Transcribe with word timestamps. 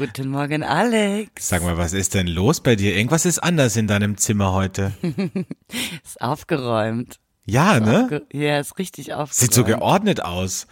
Guten 0.00 0.30
Morgen, 0.30 0.62
Alex. 0.62 1.50
Sag 1.50 1.62
mal, 1.62 1.76
was 1.76 1.92
ist 1.92 2.14
denn 2.14 2.26
los 2.26 2.62
bei 2.62 2.74
dir? 2.74 2.96
Irgendwas 2.96 3.26
ist 3.26 3.38
anders 3.38 3.76
in 3.76 3.86
deinem 3.86 4.16
Zimmer 4.16 4.54
heute. 4.54 4.94
ist 6.02 6.22
aufgeräumt. 6.22 7.20
Ja, 7.44 7.74
ist 7.74 7.84
ne? 7.84 8.04
Aufge 8.04 8.26
ja, 8.32 8.60
ist 8.60 8.78
richtig 8.78 9.12
aufgeräumt. 9.12 9.34
Sieht 9.34 9.52
so 9.52 9.62
geordnet 9.62 10.24
aus. 10.24 10.68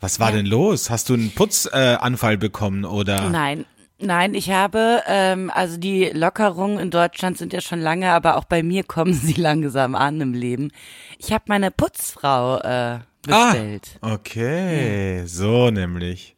Was 0.00 0.18
war 0.18 0.30
ja. 0.30 0.38
denn 0.38 0.46
los? 0.46 0.90
Hast 0.90 1.08
du 1.08 1.14
einen 1.14 1.30
Putzanfall 1.30 2.34
äh, 2.34 2.36
bekommen 2.38 2.84
oder? 2.84 3.30
Nein, 3.30 3.66
Nein, 4.00 4.34
ich 4.34 4.50
habe, 4.50 5.00
ähm, 5.06 5.52
also 5.54 5.76
die 5.76 6.06
Lockerungen 6.06 6.80
in 6.80 6.90
Deutschland 6.90 7.38
sind 7.38 7.52
ja 7.52 7.60
schon 7.60 7.80
lange, 7.80 8.10
aber 8.10 8.36
auch 8.36 8.46
bei 8.46 8.64
mir 8.64 8.82
kommen 8.82 9.14
sie 9.14 9.34
langsam 9.40 9.94
an 9.94 10.20
im 10.20 10.34
Leben. 10.34 10.72
Ich 11.18 11.32
habe 11.32 11.44
meine 11.46 11.70
Putzfrau 11.70 12.58
äh, 12.58 12.98
bestellt. 13.22 14.00
Ah, 14.00 14.14
okay, 14.14 15.18
ja. 15.18 15.26
so 15.28 15.70
nämlich. 15.70 16.34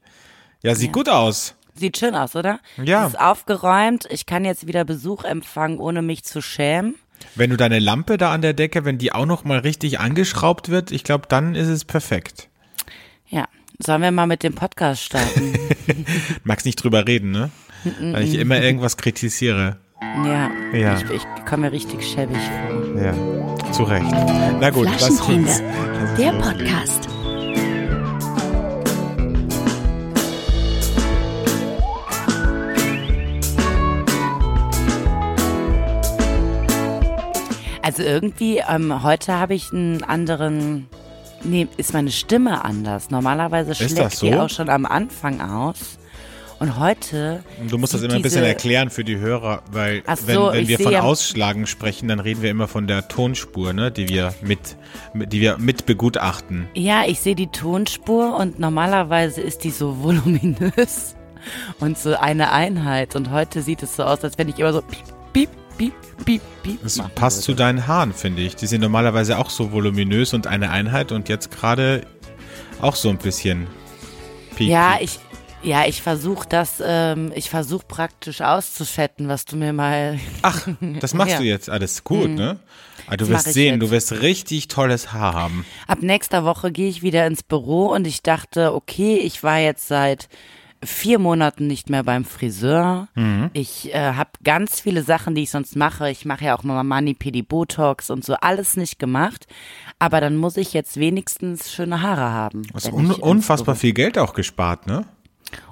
Ja, 0.62 0.74
sieht 0.74 0.88
ja. 0.88 0.92
gut 0.92 1.08
aus. 1.08 1.54
Sieht 1.78 1.98
schön 1.98 2.14
aus, 2.14 2.34
oder? 2.34 2.60
Ja. 2.82 3.06
Es 3.06 3.14
ist 3.14 3.20
aufgeräumt. 3.20 4.06
Ich 4.10 4.26
kann 4.26 4.44
jetzt 4.44 4.66
wieder 4.66 4.84
Besuch 4.84 5.24
empfangen, 5.24 5.78
ohne 5.78 6.02
mich 6.02 6.24
zu 6.24 6.42
schämen. 6.42 6.96
Wenn 7.34 7.50
du 7.50 7.56
deine 7.56 7.78
Lampe 7.78 8.16
da 8.16 8.32
an 8.32 8.42
der 8.42 8.52
Decke, 8.52 8.84
wenn 8.84 8.98
die 8.98 9.12
auch 9.12 9.26
noch 9.26 9.44
mal 9.44 9.58
richtig 9.58 10.00
angeschraubt 10.00 10.68
wird, 10.68 10.90
ich 10.90 11.04
glaube, 11.04 11.26
dann 11.28 11.54
ist 11.54 11.68
es 11.68 11.84
perfekt. 11.84 12.48
Ja. 13.28 13.46
Sollen 13.80 14.02
wir 14.02 14.10
mal 14.10 14.26
mit 14.26 14.42
dem 14.42 14.54
Podcast 14.54 15.02
starten? 15.04 15.56
Magst 16.44 16.66
nicht 16.66 16.82
drüber 16.82 17.06
reden, 17.06 17.30
ne? 17.30 17.50
Weil 18.00 18.24
ich 18.24 18.34
immer 18.34 18.60
irgendwas 18.60 18.96
kritisiere. 18.96 19.76
Ja, 20.24 20.50
ja. 20.72 20.96
ich, 20.96 21.10
ich 21.10 21.22
komme 21.48 21.66
mir 21.66 21.72
richtig 21.72 22.04
schäbig 22.04 22.36
vor. 22.36 23.00
Ja, 23.00 23.72
zu 23.72 23.84
Recht. 23.84 24.10
Na 24.60 24.70
gut, 24.70 24.88
was 25.00 25.20
uns. 25.20 25.62
Der 26.18 26.32
Podcast. 26.32 27.08
Also 37.98 38.08
irgendwie, 38.08 38.62
ähm, 38.68 39.02
heute 39.02 39.32
habe 39.32 39.54
ich 39.54 39.72
einen 39.72 40.04
anderen 40.04 40.86
Nee, 41.42 41.66
ist 41.76 41.92
meine 41.92 42.10
Stimme 42.10 42.64
anders. 42.64 43.10
Normalerweise 43.10 43.74
schlägt 43.74 44.12
so? 44.12 44.26
die 44.26 44.34
auch 44.34 44.50
schon 44.50 44.68
am 44.68 44.86
Anfang 44.86 45.40
aus. 45.40 45.98
Und 46.60 46.78
heute. 46.78 47.44
Du 47.68 47.78
musst 47.78 47.94
das 47.94 48.02
immer 48.02 48.14
ein 48.14 48.22
bisschen 48.22 48.44
erklären 48.44 48.90
für 48.90 49.04
die 49.04 49.18
Hörer, 49.18 49.62
weil 49.70 50.02
so, 50.16 50.26
wenn, 50.26 50.52
wenn 50.52 50.68
wir 50.68 50.78
von 50.78 50.94
Ausschlagen 50.96 51.66
sprechen, 51.66 52.08
dann 52.08 52.20
reden 52.20 52.42
wir 52.42 52.50
immer 52.50 52.68
von 52.68 52.86
der 52.86 53.08
Tonspur, 53.08 53.72
ne, 53.72 53.90
die 53.90 54.08
wir 54.08 54.32
mit, 54.42 54.76
die 55.14 55.40
wir 55.40 55.58
mit 55.58 55.86
begutachten. 55.86 56.68
Ja, 56.74 57.04
ich 57.06 57.20
sehe 57.20 57.34
die 57.34 57.48
Tonspur 57.48 58.36
und 58.36 58.60
normalerweise 58.60 59.40
ist 59.40 59.62
die 59.62 59.70
so 59.70 60.02
voluminös 60.02 61.16
und 61.80 61.98
so 61.98 62.16
eine 62.16 62.52
Einheit. 62.52 63.16
Und 63.16 63.30
heute 63.30 63.62
sieht 63.62 63.82
es 63.82 63.96
so 63.96 64.04
aus, 64.04 64.22
als 64.22 64.38
wenn 64.38 64.48
ich 64.48 64.58
immer 64.58 64.72
so 64.72 64.82
piep, 64.82 65.04
piep, 65.32 65.50
piep, 65.78 65.94
piep, 66.24 66.42
piep. 66.62 66.82
Das 66.82 67.00
passt 67.14 67.42
zu 67.42 67.54
deinen 67.54 67.86
Haaren, 67.86 68.12
finde 68.12 68.42
ich. 68.42 68.56
Die 68.56 68.66
sind 68.66 68.80
normalerweise 68.82 69.38
auch 69.38 69.48
so 69.48 69.72
voluminös 69.72 70.34
und 70.34 70.46
eine 70.46 70.70
Einheit 70.70 71.12
und 71.12 71.28
jetzt 71.28 71.50
gerade 71.50 72.06
auch 72.82 72.96
so 72.96 73.08
ein 73.08 73.18
bisschen 73.18 73.68
piep. 74.56 74.68
Ja, 74.68 74.96
piep. 74.96 75.04
ich. 75.04 75.20
Ja, 75.60 75.86
ich 75.86 76.02
versuche 76.02 76.48
das, 76.48 76.80
ähm, 76.80 77.32
ich 77.34 77.50
versuche 77.50 77.84
praktisch 77.88 78.42
auszufetten, 78.42 79.26
was 79.26 79.44
du 79.44 79.56
mir 79.56 79.72
mal. 79.72 80.20
Ach, 80.42 80.68
das 81.00 81.14
machst 81.14 81.32
ja. 81.32 81.38
du 81.40 81.44
jetzt 81.46 81.68
alles 81.68 82.04
gut, 82.04 82.28
mhm. 82.28 82.34
ne? 82.36 82.60
Aber 83.06 83.14
ah, 83.14 83.16
du 83.16 83.28
wirst 83.28 83.52
sehen, 83.52 83.80
du 83.80 83.90
wirst 83.90 84.12
richtig 84.12 84.68
tolles 84.68 85.12
Haar 85.12 85.34
haben. 85.34 85.66
Ab 85.88 85.98
nächster 86.00 86.44
Woche 86.44 86.70
gehe 86.70 86.88
ich 86.88 87.02
wieder 87.02 87.26
ins 87.26 87.42
Büro 87.42 87.86
und 87.86 88.06
ich 88.06 88.22
dachte, 88.22 88.72
okay, 88.72 89.16
ich 89.16 89.42
war 89.42 89.58
jetzt 89.58 89.88
seit 89.88 90.28
vier 90.82 91.18
Monaten 91.18 91.66
nicht 91.66 91.90
mehr 91.90 92.04
beim 92.04 92.24
Friseur. 92.24 93.08
Mhm. 93.14 93.50
Ich 93.52 93.92
äh, 93.94 94.12
habe 94.12 94.30
ganz 94.44 94.80
viele 94.80 95.02
Sachen, 95.02 95.34
die 95.34 95.42
ich 95.42 95.50
sonst 95.50 95.76
mache. 95.76 96.10
Ich 96.10 96.24
mache 96.24 96.44
ja 96.44 96.56
auch 96.56 96.62
mal 96.62 96.82
Mani, 96.84 97.14
Pedi, 97.14 97.42
Botox 97.42 98.10
und 98.10 98.24
so 98.24 98.34
alles 98.34 98.76
nicht 98.76 98.98
gemacht. 98.98 99.46
Aber 99.98 100.20
dann 100.20 100.36
muss 100.36 100.56
ich 100.56 100.72
jetzt 100.72 100.98
wenigstens 100.98 101.72
schöne 101.72 102.02
Haare 102.02 102.32
haben. 102.32 102.62
Du 102.64 102.74
hast 102.74 102.92
un 102.92 103.10
unfassbar 103.10 103.74
viel 103.74 103.92
Geld 103.92 104.18
auch 104.18 104.34
gespart, 104.34 104.86
ne? 104.86 105.04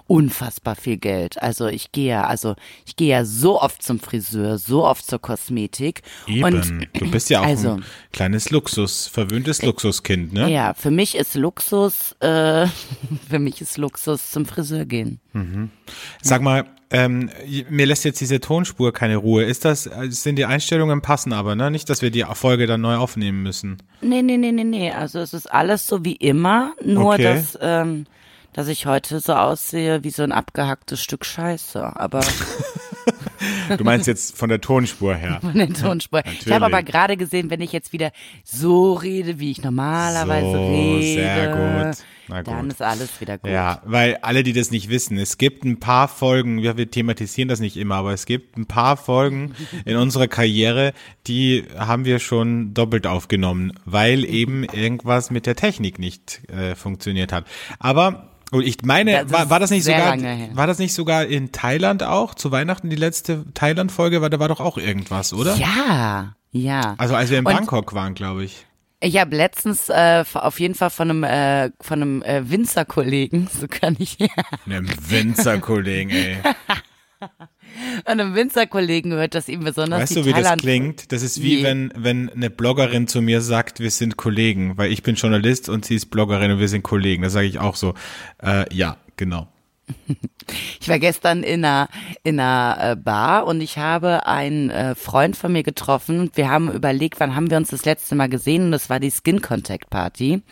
Unfassbar 0.06 0.76
viel 0.76 0.96
Geld. 0.96 1.40
Also 1.42 1.66
ich 1.66 1.92
gehe 1.92 2.08
ja, 2.08 2.26
also 2.26 2.54
ich 2.84 2.96
gehe 2.96 3.08
ja 3.08 3.24
so 3.24 3.60
oft 3.60 3.82
zum 3.82 3.98
Friseur, 3.98 4.58
so 4.58 4.84
oft 4.84 5.06
zur 5.06 5.20
Kosmetik. 5.20 6.02
Eben. 6.26 6.44
Und 6.44 6.88
du 6.92 7.10
bist 7.10 7.30
ja 7.30 7.40
auch 7.40 7.46
also, 7.46 7.70
ein 7.72 7.84
kleines 8.12 8.50
Luxus, 8.50 9.08
verwöhntes 9.08 9.62
Luxuskind, 9.62 10.32
ne? 10.32 10.50
Ja, 10.50 10.74
für 10.74 10.90
mich 10.90 11.16
ist 11.16 11.34
Luxus, 11.34 12.12
äh, 12.20 12.66
für 13.28 13.38
mich 13.38 13.60
ist 13.60 13.78
Luxus 13.78 14.30
zum 14.30 14.46
Friseur 14.46 14.84
gehen. 14.84 15.20
Mhm. 15.32 15.70
Sag 16.22 16.42
mal, 16.42 16.66
ähm, 16.90 17.30
mir 17.68 17.86
lässt 17.86 18.04
jetzt 18.04 18.20
diese 18.20 18.38
Tonspur 18.38 18.92
keine 18.92 19.16
Ruhe. 19.16 19.42
Ist 19.42 19.64
das, 19.64 19.90
sind 20.08 20.36
die 20.36 20.44
Einstellungen 20.44 21.02
passen 21.02 21.32
aber, 21.32 21.56
ne? 21.56 21.70
Nicht, 21.70 21.90
dass 21.90 22.00
wir 22.00 22.10
die 22.10 22.24
Folge 22.34 22.66
dann 22.66 22.80
neu 22.80 22.96
aufnehmen 22.96 23.42
müssen. 23.42 23.78
Nee, 24.00 24.22
nee, 24.22 24.36
nee, 24.36 24.52
nee, 24.52 24.62
nee. 24.62 24.92
Also 24.92 25.18
es 25.18 25.34
ist 25.34 25.52
alles 25.52 25.86
so 25.86 26.04
wie 26.04 26.14
immer, 26.14 26.74
nur 26.84 27.14
okay. 27.14 27.22
dass 27.24 27.58
ähm, 27.60 28.06
dass 28.56 28.68
ich 28.68 28.86
heute 28.86 29.20
so 29.20 29.34
aussehe 29.34 30.02
wie 30.02 30.10
so 30.10 30.22
ein 30.22 30.32
abgehacktes 30.32 31.02
Stück 31.02 31.26
Scheiße. 31.26 31.94
Aber 31.94 32.22
du 33.76 33.84
meinst 33.84 34.06
jetzt 34.06 34.36
von 34.36 34.48
der 34.48 34.62
Tonspur 34.62 35.14
her? 35.14 35.38
Von 35.42 35.54
der 35.54 35.68
Tonspur. 35.68 36.22
Ja, 36.24 36.32
ich 36.32 36.50
habe 36.50 36.64
aber 36.64 36.82
gerade 36.82 37.18
gesehen, 37.18 37.50
wenn 37.50 37.60
ich 37.60 37.72
jetzt 37.72 37.92
wieder 37.92 38.12
so 38.44 38.94
rede, 38.94 39.38
wie 39.38 39.50
ich 39.50 39.62
normalerweise 39.62 40.52
so, 40.52 40.68
rede. 40.68 41.02
Sehr 41.02 41.48
gut. 41.48 42.04
Na 42.28 42.42
gut. 42.42 42.48
Dann 42.48 42.70
ist 42.70 42.80
alles 42.80 43.20
wieder 43.20 43.36
gut. 43.36 43.50
Ja, 43.50 43.82
weil 43.84 44.16
alle, 44.22 44.42
die 44.42 44.54
das 44.54 44.70
nicht 44.70 44.88
wissen, 44.88 45.18
es 45.18 45.36
gibt 45.36 45.64
ein 45.64 45.78
paar 45.78 46.08
Folgen, 46.08 46.58
ja, 46.58 46.78
wir 46.78 46.90
thematisieren 46.90 47.48
das 47.48 47.60
nicht 47.60 47.76
immer, 47.76 47.96
aber 47.96 48.14
es 48.14 48.24
gibt 48.24 48.56
ein 48.56 48.64
paar 48.64 48.96
Folgen 48.96 49.54
in 49.84 49.96
unserer 49.96 50.28
Karriere, 50.28 50.94
die 51.26 51.64
haben 51.76 52.06
wir 52.06 52.20
schon 52.20 52.72
doppelt 52.72 53.06
aufgenommen, 53.06 53.74
weil 53.84 54.24
eben 54.24 54.64
irgendwas 54.64 55.30
mit 55.30 55.44
der 55.44 55.56
Technik 55.56 55.98
nicht 55.98 56.40
äh, 56.50 56.74
funktioniert 56.74 57.32
hat. 57.32 57.44
Aber 57.78 58.30
und 58.52 58.62
ich 58.62 58.82
meine, 58.82 59.24
das 59.24 59.32
war, 59.32 59.50
war 59.50 59.60
das 59.60 59.70
nicht 59.70 59.84
sogar, 59.84 60.16
war 60.54 60.66
das 60.66 60.78
nicht 60.78 60.94
sogar 60.94 61.26
in 61.26 61.52
Thailand 61.52 62.02
auch? 62.02 62.34
Zu 62.34 62.52
Weihnachten 62.52 62.90
die 62.90 62.96
letzte 62.96 63.44
Thailand-Folge, 63.54 64.22
weil 64.22 64.30
da 64.30 64.38
war 64.38 64.48
doch 64.48 64.60
auch 64.60 64.78
irgendwas, 64.78 65.32
oder? 65.32 65.56
Ja, 65.56 66.36
ja. 66.52 66.94
Also 66.98 67.14
als 67.14 67.30
wir 67.30 67.38
in 67.38 67.46
Und 67.46 67.52
Bangkok 67.52 67.94
waren, 67.94 68.14
glaube 68.14 68.44
ich. 68.44 68.66
Ich 69.00 69.18
habe 69.18 69.36
letztens 69.36 69.88
äh, 69.88 70.24
auf 70.34 70.58
jeden 70.58 70.74
Fall 70.74 70.90
von 70.90 71.10
einem 71.10 71.24
äh, 71.24 71.70
von 71.80 72.00
einem 72.00 72.22
äh, 72.22 72.48
Winzerkollegen, 72.48 73.48
so 73.60 73.66
kann 73.68 73.96
ich. 73.98 74.18
Ja. 74.18 74.28
Einem 74.64 74.88
Winzerkollegen, 75.08 76.10
ey. 76.10 76.36
An 78.04 78.20
einem 78.20 78.34
Winzerkollegen 78.34 79.10
gehört, 79.10 79.34
dass 79.34 79.48
ihm 79.48 79.64
besonders 79.64 80.02
Weißt 80.02 80.16
du, 80.16 80.24
wie 80.24 80.32
Thailand 80.32 80.60
das 80.60 80.62
klingt? 80.62 81.12
Das 81.12 81.22
ist 81.22 81.42
wie, 81.42 81.58
wie, 81.58 81.62
wenn, 81.62 81.92
wenn 81.96 82.30
eine 82.30 82.50
Bloggerin 82.50 83.08
zu 83.08 83.22
mir 83.22 83.40
sagt, 83.40 83.80
wir 83.80 83.90
sind 83.90 84.16
Kollegen, 84.16 84.76
weil 84.76 84.92
ich 84.92 85.02
bin 85.02 85.16
Journalist 85.16 85.68
und 85.68 85.84
sie 85.84 85.96
ist 85.96 86.06
Bloggerin 86.06 86.52
und 86.52 86.58
wir 86.58 86.68
sind 86.68 86.82
Kollegen. 86.82 87.22
Da 87.22 87.30
sage 87.30 87.46
ich 87.46 87.58
auch 87.58 87.76
so, 87.76 87.94
äh, 88.42 88.72
ja, 88.74 88.96
genau. 89.16 89.48
Ich 90.80 90.88
war 90.88 91.00
gestern 91.00 91.42
in 91.42 91.64
einer, 91.64 91.88
in 92.22 92.38
einer 92.38 92.92
äh, 92.92 92.96
Bar 92.96 93.46
und 93.46 93.60
ich 93.60 93.78
habe 93.78 94.26
einen 94.26 94.70
äh, 94.70 94.94
Freund 94.94 95.36
von 95.36 95.52
mir 95.52 95.64
getroffen. 95.64 96.30
Wir 96.34 96.48
haben 96.48 96.70
überlegt, 96.70 97.18
wann 97.18 97.34
haben 97.34 97.50
wir 97.50 97.56
uns 97.56 97.70
das 97.70 97.84
letzte 97.84 98.14
Mal 98.14 98.28
gesehen 98.28 98.66
und 98.66 98.70
das 98.70 98.88
war 98.88 99.00
die 99.00 99.10
Skin 99.10 99.42
Contact 99.42 99.90
Party. 99.90 100.42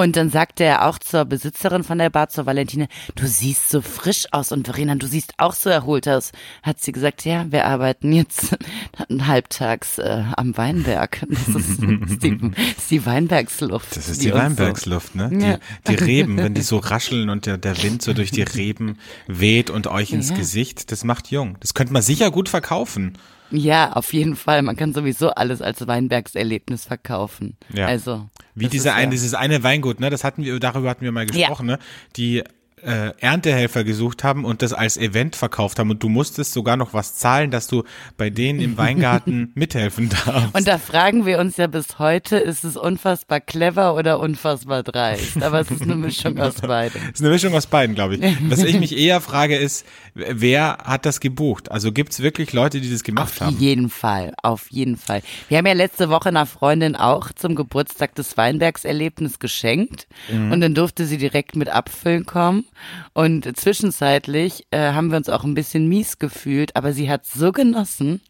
Und 0.00 0.16
dann 0.16 0.30
sagte 0.30 0.64
er 0.64 0.86
auch 0.86 0.98
zur 0.98 1.26
Besitzerin 1.26 1.84
von 1.84 1.98
der 1.98 2.08
Bar, 2.08 2.30
zur 2.30 2.46
Valentine, 2.46 2.88
du 3.16 3.26
siehst 3.26 3.68
so 3.68 3.82
frisch 3.82 4.24
aus 4.30 4.50
und 4.50 4.64
Verena, 4.64 4.94
du 4.94 5.06
siehst 5.06 5.34
auch 5.36 5.52
so 5.52 5.68
erholt 5.68 6.08
aus. 6.08 6.32
Hat 6.62 6.80
sie 6.80 6.92
gesagt, 6.92 7.26
ja, 7.26 7.44
wir 7.52 7.66
arbeiten 7.66 8.10
jetzt 8.10 8.56
halbtags 9.26 9.98
äh, 9.98 10.24
am 10.38 10.56
Weinberg. 10.56 11.26
Das 11.30 11.48
ist, 11.48 11.82
ist, 11.82 12.22
die, 12.22 12.40
ist 12.78 12.90
die 12.90 13.04
Weinbergsluft. 13.04 13.94
Das 13.94 14.08
ist 14.08 14.22
die, 14.22 14.28
die 14.28 14.34
Weinbergsluft, 14.34 15.16
ne? 15.16 15.28
Die, 15.30 15.92
die 15.92 16.02
Reben, 16.02 16.38
wenn 16.38 16.54
die 16.54 16.62
so 16.62 16.78
rascheln 16.78 17.28
und 17.28 17.44
der, 17.44 17.58
der 17.58 17.82
Wind 17.82 18.02
so 18.02 18.14
durch 18.14 18.30
die 18.30 18.42
Reben 18.42 18.98
weht 19.26 19.68
und 19.68 19.86
euch 19.86 20.12
ins 20.12 20.30
ja. 20.30 20.36
Gesicht, 20.36 20.92
das 20.92 21.04
macht 21.04 21.30
jung. 21.30 21.56
Das 21.60 21.74
könnte 21.74 21.92
man 21.92 22.02
sicher 22.02 22.30
gut 22.30 22.48
verkaufen. 22.48 23.18
Ja, 23.50 23.92
auf 23.92 24.12
jeden 24.12 24.36
Fall. 24.36 24.62
Man 24.62 24.76
kann 24.76 24.92
sowieso 24.92 25.30
alles 25.30 25.60
als 25.62 25.86
Weinbergserlebnis 25.86 26.84
verkaufen. 26.84 27.56
Ja. 27.72 27.86
Also. 27.86 28.28
Wie 28.54 28.68
diese 28.68 28.94
ein, 28.94 29.04
ja. 29.04 29.10
dieses 29.10 29.34
eine 29.34 29.62
Weingut, 29.62 30.00
ne? 30.00 30.10
Das 30.10 30.24
hatten 30.24 30.44
wir, 30.44 30.58
darüber 30.60 30.90
hatten 30.90 31.04
wir 31.04 31.12
mal 31.12 31.26
gesprochen, 31.26 31.68
ja. 31.68 31.76
ne? 31.76 31.82
Die 32.16 32.44
äh, 32.84 33.12
Erntehelfer 33.18 33.84
gesucht 33.84 34.24
haben 34.24 34.44
und 34.44 34.62
das 34.62 34.72
als 34.72 34.96
Event 34.96 35.36
verkauft 35.36 35.78
haben 35.78 35.90
und 35.90 36.02
du 36.02 36.08
musstest 36.08 36.52
sogar 36.52 36.76
noch 36.76 36.94
was 36.94 37.16
zahlen, 37.16 37.50
dass 37.50 37.66
du 37.66 37.84
bei 38.16 38.30
denen 38.30 38.60
im 38.60 38.76
Weingarten 38.78 39.52
mithelfen 39.54 40.08
darfst. 40.08 40.54
Und 40.54 40.66
da 40.66 40.78
fragen 40.78 41.26
wir 41.26 41.38
uns 41.38 41.56
ja 41.56 41.66
bis 41.66 41.98
heute, 41.98 42.36
ist 42.36 42.64
es 42.64 42.76
unfassbar 42.76 43.40
clever 43.40 43.94
oder 43.94 44.20
unfassbar 44.20 44.82
dreist? 44.82 45.42
Aber 45.42 45.60
es 45.60 45.70
ist 45.70 45.82
eine 45.82 45.96
Mischung 45.96 46.38
aus 46.38 46.54
beiden. 46.62 47.00
Es 47.02 47.20
ist 47.20 47.20
eine 47.20 47.30
Mischung 47.30 47.54
aus 47.54 47.66
beiden, 47.66 47.94
glaube 47.94 48.16
ich. 48.16 48.36
Was 48.48 48.62
ich 48.62 48.78
mich 48.78 48.96
eher 48.96 49.20
frage 49.20 49.56
ist, 49.56 49.86
wer 50.14 50.78
hat 50.84 51.06
das 51.06 51.20
gebucht? 51.20 51.70
Also 51.70 51.92
gibt 51.92 52.12
es 52.12 52.20
wirklich 52.20 52.52
Leute, 52.52 52.80
die 52.80 52.90
das 52.90 53.02
gemacht 53.02 53.34
auf 53.34 53.40
haben? 53.40 53.56
Auf 53.56 53.60
jeden 53.60 53.90
Fall, 53.90 54.34
auf 54.42 54.70
jeden 54.70 54.96
Fall. 54.96 55.22
Wir 55.48 55.58
haben 55.58 55.66
ja 55.66 55.72
letzte 55.72 56.08
Woche 56.08 56.28
einer 56.28 56.46
Freundin 56.46 56.96
auch 56.96 57.32
zum 57.32 57.54
Geburtstag 57.54 58.14
des 58.14 58.36
Weinbergserlebnis 58.36 59.38
geschenkt 59.38 60.06
mhm. 60.30 60.52
und 60.52 60.60
dann 60.60 60.74
durfte 60.74 61.06
sie 61.06 61.18
direkt 61.18 61.56
mit 61.56 61.68
abfüllen 61.68 62.26
kommen. 62.26 62.64
Und 63.12 63.56
zwischenzeitlich 63.56 64.66
äh, 64.70 64.92
haben 64.92 65.10
wir 65.10 65.16
uns 65.16 65.28
auch 65.28 65.44
ein 65.44 65.54
bisschen 65.54 65.88
mies 65.88 66.18
gefühlt, 66.18 66.76
aber 66.76 66.92
sie 66.92 67.10
hat 67.10 67.26
so 67.26 67.52
genossen. 67.52 68.20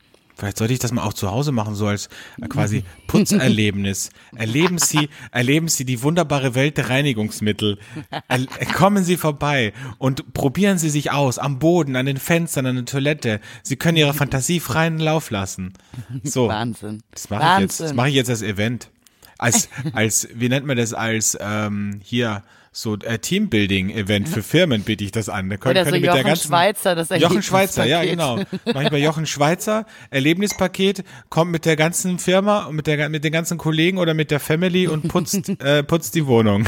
Vielleicht 0.41 0.57
sollte 0.57 0.73
ich 0.73 0.79
das 0.79 0.91
mal 0.91 1.03
auch 1.03 1.13
zu 1.13 1.31
Hause 1.31 1.53
machen, 1.53 1.75
so 1.75 1.87
als 1.87 2.09
äh, 2.41 2.49
quasi 2.49 2.83
Putzerlebnis. 3.07 4.09
Erleben 4.35 4.79
Sie, 4.79 5.11
erleben 5.33 5.69
Sie 5.69 5.85
die 5.85 6.03
wunderbare 6.03 6.55
Welt 6.55 6.79
der 6.79 6.89
Reinigungsmittel. 6.89 7.79
Er, 8.27 8.47
kommen 8.73 9.05
Sie 9.05 9.19
vorbei 9.19 9.75
und 9.99 10.33
probieren 10.33 10.79
Sie 10.79 10.89
sich 10.89 11.11
aus 11.11 11.39
am 11.39 11.59
Boden, 11.59 11.95
an 11.95 12.07
den 12.07 12.17
Fenstern, 12.17 12.65
an 12.65 12.77
der 12.77 12.85
Toilette. 12.87 13.41
Sie 13.63 13.77
können 13.77 13.99
Ihrer 13.99 14.15
Fantasie 14.15 14.61
freien 14.61 14.99
Lauf 14.99 15.31
lassen. 15.31 15.75
So. 16.23 16.49
Wahnsinn. 16.49 17.03
Das 17.11 17.29
mache 17.29 17.57
ich 17.57 17.61
jetzt. 17.61 17.81
Das 17.81 17.93
mache 17.93 18.09
ich 18.09 18.15
jetzt 18.15 18.31
als 18.31 18.41
Event. 18.41 18.89
Als, 19.37 19.69
als, 19.93 20.27
wie 20.35 20.49
nennt 20.49 20.65
man 20.65 20.79
das 20.79 20.95
als 20.95 21.37
ähm, 21.39 22.01
hier 22.03 22.45
so 22.73 22.97
äh, 22.99 23.19
Teambuilding-Event 23.19 24.29
für 24.29 24.45
Firmen 24.45 24.83
biete 24.83 25.03
ich 25.03 25.11
das 25.11 25.29
an. 25.29 25.51
Da 25.51 25.57
können, 25.57 25.73
Oder 25.73 25.85
so 25.85 25.91
können 25.91 26.03
mit 26.03 26.07
Jochen 26.07 26.17
der 26.17 26.25
ganzen, 26.25 26.49
Schweizer, 26.49 26.95
das 26.95 27.09
Jochen 27.09 27.43
Schweizer, 27.43 27.85
ja 27.85 28.05
genau. 28.05 28.41
Mach 28.73 28.83
ich 28.83 28.91
bei 28.91 28.99
Jochen 28.99 29.27
Schweizer 29.27 29.87
Erlebnispaket, 30.11 31.05
kommt 31.31 31.51
mit 31.51 31.65
der 31.65 31.75
ganzen 31.75 32.21
Firma 32.21 32.67
und 32.67 32.77
mit 32.77 32.87
der 32.87 33.09
mit 33.09 33.25
den 33.25 33.33
ganzen 33.33 33.59
Kollegen 33.59 33.99
oder 33.99 34.15
mit 34.15 34.31
der 34.31 34.39
Family 34.39 34.87
und 34.87 35.09
putzt 35.09 35.49
äh, 35.61 35.83
putzt 35.83 36.15
die 36.15 36.27
Wohnung. 36.27 36.67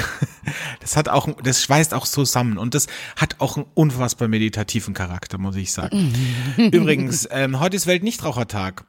Das 0.80 0.96
hat 0.96 1.08
auch 1.08 1.28
das 1.40 1.62
schweißt 1.62 1.94
auch 1.94 2.06
zusammen 2.06 2.58
und 2.58 2.74
das 2.74 2.88
hat 3.16 3.36
auch 3.38 3.56
einen 3.56 3.66
unfassbar 3.74 4.26
meditativen 4.26 4.94
Charakter, 4.94 5.38
muss 5.38 5.54
ich 5.54 5.72
sagen. 5.72 6.12
Übrigens, 6.56 7.28
ähm, 7.30 7.60
heute 7.60 7.76
ist 7.76 7.86
Weltnichtrauchertag. 7.86 8.84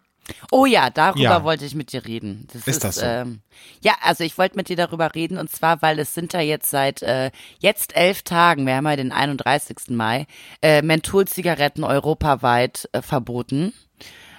Oh 0.51 0.65
ja, 0.65 0.89
darüber 0.89 1.19
Ja. 1.21 1.43
wollte 1.43 1.65
ich 1.65 1.75
mit 1.75 1.91
dir 1.91 2.05
reden. 2.05 2.47
Das 2.53 2.65
Ist 2.67 2.83
das 2.83 2.95
so? 2.95 3.05
Ähm, 3.05 3.41
ja, 3.81 3.93
also 4.01 4.23
ich 4.23 4.37
wollte 4.37 4.55
mit 4.55 4.69
dir 4.69 4.75
darüber 4.77 5.13
reden 5.15 5.37
und 5.37 5.49
zwar, 5.49 5.81
weil 5.81 5.99
es 5.99 6.13
sind 6.13 6.33
ja 6.33 6.39
jetzt 6.41 6.69
seit 6.69 7.01
äh, 7.01 7.31
jetzt 7.59 7.95
elf 7.95 8.21
Tagen, 8.23 8.65
wir 8.65 8.75
haben 8.75 8.85
ja 8.85 8.95
den 8.95 9.11
31. 9.11 9.89
Mai, 9.89 10.25
äh, 10.61 10.81
Mentholzigaretten 10.81 11.83
europaweit 11.83 12.87
äh, 12.93 13.01
verboten. 13.01 13.73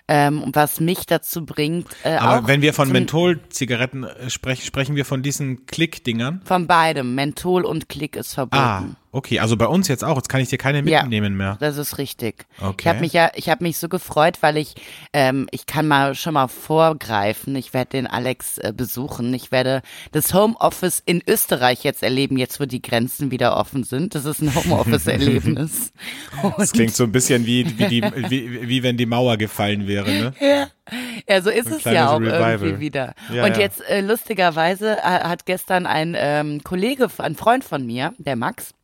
Ähm, 0.06 0.50
was 0.52 0.80
mich 0.80 1.06
dazu 1.06 1.46
bringt, 1.46 1.88
äh, 2.02 2.16
Aber 2.16 2.46
wenn 2.46 2.60
wir 2.60 2.74
von 2.74 2.92
Mentholzigaretten 2.92 4.04
äh, 4.04 4.28
sprechen, 4.28 4.62
sprechen 4.66 4.96
wir 4.96 5.06
von 5.06 5.22
diesen 5.22 5.64
Klick-Dingern. 5.64 6.42
von 6.44 6.66
beidem, 6.66 7.14
Menthol 7.14 7.64
und 7.64 7.88
Klick 7.88 8.14
ist 8.16 8.34
verboten. 8.34 8.58
Ah, 8.62 8.84
okay. 9.14 9.40
Also 9.40 9.56
bei 9.56 9.66
uns 9.66 9.88
jetzt 9.88 10.04
auch. 10.04 10.16
Jetzt 10.16 10.28
kann 10.28 10.40
ich 10.40 10.48
dir 10.48 10.58
keine 10.58 10.88
Ja. 10.88 11.02
mitnehmen 11.02 11.36
mehr. 11.36 11.56
Das 11.60 11.76
ist 11.76 11.98
richtig. 11.98 12.44
Okay. 12.60 12.74
Ich 12.80 12.86
habe 12.86 13.00
mich 13.00 13.12
ja, 13.12 13.30
ich 13.34 13.48
habe 13.48 13.64
mich 13.64 13.78
so 13.78 13.88
gefreut, 13.88 14.38
weil 14.40 14.56
ich, 14.56 14.74
ähm, 15.12 15.46
ich 15.50 15.66
kann 15.66 15.88
mal 15.88 16.14
schon 16.14 16.34
mal 16.34 16.48
vorgreifen. 16.48 17.56
Ich 17.56 17.72
werde 17.72 17.90
den 17.90 18.06
Alex 18.06 18.58
äh, 18.58 18.72
besuchen. 18.76 19.32
Ich 19.32 19.50
werde 19.52 19.82
das 20.12 20.34
Homeoffice 20.34 21.02
in 21.04 21.22
Österreich 21.26 21.84
jetzt 21.84 22.02
erleben, 22.02 22.36
jetzt 22.36 22.60
wo 22.60 22.66
die 22.66 22.82
Grenzen 22.82 23.30
wieder 23.30 23.56
offen 23.56 23.84
sind. 23.84 24.14
Das 24.14 24.24
ist 24.24 24.42
ein 24.42 24.54
Homeoffice-Erlebnis. 24.54 25.92
Das 26.58 26.72
klingt 26.72 26.94
so 26.94 27.04
ein 27.04 27.12
bisschen 27.12 27.46
wie, 27.46 27.78
wie, 27.78 27.86
die, 27.86 28.02
wie, 28.02 28.68
wie 28.68 28.82
wenn 28.82 28.96
die 28.96 29.06
Mauer 29.06 29.36
gefallen 29.36 29.86
wäre, 29.86 30.10
ne? 30.10 30.32
Ja, 31.28 31.40
so 31.40 31.48
ist 31.48 31.68
Ein 31.68 31.72
es 31.78 31.84
ja 31.84 32.10
auch 32.10 32.20
Revival. 32.20 32.52
irgendwie 32.52 32.80
wieder. 32.80 33.14
Ja, 33.32 33.44
und 33.46 33.56
ja. 33.56 33.60
jetzt 33.62 33.80
äh, 33.88 34.02
lustigerweise 34.02 34.98
äh, 34.98 35.00
hat 35.02 35.46
gestern 35.46 35.86
ein 35.86 36.14
ähm, 36.18 36.62
Kollege, 36.62 37.08
ein 37.18 37.36
Freund 37.36 37.64
von 37.64 37.86
mir, 37.86 38.12
der 38.18 38.36
Max, 38.36 38.74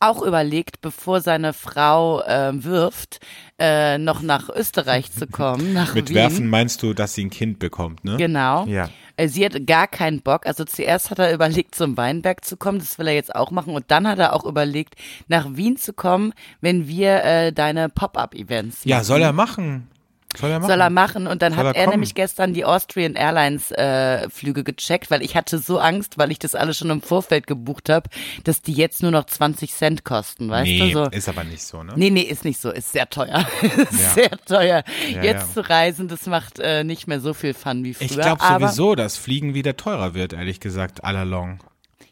auch 0.00 0.22
überlegt, 0.22 0.80
bevor 0.80 1.20
seine 1.20 1.52
Frau 1.52 2.22
äh, 2.22 2.52
wirft, 2.64 3.20
äh, 3.58 3.98
noch 3.98 4.22
nach 4.22 4.48
Österreich 4.48 5.12
zu 5.12 5.26
kommen, 5.26 5.72
nach 5.72 5.94
Mit 5.94 6.08
Wien. 6.08 6.16
Werfen 6.16 6.48
meinst 6.48 6.82
du, 6.82 6.94
dass 6.94 7.14
sie 7.14 7.24
ein 7.24 7.30
Kind 7.30 7.58
bekommt, 7.58 8.04
ne? 8.04 8.16
Genau. 8.16 8.66
Ja. 8.66 8.88
Äh, 9.16 9.28
Sie 9.28 9.44
hat 9.44 9.66
gar 9.66 9.86
keinen 9.86 10.22
Bock. 10.22 10.46
Also 10.46 10.64
zuerst 10.64 11.10
hat 11.10 11.18
er 11.18 11.32
überlegt, 11.32 11.74
zum 11.74 11.96
Weinberg 11.96 12.44
zu 12.44 12.56
kommen. 12.56 12.78
Das 12.78 12.98
will 12.98 13.06
er 13.06 13.14
jetzt 13.14 13.34
auch 13.34 13.50
machen. 13.50 13.74
Und 13.74 13.84
dann 13.88 14.08
hat 14.08 14.18
er 14.18 14.32
auch 14.34 14.44
überlegt, 14.44 14.94
nach 15.28 15.46
Wien 15.56 15.76
zu 15.76 15.92
kommen, 15.92 16.32
wenn 16.60 16.88
wir 16.88 17.22
äh, 17.24 17.52
deine 17.52 17.88
Pop-up-Events 17.88 18.84
Ja, 18.84 19.04
soll 19.04 19.22
er 19.22 19.32
machen. 19.32 19.88
Soll 20.36 20.50
er 20.50 20.58
machen. 20.60 20.68
soll 20.70 20.80
er 20.80 20.90
machen. 20.90 21.26
Und 21.26 21.42
dann 21.42 21.54
Soll 21.54 21.66
hat 21.66 21.76
er 21.76 21.82
er, 21.84 21.90
nämlich 21.90 22.14
gestern 22.14 22.54
die 22.54 22.64
Austrian 22.64 23.14
Airlines 23.14 23.70
äh, 23.72 24.28
Flüge 24.30 24.64
gecheckt, 24.64 25.10
weil 25.10 25.22
ich 25.22 25.36
hatte 25.36 25.58
so 25.58 25.78
Angst, 25.78 26.18
weil 26.18 26.30
ich 26.30 26.38
das 26.38 26.54
alles 26.54 26.76
schon 26.78 26.90
im 26.90 27.02
Vorfeld 27.02 27.46
gebucht 27.46 27.88
habe, 27.88 28.08
dass 28.44 28.62
die 28.62 28.72
jetzt 28.72 29.02
nur 29.02 29.10
noch 29.10 29.24
20 29.26 29.72
Cent 29.72 30.04
kosten, 30.04 30.50
weißt 30.50 30.66
nee, 30.70 30.92
du 30.92 31.04
so. 31.04 31.10
ist 31.10 31.28
aber 31.28 31.44
nicht 31.44 31.62
so, 31.62 31.82
ne? 31.82 31.92
Nee, 31.96 32.10
nee, 32.10 32.22
ist 32.22 32.44
nicht 32.44 32.60
so. 32.60 32.70
Ist 32.70 32.92
sehr 32.92 33.08
teuer. 33.08 33.46
ist 33.62 33.92
Ja. 34.00 34.08
sehr 34.10 34.30
teuer. 34.46 34.84
Ja, 35.12 35.22
Jetzt 35.22 35.48
ja. 35.48 35.62
zu 35.62 35.68
reisen, 35.68 36.08
das 36.08 36.26
macht 36.26 36.58
äh, 36.58 36.84
nicht 36.84 37.06
mehr 37.06 37.20
so 37.20 37.34
viel 37.34 37.54
Fun 37.54 37.84
wie 37.84 37.94
früher. 37.94 38.06
Ich 38.06 38.18
glaube 38.18 38.42
sowieso, 38.42 38.94
dass 38.94 39.16
Fliegen 39.16 39.54
wieder 39.54 39.76
teurer 39.76 40.14
wird, 40.14 40.32
ehrlich 40.32 40.60
gesagt, 40.60 41.04
all 41.04 41.16
along. 41.16 41.60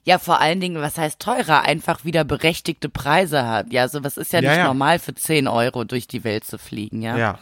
Ja, 0.04 0.18
vor 0.18 0.40
allen 0.40 0.58
Dingen, 0.58 0.82
was 0.82 0.98
heißt 0.98 1.20
teurer? 1.20 1.62
Einfach 1.62 2.04
wieder 2.04 2.24
berechtigte 2.24 2.88
Preise 2.88 3.46
hat. 3.46 3.72
Ja, 3.72 3.86
sowas 3.86 4.16
ist 4.16 4.32
ja, 4.32 4.40
Ja, 4.40 4.50
nicht 4.50 4.58
ja. 4.58 4.64
normal 4.66 4.98
für 4.98 5.14
10 5.14 5.46
Euro 5.46 5.84
durch 5.84 6.08
die 6.08 6.24
Welt 6.24 6.44
zu 6.44 6.58
fliegen, 6.58 7.02
ja. 7.02 7.16
Ja. 7.16 7.38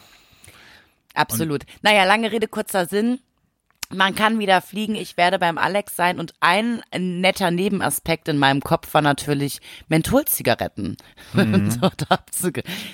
Absolut. 1.15 1.65
Naja, 1.83 2.05
lange 2.05 2.31
Rede, 2.33 2.47
kurzer 2.49 2.87
Sinn. 2.87 3.21
Man 3.93 4.15
kann 4.15 4.39
wieder 4.39 4.61
fliegen. 4.61 4.95
Ich 4.95 5.17
werde 5.17 5.39
beim 5.39 5.59
Alex 5.59 5.97
sein 5.97 6.21
und 6.21 6.33
ein 6.41 6.83
netter 6.97 7.51
Nebenaspekt 7.51 8.29
in 8.29 8.39
meinem 8.39 8.61
Kopf 8.61 8.95
war 8.95 9.03
natürlich 9.03 9.61
Mentholzigaretten. 9.89 10.97
Mhm. 11.33 11.79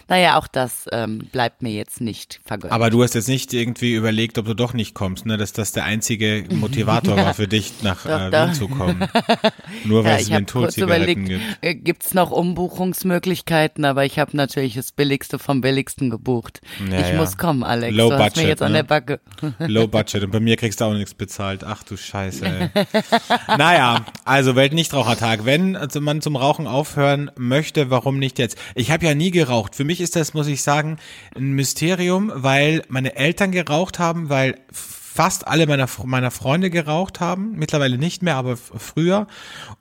Naja, 0.08 0.38
auch 0.38 0.46
das 0.46 0.86
ähm, 0.92 1.18
bleibt 1.32 1.62
mir 1.62 1.72
jetzt 1.72 2.00
nicht 2.00 2.40
vergönnt. 2.44 2.72
Aber 2.72 2.90
du 2.90 3.02
hast 3.02 3.14
jetzt 3.14 3.28
nicht 3.28 3.52
irgendwie 3.52 3.94
überlegt, 3.94 4.38
ob 4.38 4.46
du 4.46 4.54
doch 4.54 4.72
nicht 4.72 4.94
kommst, 4.94 5.26
ne? 5.26 5.36
Dass 5.36 5.52
das 5.52 5.72
der 5.72 5.84
einzige 5.84 6.44
Motivator 6.50 7.16
war 7.16 7.34
für 7.34 7.48
dich, 7.48 7.82
nach 7.82 8.04
Doch, 8.04 8.20
äh, 8.20 8.30
doch. 8.30 8.46
Wien 8.46 8.54
zu 8.54 8.68
kommen. 8.68 9.08
Nur 9.84 10.04
weil 10.04 10.14
ja, 10.14 10.20
es 10.20 10.30
Mentholzigaretten 10.30 11.24
gibt. 11.26 11.42
äh, 11.60 11.74
gibt's 11.74 12.14
noch 12.14 12.30
Umbuchungsmöglichkeiten, 12.30 13.84
aber 13.84 14.04
ich 14.04 14.18
habe 14.18 14.36
natürlich 14.36 14.74
das 14.74 14.92
Billigste 14.92 15.38
vom 15.38 15.60
Billigsten 15.60 16.10
gebucht. 16.10 16.60
Ja, 16.90 17.00
ich 17.00 17.08
ja. 17.10 17.16
muss 17.16 17.36
kommen, 17.36 17.62
Alex. 17.62 17.94
Low 17.96 18.10
du 18.10 18.18
hast 18.18 18.36
mir 18.36 18.42
budget, 18.42 18.48
jetzt 18.48 18.62
an 18.62 18.72
ne? 18.72 18.78
der 18.78 18.84
Backe. 18.84 19.20
Low 19.58 19.86
Budget. 19.86 20.24
Und 20.24 20.30
bei 20.30 20.40
mir 20.40 20.56
kriegst 20.56 20.80
du 20.80 20.85
auch 20.86 20.94
nichts 20.94 21.14
bezahlt. 21.14 21.64
Ach 21.64 21.82
du 21.82 21.96
Scheiße, 21.96 22.46
ey. 22.46 22.70
naja, 23.58 24.04
also 24.24 24.56
Weltnichtrauchertag. 24.56 25.44
Wenn 25.44 25.76
also 25.76 26.00
man 26.00 26.20
zum 26.20 26.36
Rauchen 26.36 26.66
aufhören 26.66 27.30
möchte, 27.36 27.90
warum 27.90 28.18
nicht 28.18 28.38
jetzt? 28.38 28.56
Ich 28.74 28.90
habe 28.90 29.04
ja 29.06 29.14
nie 29.14 29.30
geraucht. 29.30 29.74
Für 29.74 29.84
mich 29.84 30.00
ist 30.00 30.16
das, 30.16 30.34
muss 30.34 30.46
ich 30.46 30.62
sagen, 30.62 30.98
ein 31.36 31.52
Mysterium, 31.52 32.32
weil 32.34 32.82
meine 32.88 33.16
Eltern 33.16 33.52
geraucht 33.52 33.98
haben, 33.98 34.28
weil 34.28 34.58
fast 34.72 35.48
alle 35.48 35.66
meiner, 35.66 35.88
meiner 36.04 36.30
Freunde 36.30 36.70
geraucht 36.70 37.20
haben. 37.20 37.52
Mittlerweile 37.56 37.98
nicht 37.98 38.22
mehr, 38.22 38.36
aber 38.36 38.56
früher. 38.56 39.26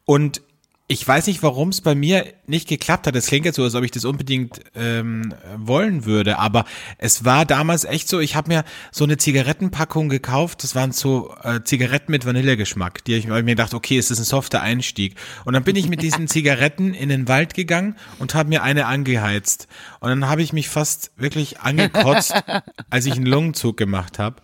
Und 0.06 0.42
ich 0.88 1.08
weiß 1.08 1.26
nicht, 1.26 1.42
warum 1.42 1.70
es 1.70 1.82
bei 1.82 1.96
mir 1.96 2.32
nicht 2.46 2.68
geklappt 2.68 3.08
hat. 3.08 3.16
Es 3.16 3.26
klingt 3.26 3.46
jetzt 3.46 3.56
so, 3.56 3.64
als 3.64 3.74
ob 3.74 3.84
ich 3.84 3.90
das 3.90 4.06
unbedingt 4.06 4.62
ähm, 4.76 5.34
wollen 5.58 6.06
würde, 6.06 6.38
aber 6.38 6.66
es 7.00 7.26
war 7.26 7.46
damals 7.46 7.86
echt 7.86 8.08
so, 8.08 8.20
ich 8.20 8.36
habe 8.36 8.50
mir 8.50 8.64
so 8.92 9.04
eine 9.04 9.18
Zigarettenpackung 9.18 10.10
gekauft, 10.10 10.64
das 10.64 10.76
waren 10.76 10.92
so 10.92 11.34
äh, 11.42 11.64
Zigaretten 11.64 12.12
mit 12.12 12.28
Vanillegeschmack, 12.28 13.04
die 13.04 13.16
ich, 13.16 13.26
ich 13.26 13.30
mir 13.30 13.44
gedacht, 13.44 13.74
okay, 13.74 13.98
es 13.98 14.12
ist 14.12 14.20
ein 14.20 14.26
softer 14.26 14.62
Einstieg. 14.62 15.16
Und 15.44 15.54
dann 15.54 15.64
bin 15.64 15.76
ich 15.76 15.90
mit 15.90 16.04
diesen 16.04 16.28
Zigaretten 16.28 16.94
in 16.94 17.10
den 17.10 17.28
Wald 17.28 17.56
gegangen 17.56 17.96
und 18.20 18.36
habe 18.36 18.50
mir 18.50 18.62
eine 18.62 18.86
angeheizt. 18.86 19.68
Und 20.02 20.10
dann 20.10 20.30
habe 20.30 20.44
ich 20.44 20.54
mich 20.54 20.70
fast 20.70 21.12
wirklich 21.18 21.62
angekotzt, 21.62 22.36
als 22.92 23.08
ich 23.08 23.14
einen 23.14 23.26
Lungenzug 23.26 23.76
gemacht 23.76 24.20
habe. 24.20 24.36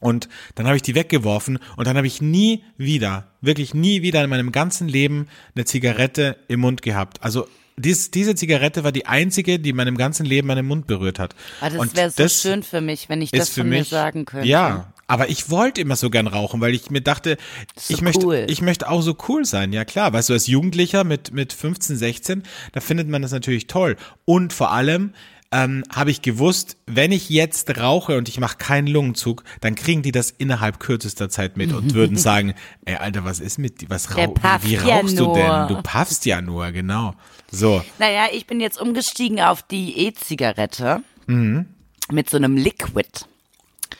Und 0.00 0.28
dann 0.54 0.66
habe 0.66 0.76
ich 0.76 0.82
die 0.82 0.94
weggeworfen 0.94 1.58
und 1.76 1.86
dann 1.86 1.96
habe 1.96 2.06
ich 2.06 2.22
nie 2.22 2.62
wieder, 2.76 3.26
wirklich 3.40 3.74
nie 3.74 4.02
wieder 4.02 4.22
in 4.22 4.30
meinem 4.30 4.52
ganzen 4.52 4.88
Leben 4.88 5.26
eine 5.54 5.64
Zigarette 5.64 6.36
im 6.46 6.60
Mund 6.60 6.82
gehabt. 6.82 7.22
Also 7.22 7.48
dies, 7.76 8.10
diese 8.10 8.34
Zigarette 8.34 8.84
war 8.84 8.92
die 8.92 9.06
einzige, 9.06 9.58
die 9.58 9.70
in 9.70 9.76
meinem 9.76 9.96
ganzen 9.96 10.26
Leben 10.26 10.48
meinen 10.48 10.66
Mund 10.66 10.86
berührt 10.86 11.18
hat. 11.18 11.34
Ah, 11.60 11.70
das 11.70 11.96
wäre 11.96 12.10
so 12.10 12.22
das 12.22 12.42
schön 12.42 12.62
für 12.62 12.80
mich, 12.80 13.08
wenn 13.08 13.22
ich 13.22 13.30
das 13.30 13.50
für 13.50 13.60
von 13.60 13.70
mir 13.70 13.80
mich, 13.80 13.88
sagen 13.88 14.24
könnte. 14.24 14.48
Ja, 14.48 14.92
aber 15.06 15.30
ich 15.30 15.48
wollte 15.50 15.80
immer 15.80 15.96
so 15.96 16.10
gern 16.10 16.26
rauchen, 16.26 16.60
weil 16.60 16.74
ich 16.74 16.90
mir 16.90 17.00
dachte, 17.00 17.38
so 17.76 17.94
ich 17.94 18.02
möchte, 18.02 18.26
cool. 18.26 18.46
ich 18.48 18.60
möchte 18.62 18.90
auch 18.90 19.00
so 19.00 19.16
cool 19.28 19.44
sein. 19.44 19.72
Ja 19.72 19.84
klar, 19.84 20.12
weißt 20.12 20.28
du, 20.28 20.34
als 20.34 20.46
Jugendlicher 20.46 21.04
mit 21.04 21.32
mit 21.32 21.52
15, 21.52 21.96
16, 21.96 22.42
da 22.72 22.80
findet 22.80 23.08
man 23.08 23.22
das 23.22 23.32
natürlich 23.32 23.66
toll. 23.66 23.96
Und 24.24 24.52
vor 24.52 24.70
allem 24.70 25.14
ähm, 25.50 25.82
habe 25.94 26.10
ich 26.10 26.20
gewusst, 26.22 26.76
wenn 26.86 27.10
ich 27.10 27.30
jetzt 27.30 27.78
rauche 27.78 28.18
und 28.18 28.28
ich 28.28 28.38
mache 28.38 28.58
keinen 28.58 28.86
Lungenzug, 28.86 29.44
dann 29.60 29.74
kriegen 29.74 30.02
die 30.02 30.12
das 30.12 30.30
innerhalb 30.30 30.78
kürzester 30.78 31.30
Zeit 31.30 31.56
mit 31.56 31.72
und 31.72 31.94
würden 31.94 32.16
sagen, 32.18 32.54
ey 32.84 32.96
Alter, 32.96 33.24
was 33.24 33.40
ist 33.40 33.58
mit 33.58 33.80
dir? 33.80 33.88
Was 33.90 34.08
Der 34.08 34.26
rau 34.26 34.32
pafft 34.32 34.66
wie 34.66 34.74
ja 34.74 34.82
rauchst 34.98 35.18
du 35.18 35.24
nur. 35.24 35.34
denn? 35.34 35.68
Du 35.68 35.82
paffst 35.82 36.26
ja 36.26 36.42
nur, 36.42 36.70
genau. 36.72 37.14
So, 37.50 37.82
Naja, 37.98 38.26
ich 38.32 38.46
bin 38.46 38.60
jetzt 38.60 38.78
umgestiegen 38.80 39.40
auf 39.40 39.62
die 39.62 39.98
E-Zigarette 40.06 41.02
Mhm. 41.26 41.66
mit 42.10 42.28
so 42.28 42.36
einem 42.36 42.56
Liquid. 42.56 43.08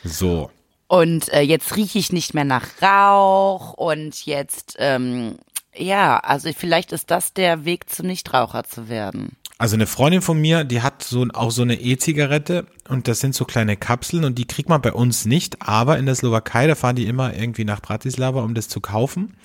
so. 0.05 0.51
Und 0.91 1.31
äh, 1.35 1.41
jetzt 1.43 1.77
rieche 1.77 1.99
ich 1.99 2.13
nicht 2.13 2.33
mehr 2.33 2.45
nach 2.45 2.67
Rauch 2.81 3.75
und 3.75 4.25
jetzt, 4.25 4.77
ähm, 4.79 5.37
ja, 5.77 6.19
also 6.19 6.51
vielleicht 6.57 6.93
ist 6.93 7.11
das 7.11 7.35
der 7.35 7.65
Weg 7.67 7.91
zum 7.91 8.07
Nichtraucher 8.07 8.65
zu 8.65 8.89
werden. 8.89 9.37
Also 9.61 9.75
eine 9.75 9.89
Freundin 9.89 10.23
von 10.23 10.41
mir, 10.41 10.63
die 10.63 10.83
hat 10.83 11.03
so 11.03 11.27
auch 11.35 11.51
so 11.51 11.63
eine 11.63 11.81
E-Zigarette 11.81 12.67
und 12.89 13.09
das 13.09 13.19
sind 13.19 13.35
so 13.35 13.45
kleine 13.45 13.77
Kapseln 13.77 14.25
und 14.25 14.39
die 14.39 14.47
kriegt 14.47 14.69
man 14.69 14.81
bei 14.81 14.93
uns 14.93 15.25
nicht, 15.25 15.61
aber 15.61 15.99
in 15.99 16.07
der 16.07 16.15
Slowakei, 16.15 16.69
da 16.69 16.77
fahren 16.77 16.95
die 16.95 17.07
immer 17.07 17.35
irgendwie 17.35 17.65
nach 17.65 17.83
Bratislava, 17.83 18.43
um 18.43 18.55
das 18.55 18.69
zu 18.69 18.81
kaufen. 18.81 19.37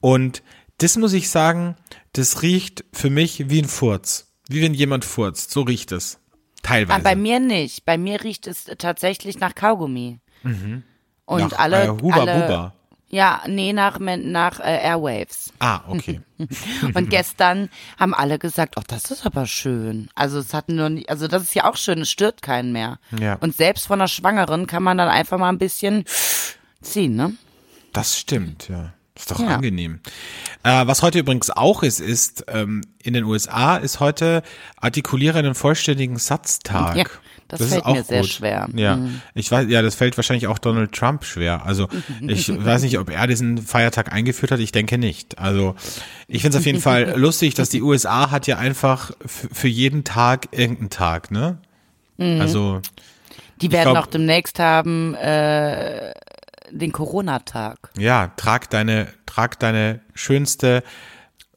Und 0.00 0.42
das 0.78 0.96
muss 0.96 1.12
ich 1.12 1.28
sagen, 1.28 1.76
das 2.14 2.40
riecht 2.40 2.84
für 2.94 3.10
mich 3.10 3.50
wie 3.50 3.60
ein 3.60 3.68
Furz. 3.68 4.32
Wie 4.48 4.62
wenn 4.62 4.74
jemand 4.74 5.04
furzt. 5.04 5.50
So 5.50 5.62
riecht 5.62 5.92
es. 5.92 6.18
Teilweise. 6.62 6.98
Ah, 6.98 7.02
bei 7.02 7.14
mir 7.14 7.38
nicht. 7.38 7.84
Bei 7.84 7.98
mir 7.98 8.22
riecht 8.24 8.46
es 8.46 8.64
tatsächlich 8.78 9.38
nach 9.38 9.54
Kaugummi. 9.54 10.20
Und 10.42 10.50
Mhm. 10.50 10.82
Nach, 11.26 11.52
alle, 11.52 11.84
äh, 11.84 11.88
Huba 11.88 12.20
alle 12.20 12.40
Buba. 12.40 12.74
Ja, 13.14 13.42
nee, 13.46 13.74
nach, 13.74 13.98
nach 13.98 14.58
äh, 14.60 14.82
Airwaves. 14.84 15.52
Ah, 15.58 15.80
okay. 15.86 16.22
Und 16.94 17.10
gestern 17.10 17.68
haben 18.00 18.14
alle 18.14 18.38
gesagt, 18.38 18.76
oh, 18.78 18.82
das 18.86 19.10
ist 19.10 19.26
aber 19.26 19.44
schön. 19.46 20.08
Also 20.14 20.38
es 20.38 20.54
hat 20.54 20.70
nur 20.70 20.88
nicht, 20.88 21.10
also 21.10 21.28
das 21.28 21.42
ist 21.42 21.54
ja 21.54 21.70
auch 21.70 21.76
schön, 21.76 22.00
es 22.00 22.10
stört 22.10 22.40
keinen 22.40 22.72
mehr. 22.72 22.98
Ja. 23.20 23.34
Und 23.34 23.54
selbst 23.54 23.86
von 23.86 24.00
einer 24.00 24.08
Schwangeren 24.08 24.66
kann 24.66 24.82
man 24.82 24.96
dann 24.96 25.08
einfach 25.10 25.36
mal 25.36 25.50
ein 25.50 25.58
bisschen 25.58 26.04
ziehen, 26.80 27.14
ne? 27.14 27.34
Das 27.92 28.18
stimmt, 28.18 28.70
ja. 28.70 28.94
Ist 29.14 29.30
doch 29.30 29.40
Ja. 29.40 29.56
angenehm. 29.56 30.00
Äh, 30.62 30.86
was 30.86 31.02
heute 31.02 31.18
übrigens 31.18 31.50
auch 31.50 31.82
ist, 31.82 32.00
ist, 32.00 32.46
ähm, 32.48 32.80
in 33.02 33.12
den 33.12 33.24
USA 33.24 33.76
ist 33.76 34.00
heute 34.00 34.42
Artikuliere 34.80 35.38
einen 35.38 35.54
vollständigen 35.54 36.16
Satztag. 36.16 36.96
Ja, 36.96 37.04
das 37.58 37.60
ist 37.68 37.72
fällt 37.74 37.84
auch 37.86 37.94
mir 37.94 38.02
sehr 38.04 38.20
gut. 38.22 38.30
schwer. 38.30 38.66
Mhm. 38.70 38.78
Ja, 38.78 38.98
ich 39.34 39.50
weiß, 39.50 39.66
ja, 39.68 39.82
das 39.82 39.94
fällt 39.94 40.16
wahrscheinlich 40.16 40.46
auch 40.46 40.58
Donald 40.58 40.92
Trump 40.92 41.24
schwer. 41.24 41.64
Also 41.64 41.88
ich 42.20 42.48
weiß 42.48 42.82
nicht, 42.82 42.98
ob 42.98 43.10
er 43.10 43.26
diesen 43.26 43.58
Feiertag 43.58 44.12
eingeführt 44.12 44.50
hat. 44.52 44.60
Ich 44.60 44.72
denke 44.72 44.98
nicht. 44.98 45.38
Also 45.38 45.74
ich 46.28 46.42
finde 46.42 46.56
es 46.56 46.62
auf 46.62 46.66
jeden 46.66 46.80
Fall 46.80 47.12
lustig, 47.16 47.54
dass 47.54 47.68
die 47.68 47.82
USA 47.82 48.30
hat 48.30 48.46
ja 48.46 48.58
einfach 48.58 49.12
für 49.26 49.68
jeden 49.68 50.04
Tag 50.04 50.48
irgendeinen 50.52 50.90
Tag, 50.90 51.30
ne? 51.30 51.58
Mhm. 52.18 52.40
Also 52.40 52.80
Die 53.60 53.70
werden 53.72 53.92
glaub- 53.92 54.04
auch 54.04 54.06
demnächst 54.08 54.58
haben 54.58 55.14
äh, 55.14 56.12
den 56.70 56.90
Corona-Tag. 56.92 57.90
Ja, 57.98 58.32
trag 58.36 58.70
deine, 58.70 59.08
trag 59.26 59.58
deine 59.60 60.00
schönste 60.14 60.82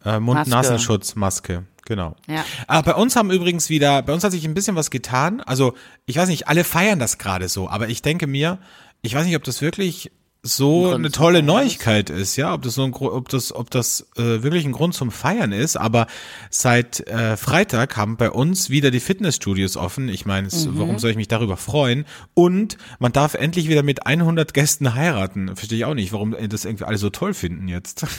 äh, 0.04 0.20
Mund-Nasenschutzmaske. 0.20 1.64
Genau. 1.86 2.16
Ja. 2.28 2.44
Ah, 2.68 2.82
bei 2.82 2.96
uns 2.96 3.16
haben 3.16 3.32
übrigens 3.32 3.70
wieder, 3.70 4.02
bei 4.02 4.14
uns 4.14 4.24
hat 4.24 4.32
sich 4.32 4.46
ein 4.46 4.54
bisschen 4.56 4.76
was 4.76 4.90
getan. 4.90 5.42
Also, 5.42 5.76
ich 6.06 6.18
weiß 6.18 6.28
nicht, 6.30 6.48
alle 6.48 6.64
feiern 6.64 7.00
das 7.00 7.18
gerade 7.18 7.48
so, 7.48 7.70
aber 7.70 7.90
ich 7.90 8.02
denke 8.02 8.28
mir, 8.28 8.58
ich 9.02 9.14
weiß 9.14 9.26
nicht, 9.26 9.36
ob 9.36 9.44
das 9.44 9.62
wirklich 9.62 10.12
so 10.48 10.92
eine 10.94 11.12
tolle. 11.12 11.42
Neuigkeit 11.44 12.10
ist, 12.10 12.36
ja, 12.36 12.54
ob 12.54 12.62
das 12.62 12.76
so 12.76 12.84
ein, 12.84 12.94
ob 12.94 13.30
das, 13.30 13.54
ob 13.54 13.70
das 13.72 14.08
äh, 14.18 14.44
wirklich 14.44 14.64
ein 14.66 14.72
Grund 14.72 14.94
zum 14.94 15.12
Feiern 15.12 15.52
ist. 15.52 15.76
Aber 15.76 16.08
seit 16.50 17.06
äh, 17.08 17.36
Freitag 17.36 17.98
haben 17.98 18.16
bei 18.18 18.30
uns 18.30 18.70
wieder 18.70 18.92
die 18.92 19.00
Fitnessstudios 19.00 19.76
offen. 19.76 20.08
Ich 20.10 20.26
meine, 20.26 20.48
Mhm. 20.48 20.78
warum 20.78 21.00
soll 21.00 21.10
ich 21.12 21.18
mich 21.18 21.28
darüber 21.28 21.58
freuen? 21.58 22.06
Und 22.36 22.78
man 23.00 23.12
darf 23.12 23.34
endlich 23.34 23.68
wieder 23.68 23.82
mit 23.84 24.06
100 24.06 24.54
Gästen 24.54 24.94
heiraten. 24.94 25.56
Verstehe 25.56 25.80
ich 25.80 25.86
auch 25.86 25.94
nicht, 25.96 26.14
warum 26.14 26.36
das 26.50 26.66
irgendwie 26.66 26.84
alle 26.86 26.98
so 26.98 27.10
toll 27.10 27.34
finden 27.34 27.68
jetzt. 27.68 28.06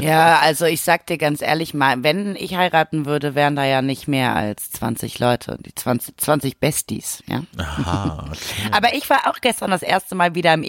Ja, 0.00 0.38
also 0.38 0.66
ich 0.66 0.82
sag 0.82 1.06
dir 1.06 1.18
ganz 1.18 1.42
ehrlich 1.42 1.74
mal, 1.74 2.02
wenn 2.04 2.36
ich 2.36 2.54
heiraten 2.54 3.06
würde, 3.06 3.34
wären 3.34 3.56
da 3.56 3.64
ja 3.64 3.82
nicht 3.82 4.06
mehr 4.06 4.36
als 4.36 4.70
20 4.70 5.18
Leute, 5.18 5.58
die 5.60 5.74
20, 5.74 6.16
20 6.16 6.58
Besties, 6.58 7.22
ja. 7.26 7.42
Aha, 7.58 8.24
okay. 8.28 8.38
Aber 8.72 8.94
ich 8.94 9.10
war 9.10 9.26
auch 9.26 9.40
gestern 9.40 9.70
das 9.72 9.82
erste 9.82 10.14
Mal 10.14 10.34
wieder 10.36 10.54
im 10.54 10.62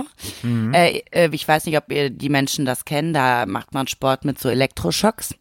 EMS-Studio. 0.00 0.72
Äh, 0.72 1.02
äh, 1.10 1.28
ich 1.32 1.46
weiß 1.46 1.66
nicht, 1.66 1.76
ob 1.76 1.90
ihr 1.90 2.10
die 2.10 2.28
Menschen 2.28 2.64
das 2.64 2.84
kennen, 2.84 3.12
da 3.12 3.46
macht 3.46 3.74
man 3.74 3.86
Sport 3.86 4.24
mit 4.24 4.38
so 4.38 4.48
Elektroschocks. 4.48 5.34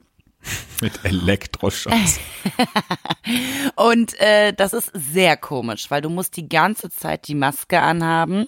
Mit 0.81 1.03
Elektroschocks. 1.03 2.19
Und 3.75 4.19
äh, 4.19 4.53
das 4.53 4.73
ist 4.73 4.91
sehr 4.93 5.35
komisch, 5.35 5.89
weil 5.89 6.01
du 6.01 6.09
musst 6.09 6.37
die 6.37 6.47
ganze 6.47 6.89
Zeit 6.89 7.27
die 7.27 7.35
Maske 7.35 7.81
anhaben, 7.81 8.47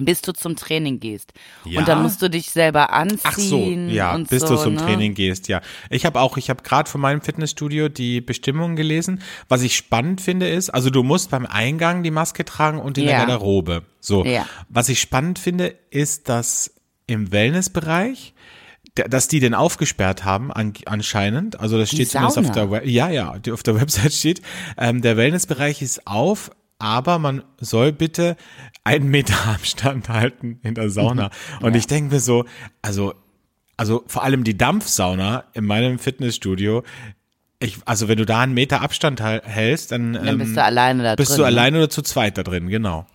bis 0.00 0.22
du 0.22 0.32
zum 0.32 0.56
Training 0.56 1.00
gehst. 1.00 1.32
Ja? 1.64 1.80
Und 1.80 1.88
dann 1.88 2.02
musst 2.02 2.22
du 2.22 2.30
dich 2.30 2.50
selber 2.50 2.92
anziehen. 2.92 3.20
Ach 3.24 3.38
so, 3.38 3.58
ja, 3.94 4.16
bis 4.16 4.42
so, 4.42 4.48
du 4.48 4.56
zum 4.56 4.74
ne? 4.74 4.80
Training 4.80 5.14
gehst, 5.14 5.48
ja. 5.48 5.60
Ich 5.90 6.06
habe 6.06 6.20
auch, 6.20 6.36
ich 6.36 6.50
habe 6.50 6.62
gerade 6.62 6.88
von 6.88 7.00
meinem 7.00 7.20
Fitnessstudio 7.20 7.88
die 7.88 8.20
Bestimmungen 8.20 8.76
gelesen. 8.76 9.20
Was 9.48 9.62
ich 9.62 9.76
spannend 9.76 10.20
finde 10.20 10.48
ist, 10.48 10.70
also 10.70 10.90
du 10.90 11.02
musst 11.02 11.30
beim 11.30 11.46
Eingang 11.46 12.02
die 12.02 12.10
Maske 12.10 12.44
tragen 12.44 12.78
und 12.78 12.96
in 12.98 13.04
der 13.04 13.12
Ja. 13.14 13.18
Garderobe. 13.24 13.82
So. 14.00 14.24
Ja. 14.24 14.46
Was 14.68 14.88
ich 14.88 15.00
spannend 15.00 15.38
finde, 15.38 15.74
ist, 15.90 16.28
dass 16.28 16.72
im 17.06 17.32
Wellnessbereich 17.32 18.34
der- 18.96 19.08
dass 19.08 19.28
die 19.28 19.38
den 19.40 19.54
aufgesperrt 19.54 20.24
haben 20.24 20.52
an, 20.52 20.72
anscheinend. 20.86 21.60
Also 21.60 21.78
das 21.78 21.88
steht 21.90 22.10
zumindest 22.10 22.38
auf 22.38 22.50
der 22.50 22.70
Web 22.70 22.84
ja 22.86 23.08
ja 23.10 23.32
auf 23.52 23.62
der 23.62 23.74
Website 23.80 24.12
steht. 24.12 24.42
Ähm, 24.76 25.02
der 25.02 25.16
Wellnessbereich 25.16 25.82
ist 25.82 26.06
auf, 26.06 26.50
aber 26.78 27.18
man 27.18 27.42
soll 27.60 27.92
bitte 27.92 28.36
einen 28.84 29.08
Meter 29.08 29.46
Abstand 29.48 30.08
halten 30.08 30.60
in 30.62 30.74
der 30.74 30.90
Sauna. 30.90 31.30
Und 31.60 31.74
ich 31.76 31.86
denke 31.86 32.14
mir 32.14 32.20
so, 32.20 32.44
also 32.82 33.14
also 33.78 34.02
vor 34.08 34.24
allem 34.24 34.44
die 34.44 34.58
Dampfsauna 34.58 35.44
in 35.54 35.64
meinem 35.64 35.98
Fitnessstudio. 35.98 36.82
Ich, 37.60 37.78
also 37.86 38.08
wenn 38.08 38.18
du 38.18 38.26
da 38.26 38.40
einen 38.40 38.52
Meter 38.52 38.82
Abstand 38.82 39.22
hältst, 39.22 39.92
dann, 39.92 40.12
Dann 40.14 40.38
bist 40.38 40.50
ähm, 40.50 40.54
du 40.56 40.64
alleine 40.64 41.02
da 41.04 41.14
bist 41.14 41.30
drin. 41.30 41.36
du 41.36 41.42
ne? 41.42 41.46
alleine 41.46 41.78
oder 41.78 41.90
zu 41.90 42.02
zweit 42.02 42.36
da 42.36 42.42
drin, 42.42 42.68
genau. 42.68 43.06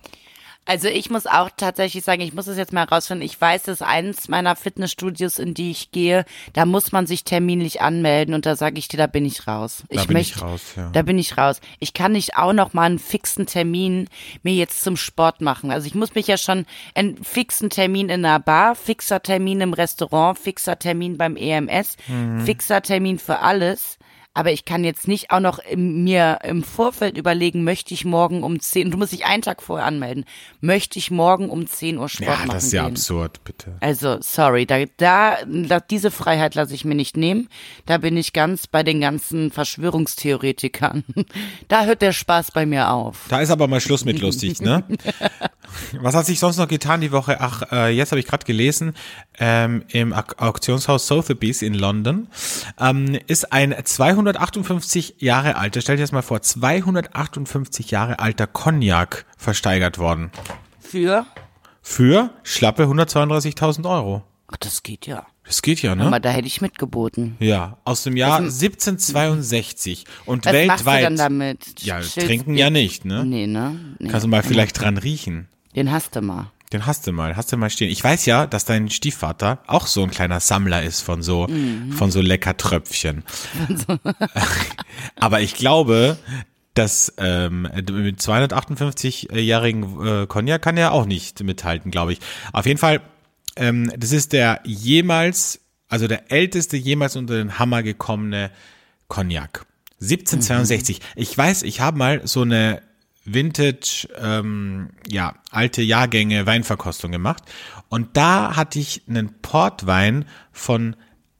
Also 0.66 0.88
ich 0.88 1.10
muss 1.10 1.26
auch 1.26 1.50
tatsächlich 1.56 2.04
sagen, 2.04 2.22
ich 2.22 2.32
muss 2.32 2.46
es 2.46 2.56
jetzt 2.56 2.72
mal 2.72 2.86
herausfinden. 2.86 3.22
Ich 3.24 3.38
weiß, 3.40 3.64
dass 3.64 3.82
eins 3.82 4.28
meiner 4.28 4.56
Fitnessstudios, 4.56 5.38
in 5.38 5.54
die 5.54 5.70
ich 5.70 5.90
gehe, 5.90 6.24
da 6.54 6.64
muss 6.64 6.92
man 6.92 7.06
sich 7.06 7.24
terminlich 7.24 7.80
anmelden 7.82 8.34
und 8.34 8.46
da 8.46 8.56
sage 8.56 8.78
ich 8.78 8.88
dir, 8.88 8.96
da 8.96 9.06
bin 9.06 9.24
ich 9.26 9.46
raus. 9.46 9.84
Da 9.90 10.00
ich 10.00 10.06
bin 10.08 10.16
ich 10.16 10.30
möchte, 10.34 10.40
raus, 10.44 10.62
ja. 10.76 10.90
Da 10.92 11.02
bin 11.02 11.18
ich 11.18 11.36
raus. 11.36 11.60
Ich 11.80 11.92
kann 11.92 12.12
nicht 12.12 12.36
auch 12.36 12.52
noch 12.52 12.72
mal 12.72 12.84
einen 12.84 12.98
fixen 12.98 13.46
Termin 13.46 14.08
mir 14.42 14.54
jetzt 14.54 14.82
zum 14.82 14.96
Sport 14.96 15.40
machen. 15.40 15.70
Also 15.70 15.86
ich 15.86 15.94
muss 15.94 16.14
mich 16.14 16.26
ja 16.26 16.38
schon 16.38 16.64
einen 16.94 17.22
fixen 17.22 17.70
Termin 17.70 18.08
in 18.08 18.24
einer 18.24 18.40
Bar, 18.40 18.74
fixer 18.74 19.22
Termin 19.22 19.60
im 19.60 19.72
Restaurant, 19.74 20.38
fixer 20.38 20.78
Termin 20.78 21.18
beim 21.18 21.36
EMS, 21.36 21.96
Mhm. 22.08 22.40
fixer 22.46 22.82
Termin 22.82 23.18
für 23.18 23.40
alles. 23.40 23.98
Aber 24.34 24.50
ich 24.52 24.64
kann 24.64 24.82
jetzt 24.82 25.06
nicht 25.06 25.30
auch 25.30 25.40
noch 25.40 25.58
im, 25.60 26.02
mir 26.04 26.40
im 26.42 26.64
Vorfeld 26.64 27.16
überlegen, 27.16 27.62
möchte 27.62 27.94
ich 27.94 28.04
morgen 28.04 28.42
um 28.42 28.58
10, 28.58 28.90
du 28.90 28.98
musst 28.98 29.12
dich 29.12 29.24
einen 29.24 29.42
Tag 29.42 29.62
vorher 29.62 29.86
anmelden, 29.86 30.24
möchte 30.60 30.98
ich 30.98 31.10
morgen 31.12 31.48
um 31.48 31.66
10 31.68 31.98
Uhr 31.98 32.08
Sport 32.08 32.28
Ja, 32.28 32.36
machen 32.36 32.50
das 32.50 32.64
ist 32.64 32.72
ja 32.72 32.82
gehen. 32.82 32.92
absurd, 32.92 33.44
bitte. 33.44 33.76
Also, 33.80 34.18
sorry, 34.20 34.66
da, 34.66 34.84
da, 34.96 35.36
da 35.46 35.78
diese 35.80 36.10
Freiheit 36.10 36.56
lasse 36.56 36.74
ich 36.74 36.84
mir 36.84 36.96
nicht 36.96 37.16
nehmen. 37.16 37.48
Da 37.86 37.98
bin 37.98 38.16
ich 38.16 38.32
ganz 38.32 38.66
bei 38.66 38.82
den 38.82 39.00
ganzen 39.00 39.50
Verschwörungstheoretikern. 39.50 41.04
Da 41.68 41.84
hört 41.84 42.02
der 42.02 42.12
Spaß 42.12 42.50
bei 42.50 42.66
mir 42.66 42.90
auf. 42.90 43.26
Da 43.28 43.40
ist 43.40 43.50
aber 43.50 43.68
mal 43.68 43.80
Schluss 43.80 44.04
mit 44.04 44.20
lustig, 44.20 44.60
ne? 44.60 44.84
Was 46.00 46.14
hat 46.14 46.26
sich 46.26 46.38
sonst 46.38 46.56
noch 46.58 46.68
getan 46.68 47.00
die 47.00 47.10
Woche? 47.12 47.40
Ach, 47.40 47.62
äh, 47.72 47.88
jetzt 47.90 48.12
habe 48.12 48.20
ich 48.20 48.26
gerade 48.26 48.44
gelesen, 48.44 48.94
ähm, 49.38 49.84
im 49.88 50.12
Auktionshaus 50.12 51.06
Sotheby's 51.06 51.62
in 51.62 51.74
London 51.74 52.28
ähm, 52.78 53.18
ist 53.26 53.52
ein 53.52 53.74
258 54.32 55.16
Jahre 55.18 55.56
alter, 55.56 55.80
stell 55.82 55.96
dir 55.96 56.02
das 56.02 56.12
mal 56.12 56.22
vor, 56.22 56.40
258 56.40 57.90
Jahre 57.90 58.18
alter 58.20 58.46
Cognac 58.46 59.26
versteigert 59.36 59.98
worden. 59.98 60.30
Für? 60.80 61.26
Für 61.82 62.30
schlappe 62.42 62.84
132.000 62.84 63.88
Euro. 63.88 64.22
Ach, 64.50 64.56
das 64.56 64.82
geht 64.82 65.06
ja. 65.06 65.26
Das 65.46 65.60
geht 65.60 65.82
ja, 65.82 65.92
Aber 65.92 66.10
ne? 66.10 66.20
da 66.22 66.30
hätte 66.30 66.46
ich 66.46 66.62
mitgeboten. 66.62 67.36
Ja, 67.38 67.76
aus 67.84 68.02
dem 68.04 68.16
Jahr 68.16 68.38
1762 68.38 70.06
und 70.24 70.46
Was 70.46 70.52
weltweit. 70.54 71.02
du 71.04 71.08
denn 71.08 71.16
damit? 71.18 71.82
Ja, 71.82 71.98
Schilfst- 71.98 72.24
trinken 72.26 72.54
ja 72.56 72.70
nicht, 72.70 73.04
ne? 73.04 73.26
Nee, 73.26 73.46
ne? 73.46 73.78
Nee. 73.98 74.08
Kannst 74.08 74.24
du 74.24 74.28
mal 74.30 74.42
vielleicht 74.42 74.80
dran 74.80 74.96
riechen. 74.96 75.48
Den 75.76 75.92
hast 75.92 76.16
du 76.16 76.22
mal. 76.22 76.50
Den 76.72 76.86
hast 76.86 77.06
du 77.06 77.12
mal, 77.12 77.36
hast 77.36 77.52
du 77.52 77.56
mal 77.56 77.70
stehen. 77.70 77.90
Ich 77.90 78.02
weiß 78.02 78.26
ja, 78.26 78.46
dass 78.46 78.64
dein 78.64 78.90
Stiefvater 78.90 79.60
auch 79.66 79.86
so 79.86 80.02
ein 80.02 80.10
kleiner 80.10 80.40
Sammler 80.40 80.82
ist 80.82 81.02
von 81.02 81.22
so, 81.22 81.46
von 81.96 82.10
so 82.10 82.20
Leckertröpfchen. 82.20 83.22
Aber 85.16 85.40
ich 85.40 85.54
glaube, 85.54 86.16
dass 86.74 87.12
ähm, 87.18 87.62
mit 87.72 88.20
258-jährigen 88.20 90.06
äh, 90.06 90.26
Cognac 90.26 90.62
kann 90.62 90.76
er 90.76 90.92
auch 90.92 91.06
nicht 91.06 91.42
mithalten, 91.42 91.90
glaube 91.90 92.12
ich. 92.12 92.20
Auf 92.52 92.66
jeden 92.66 92.78
Fall, 92.78 93.00
ähm, 93.56 93.92
das 93.96 94.10
ist 94.10 94.32
der 94.32 94.60
jemals, 94.64 95.60
also 95.88 96.08
der 96.08 96.32
älteste 96.32 96.76
jemals 96.76 97.14
unter 97.14 97.34
den 97.34 97.58
Hammer 97.58 97.82
gekommene 97.82 98.50
Cognac. 99.06 99.66
1762. 100.00 101.00
Ich 101.14 101.36
weiß, 101.36 101.62
ich 101.62 101.80
habe 101.80 101.96
mal 101.96 102.26
so 102.26 102.42
eine 102.42 102.82
Vintage, 103.24 104.08
ähm, 104.18 104.90
ja, 105.08 105.34
alte 105.50 105.82
Jahrgänge 105.82 106.46
Weinverkostung 106.46 107.10
gemacht. 107.12 107.42
Und 107.88 108.16
da 108.16 108.56
hatte 108.56 108.78
ich 108.78 109.02
einen 109.08 109.40
Portwein 109.40 110.26
von 110.52 110.96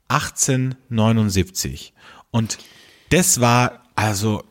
1879. 0.09 1.93
Und 2.31 2.59
das 3.11 3.41
war, 3.41 3.83
also, 3.95 4.45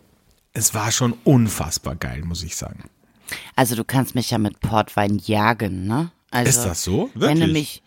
es 0.54 0.74
war 0.74 0.92
schon 0.92 1.14
unfassbar 1.24 1.96
geil, 1.96 2.22
muss 2.24 2.44
ich 2.44 2.56
sagen. 2.56 2.84
Also 3.56 3.76
du 3.76 3.84
kannst 3.84 4.16
mich 4.16 4.30
ja 4.32 4.38
mit 4.38 4.60
Portwein 4.60 5.20
jagen, 5.24 5.88
ne? 5.88 6.12
Also, 6.30 6.50
Ist 6.50 6.64
das 6.66 6.84
so? 6.84 7.10
Wenn 7.14 7.36
du 7.40 7.48
Wirklich? 7.48 7.54
mich, 7.54 7.84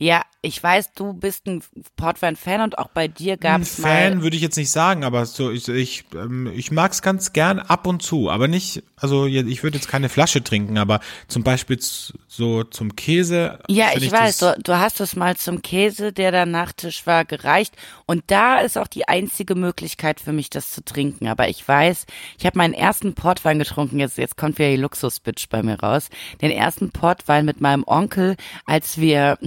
ja, 0.00 0.22
ich 0.42 0.62
weiß, 0.62 0.94
du 0.94 1.12
bist 1.12 1.46
ein 1.46 1.62
Portwein-Fan 1.96 2.62
und 2.62 2.78
auch 2.78 2.88
bei 2.88 3.06
dir 3.08 3.36
gab 3.36 3.56
Ein 3.56 3.62
es 3.62 3.78
Fan 3.78 4.16
mal. 4.16 4.22
würde 4.22 4.36
ich 4.36 4.42
jetzt 4.42 4.56
nicht 4.56 4.70
sagen, 4.70 5.04
aber 5.04 5.26
so 5.26 5.50
ich 5.50 5.68
ich, 5.68 6.04
ähm, 6.14 6.50
ich 6.54 6.70
mag 6.70 6.92
es 6.92 7.02
ganz 7.02 7.34
gern 7.34 7.58
ab 7.58 7.86
und 7.86 8.02
zu, 8.02 8.30
aber 8.30 8.48
nicht. 8.48 8.82
Also 8.96 9.26
ich 9.26 9.62
würde 9.62 9.76
jetzt 9.76 9.88
keine 9.88 10.08
Flasche 10.08 10.42
trinken, 10.42 10.78
aber 10.78 11.00
zum 11.28 11.42
Beispiel 11.42 11.78
so 11.80 12.64
zum 12.64 12.96
Käse. 12.96 13.58
Ja, 13.68 13.88
find 13.88 14.04
ich 14.04 14.12
weiß, 14.12 14.38
du, 14.38 14.56
du 14.62 14.78
hast 14.78 15.00
es 15.00 15.14
mal 15.16 15.36
zum 15.36 15.60
Käse, 15.60 16.12
der 16.12 16.32
da 16.32 16.46
Nachtisch 16.46 17.06
war, 17.06 17.26
gereicht. 17.26 17.74
Und 18.06 18.24
da 18.28 18.60
ist 18.60 18.78
auch 18.78 18.86
die 18.86 19.08
einzige 19.08 19.54
Möglichkeit 19.54 20.20
für 20.20 20.32
mich, 20.32 20.48
das 20.48 20.70
zu 20.70 20.82
trinken. 20.82 21.28
Aber 21.28 21.48
ich 21.48 21.66
weiß, 21.66 22.06
ich 22.38 22.46
habe 22.46 22.56
meinen 22.56 22.74
ersten 22.74 23.14
Portwein 23.14 23.58
getrunken, 23.58 23.98
jetzt, 23.98 24.16
jetzt 24.16 24.38
kommt 24.38 24.58
wieder 24.58 24.70
die 24.70 24.76
Luxus-Bitch 24.76 25.48
bei 25.50 25.62
mir 25.62 25.78
raus. 25.80 26.08
Den 26.40 26.50
ersten 26.50 26.90
Portwein 26.90 27.44
mit 27.44 27.60
meinem 27.60 27.84
Onkel, 27.86 28.36
als 28.64 28.96
wir, 28.98 29.38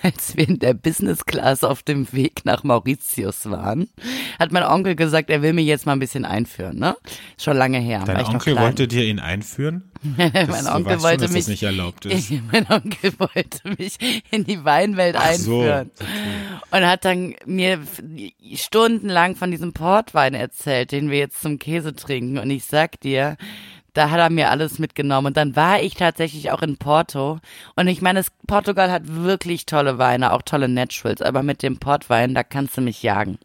als 0.02 0.36
wir 0.36 0.48
in 0.48 0.58
der 0.58 0.74
Business 0.74 1.24
Class 1.24 1.64
auf 1.64 1.82
dem 1.82 2.12
Weg 2.12 2.44
nach 2.44 2.64
Mauritius 2.64 3.50
waren, 3.50 3.88
hat 4.38 4.52
mein 4.52 4.64
Onkel 4.64 4.96
gesagt, 4.96 5.30
er 5.30 5.42
will 5.42 5.52
mir 5.52 5.64
jetzt 5.64 5.86
mal 5.86 5.92
ein 5.92 5.98
bisschen 5.98 6.24
einführen, 6.24 6.78
ne? 6.78 6.96
Schon 7.38 7.56
lange 7.56 7.78
her. 7.78 8.02
Dein 8.06 8.24
Onkel 8.24 8.56
wollte 8.56 8.88
dir 8.88 9.04
ihn 9.04 9.18
einführen? 9.18 9.84
Mein 10.16 10.66
Onkel 10.66 10.94
weißt 10.94 11.02
wollte 11.02 11.24
schon, 11.24 11.34
mich 11.34 11.42
das 11.42 11.48
nicht 11.48 11.62
erlaubt 11.62 12.06
ist. 12.06 12.32
mein 12.52 12.66
Onkel 12.70 13.12
wollte 13.18 13.68
mich 13.78 13.98
in 14.30 14.44
die 14.44 14.64
Weinwelt 14.64 15.14
Ach 15.18 15.34
so, 15.34 15.60
einführen 15.60 15.90
und 16.70 16.86
hat 16.86 17.04
dann 17.04 17.34
mir 17.44 17.80
stundenlang 18.54 19.36
von 19.36 19.50
diesem 19.50 19.74
Portwein 19.74 20.32
erzählt, 20.32 20.92
den 20.92 21.10
wir 21.10 21.18
jetzt 21.18 21.42
zum 21.42 21.58
Käse 21.58 21.94
trinken. 21.94 22.38
Und 22.38 22.48
ich 22.50 22.64
sag 22.64 22.98
dir, 23.00 23.36
da 23.94 24.10
hat 24.10 24.18
er 24.18 24.30
mir 24.30 24.50
alles 24.50 24.78
mitgenommen. 24.78 25.28
Und 25.28 25.36
dann 25.36 25.56
war 25.56 25.82
ich 25.82 25.94
tatsächlich 25.94 26.50
auch 26.50 26.62
in 26.62 26.76
Porto. 26.76 27.38
Und 27.76 27.88
ich 27.88 28.02
meine, 28.02 28.22
Portugal 28.46 28.90
hat 28.90 29.02
wirklich 29.06 29.66
tolle 29.66 29.98
Weine, 29.98 30.32
auch 30.32 30.42
tolle 30.42 30.68
Naturals. 30.68 31.22
Aber 31.22 31.42
mit 31.42 31.62
dem 31.62 31.78
Portwein, 31.78 32.34
da 32.34 32.42
kannst 32.42 32.76
du 32.76 32.80
mich 32.80 33.02
jagen. 33.02 33.38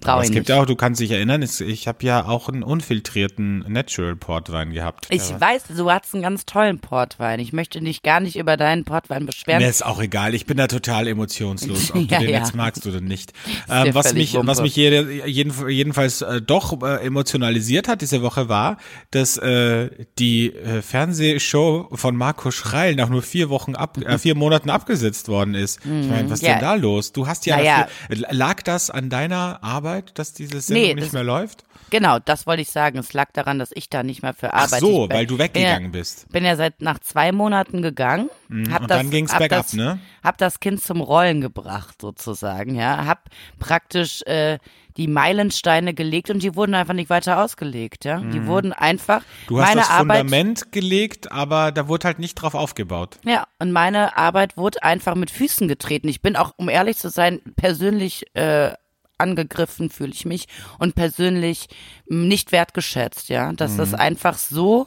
Brauche 0.00 0.20
ich 0.22 0.28
es 0.28 0.32
gibt 0.32 0.48
nicht. 0.48 0.54
ja 0.56 0.60
auch, 0.62 0.66
du 0.66 0.76
kannst 0.76 1.00
dich 1.00 1.10
erinnern, 1.10 1.42
ich 1.42 1.88
habe 1.88 1.98
ja 2.04 2.26
auch 2.26 2.48
einen 2.48 2.62
unfiltrierten 2.62 3.60
Natural 3.68 4.14
Portwein 4.14 4.72
gehabt. 4.72 5.06
Ich 5.10 5.30
war- 5.32 5.40
weiß, 5.40 5.64
du 5.76 5.90
hast 5.90 6.12
einen 6.14 6.22
ganz 6.22 6.44
tollen 6.44 6.78
Portwein. 6.80 7.40
Ich 7.40 7.52
möchte 7.52 7.80
dich 7.80 8.02
gar 8.02 8.20
nicht 8.20 8.36
über 8.36 8.56
deinen 8.56 8.84
Portwein 8.84 9.24
beschweren. 9.26 9.62
Mir 9.62 9.68
ist 9.68 9.84
auch 9.84 10.00
egal, 10.00 10.34
ich 10.34 10.44
bin 10.46 10.58
da 10.58 10.66
total 10.66 11.08
emotionslos, 11.08 11.90
ob 11.94 12.10
Ja, 12.10 12.18
du 12.18 12.24
den 12.26 12.34
ja. 12.34 12.38
jetzt 12.40 12.54
magst 12.54 12.86
oder 12.86 13.00
nicht. 13.00 13.32
Ähm, 13.68 13.94
was 13.94 14.14
mich, 14.14 14.34
was 14.38 14.60
mich 14.60 14.76
jede, 14.76 15.26
jeden, 15.26 15.52
jedenfalls 15.68 16.22
äh, 16.22 16.40
doch 16.40 16.80
äh, 16.82 17.04
emotionalisiert 17.04 17.88
hat 17.88 18.00
diese 18.00 18.22
Woche 18.22 18.48
war, 18.48 18.76
dass 19.10 19.36
äh, 19.38 19.90
die 20.20 20.54
äh, 20.54 20.82
Fernsehshow 20.82 21.88
von 21.92 22.14
Marco 22.16 22.50
Schreil 22.50 22.94
nach 22.94 23.08
nur 23.08 23.22
vier 23.22 23.48
Wochen 23.50 23.74
ab, 23.74 23.98
äh, 23.98 24.18
vier 24.18 24.34
Monaten 24.36 24.70
abgesetzt 24.70 25.28
worden 25.28 25.54
ist. 25.54 25.80
Ich 25.84 25.90
meine, 26.08 26.30
was 26.30 26.40
ist 26.40 26.42
Mhm. 26.42 26.46
Ja. 26.48 26.52
denn 26.54 26.60
da 26.60 26.74
los? 26.74 27.12
Du 27.12 27.26
hast 27.26 27.46
ja, 27.46 27.56
dafür, 27.56 27.88
lag 28.30 28.62
das 28.62 28.90
an 28.90 29.10
deiner 29.10 29.62
Arbeit, 29.64 29.85
dass 30.14 30.32
diese 30.32 30.60
Sendung 30.60 30.82
Nee, 30.84 30.94
nicht 30.94 31.06
das- 31.06 31.12
mehr 31.12 31.24
läuft? 31.24 31.64
Genau, 31.90 32.18
das 32.18 32.46
wollte 32.48 32.62
ich 32.62 32.70
sagen. 32.70 32.98
Es 32.98 33.12
lag 33.12 33.30
daran, 33.32 33.60
dass 33.60 33.70
ich 33.72 33.88
da 33.88 34.02
nicht 34.02 34.20
mehr 34.22 34.34
für 34.34 34.52
Ach 34.52 34.64
arbeite. 34.64 34.80
so, 34.80 35.06
bin- 35.06 35.16
weil 35.16 35.26
du 35.26 35.38
weggegangen 35.38 35.92
bin 35.92 36.00
bist. 36.00 36.22
Ja, 36.22 36.26
bin 36.32 36.44
ja 36.44 36.56
seit 36.56 36.80
nach 36.82 36.98
zwei 36.98 37.30
Monaten 37.30 37.80
gegangen. 37.80 38.28
Hab 38.70 38.82
und 38.82 38.90
das, 38.90 38.98
dann 38.98 39.10
ging's 39.10 39.32
hab 39.32 39.38
bergab, 39.38 39.62
das, 39.66 39.72
ne? 39.74 40.00
Hab 40.24 40.36
das 40.38 40.58
Kind 40.58 40.82
zum 40.82 41.00
Rollen 41.00 41.40
gebracht, 41.40 42.00
sozusagen, 42.02 42.74
ja. 42.74 43.06
Hab 43.06 43.28
praktisch 43.60 44.22
äh, 44.22 44.58
die 44.96 45.06
Meilensteine 45.08 45.94
gelegt 45.94 46.30
und 46.30 46.42
die 46.42 46.56
wurden 46.56 46.74
einfach 46.74 46.94
nicht 46.94 47.10
weiter 47.10 47.40
ausgelegt, 47.44 48.04
ja. 48.04 48.18
Die 48.20 48.46
wurden 48.46 48.72
einfach 48.72 49.20
Mhm. 49.20 49.24
Du 49.46 49.60
hast 49.60 49.68
meine 49.68 49.80
das 49.82 49.90
Arbeit. 49.90 50.18
Fundament 50.18 50.72
gelegt, 50.72 51.30
aber 51.30 51.70
da 51.70 51.86
wurde 51.86 52.06
halt 52.08 52.18
nicht 52.18 52.34
drauf 52.34 52.54
aufgebaut. 52.54 53.18
Ja, 53.24 53.46
und 53.60 53.70
meine 53.70 54.16
Arbeit 54.16 54.56
wurde 54.56 54.82
einfach 54.82 55.14
mit 55.14 55.30
Füßen 55.30 55.68
getreten. 55.68 56.08
Ich 56.08 56.20
bin 56.20 56.34
auch, 56.34 56.52
um 56.56 56.68
ehrlich 56.68 56.96
zu 56.96 57.10
sein, 57.10 57.40
persönlich 57.56 58.24
äh, 58.34 58.72
angegriffen, 59.18 59.90
fühle 59.90 60.12
ich 60.12 60.24
mich, 60.24 60.46
und 60.78 60.94
persönlich 60.94 61.68
nicht 62.06 62.52
wertgeschätzt, 62.52 63.28
ja. 63.28 63.52
Dass 63.52 63.76
das 63.76 63.94
einfach 63.94 64.38
so, 64.38 64.86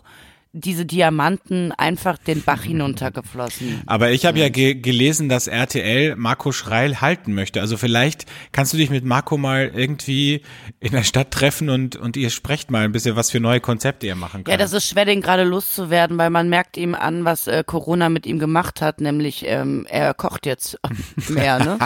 diese 0.52 0.84
Diamanten 0.86 1.72
einfach 1.74 2.18
den 2.18 2.42
Bach 2.42 2.64
hinuntergeflossen. 2.64 3.84
Aber 3.86 4.10
ich 4.12 4.26
habe 4.26 4.40
ja 4.40 4.50
ge 4.50 4.74
gelesen, 4.74 5.30
dass 5.30 5.46
RTL 5.48 6.16
Marco 6.16 6.52
Schreil 6.52 7.02
halten 7.02 7.34
möchte. 7.36 7.62
Also 7.62 7.78
vielleicht 7.78 8.26
kannst 8.52 8.74
du 8.74 8.78
dich 8.78 8.90
mit 8.90 9.06
Marco 9.06 9.38
mal 9.38 9.72
irgendwie 9.72 10.42
in 10.80 10.92
der 10.94 11.04
Stadt 11.04 11.30
treffen 11.30 11.70
und, 11.70 11.98
und 11.98 12.18
ihr 12.18 12.32
sprecht 12.32 12.72
mal 12.72 12.84
ein 12.84 12.92
bisschen, 12.92 13.16
was 13.16 13.30
für 13.30 13.40
neue 13.40 13.60
Konzepte 13.60 14.08
ihr 14.08 14.16
machen 14.16 14.40
Ja, 14.48 14.54
könnt. 14.56 14.62
das 14.62 14.74
ist 14.74 14.88
schwer, 14.90 15.06
den 15.06 15.22
gerade 15.22 15.44
loszuwerden, 15.44 16.18
weil 16.18 16.32
man 16.32 16.50
merkt 16.50 16.78
ihm 16.78 16.96
an, 16.96 17.26
was 17.26 17.46
äh, 17.46 17.64
Corona 17.64 18.10
mit 18.10 18.26
ihm 18.26 18.40
gemacht 18.40 18.82
hat, 18.82 19.02
nämlich 19.02 19.44
ähm, 19.46 19.86
er 19.88 20.16
kocht 20.16 20.48
jetzt 20.48 20.80
mehr, 21.30 21.60
ne? 21.60 21.78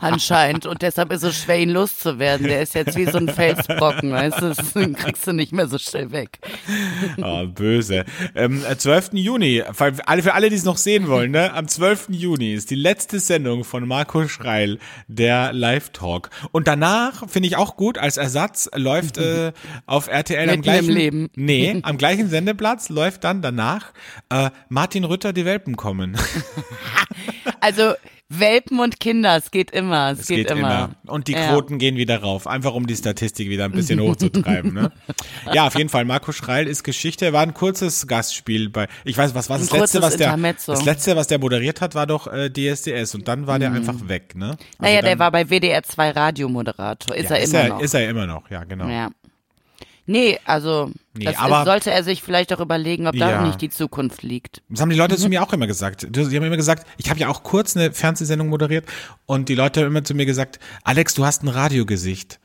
Anscheinend. 0.00 0.64
Und 0.64 0.80
deshalb 0.80 1.12
ist 1.12 1.22
es 1.22 1.36
schwer, 1.42 1.58
ihn 1.58 1.70
loszuwerden. 1.70 2.46
Der 2.46 2.62
ist 2.62 2.74
jetzt 2.74 2.96
wie 2.96 3.04
so 3.04 3.18
ein 3.18 3.28
Felsbrocken, 3.28 4.10
weißt 4.10 4.40
du? 4.40 4.48
Das 4.48 4.72
kriegst 5.04 5.26
du 5.26 5.32
nicht 5.32 5.52
mehr 5.52 5.68
so 5.68 5.76
schnell 5.76 6.12
weg. 6.12 6.38
Oh, 7.22 7.46
böse. 7.46 8.05
Ähm, 8.34 8.62
äh, 8.68 8.76
12. 8.76 9.10
Juni, 9.12 9.62
für 9.72 9.92
alle, 10.06 10.22
für 10.22 10.34
alle, 10.34 10.50
die 10.50 10.56
es 10.56 10.64
noch 10.64 10.76
sehen 10.76 11.08
wollen, 11.08 11.30
ne? 11.30 11.52
am 11.52 11.68
12. 11.68 12.08
Juni 12.10 12.54
ist 12.54 12.70
die 12.70 12.74
letzte 12.74 13.20
Sendung 13.20 13.64
von 13.64 13.86
Marco 13.86 14.28
Schreil, 14.28 14.78
der 15.08 15.52
Live-Talk. 15.52 16.30
Und 16.52 16.68
danach, 16.68 17.28
finde 17.28 17.48
ich 17.48 17.56
auch 17.56 17.76
gut, 17.76 17.98
als 17.98 18.16
Ersatz 18.16 18.68
läuft 18.74 19.18
äh, 19.18 19.52
auf 19.86 20.08
RTL 20.08 20.40
am 20.42 20.46
Mitten 20.46 20.62
gleichen, 20.62 20.92
Leben. 20.92 21.28
nee, 21.34 21.80
am 21.82 21.98
gleichen 21.98 22.28
Sendeplatz 22.28 22.88
läuft 22.88 23.24
dann 23.24 23.42
danach 23.42 23.92
äh, 24.30 24.50
Martin 24.68 25.04
Rütter, 25.04 25.32
die 25.32 25.44
Welpen 25.44 25.76
kommen. 25.76 26.16
Also 27.60 27.94
Welpen 28.28 28.80
und 28.80 28.98
Kinder, 28.98 29.36
es 29.36 29.52
geht 29.52 29.70
immer, 29.70 30.10
es, 30.10 30.20
Es 30.20 30.26
geht, 30.26 30.50
immer. 30.50 30.90
Und 31.06 31.28
die 31.28 31.32
Ja. 31.32 31.52
Quoten 31.52 31.78
gehen 31.78 31.96
wieder 31.96 32.20
rauf, 32.22 32.48
einfach 32.48 32.74
um 32.74 32.88
die 32.88 32.96
Statistik 32.96 33.48
wieder 33.48 33.66
ein 33.66 33.70
bisschen 33.72 34.00
hochzutreiben. 34.00 34.74
Ne? 34.74 34.90
Ja, 35.52 35.68
auf 35.68 35.76
jeden 35.78 35.88
Fall. 35.88 36.04
Marco 36.04 36.32
Schreil 36.32 36.66
ist 36.66 36.82
Geschichte. 36.82 37.24
Er 37.26 37.32
war 37.32 37.42
ein 37.42 37.54
kurzes 37.54 38.08
Gastspiel 38.08 38.68
bei. 38.68 38.88
Ich 39.04 39.16
weiß, 39.16 39.32
was 39.36 39.48
war 39.48 39.58
das 39.58 39.72
Ein 39.72 39.78
letzte, 39.80 40.02
was 40.02 40.16
der 40.16 40.26
Intermezzo. 40.26 40.72
das 40.72 40.84
letzte, 40.84 41.14
was 41.14 41.28
der 41.28 41.38
moderiert 41.38 41.80
hat, 41.80 41.94
war 41.94 42.08
doch 42.08 42.26
äh, 42.26 42.50
DSDS 42.50 43.14
und 43.14 43.28
dann 43.28 43.46
war 43.46 43.60
der 43.60 43.70
einfach 43.72 44.08
weg. 44.08 44.34
Ne? 44.34 44.50
Also 44.50 44.58
Naja, 44.80 45.02
der 45.02 45.10
dann- 45.12 45.18
war 45.20 45.30
bei 45.30 45.48
WDR 45.48 45.84
2 45.84 46.10
Radiomoderator, 46.10 47.14
ist 47.16 47.30
ja, 47.30 47.36
er 47.36 47.42
ist 47.42 47.52
immer 47.54 47.62
er, 47.62 47.68
noch. 47.68 47.80
Ist 47.80 47.94
er 47.94 48.08
immer 48.10 48.26
noch, 48.26 48.50
ja 48.50 48.64
genau. 48.64 48.88
ja. 48.88 49.10
Nee, 50.06 50.38
also 50.44 50.90
Nee, 51.14 51.24
das 51.24 51.36
aber- 51.38 51.60
ist, 51.60 51.64
sollte 51.66 51.90
er 51.90 52.04
sich 52.04 52.22
vielleicht 52.22 52.52
auch 52.52 52.60
überlegen, 52.60 53.06
ob 53.08 53.16
da 53.16 53.30
Ja. 53.30 53.42
nicht 53.42 53.60
die 53.60 53.70
Zukunft 53.70 54.22
liegt. 54.22 54.62
Das 54.68 54.80
haben 54.80 54.90
die 54.90 54.96
Leute 54.96 55.14
Mhm. 55.14 55.18
zu 55.18 55.28
mir 55.28 55.42
auch 55.42 55.52
immer 55.52 55.66
gesagt. 55.66 56.06
Die 56.08 56.20
haben 56.22 56.32
immer 56.44 56.56
gesagt, 56.56 56.86
ich 56.96 57.10
habe 57.10 57.18
ja 57.18 57.28
auch 57.28 57.42
kurz 57.42 57.76
eine 57.76 57.92
Fernsehsendung 57.92 58.48
moderiert 58.48 58.86
und 59.26 59.48
die 59.48 59.54
Leute 59.56 59.80
haben 59.80 59.88
immer 59.88 60.04
zu 60.04 60.14
mir 60.14 60.24
gesagt, 60.26 60.60
Alex, 60.84 61.14
du 61.14 61.24
hast 61.26 61.42
ein 61.42 61.48
Radiogesicht. 61.48 62.38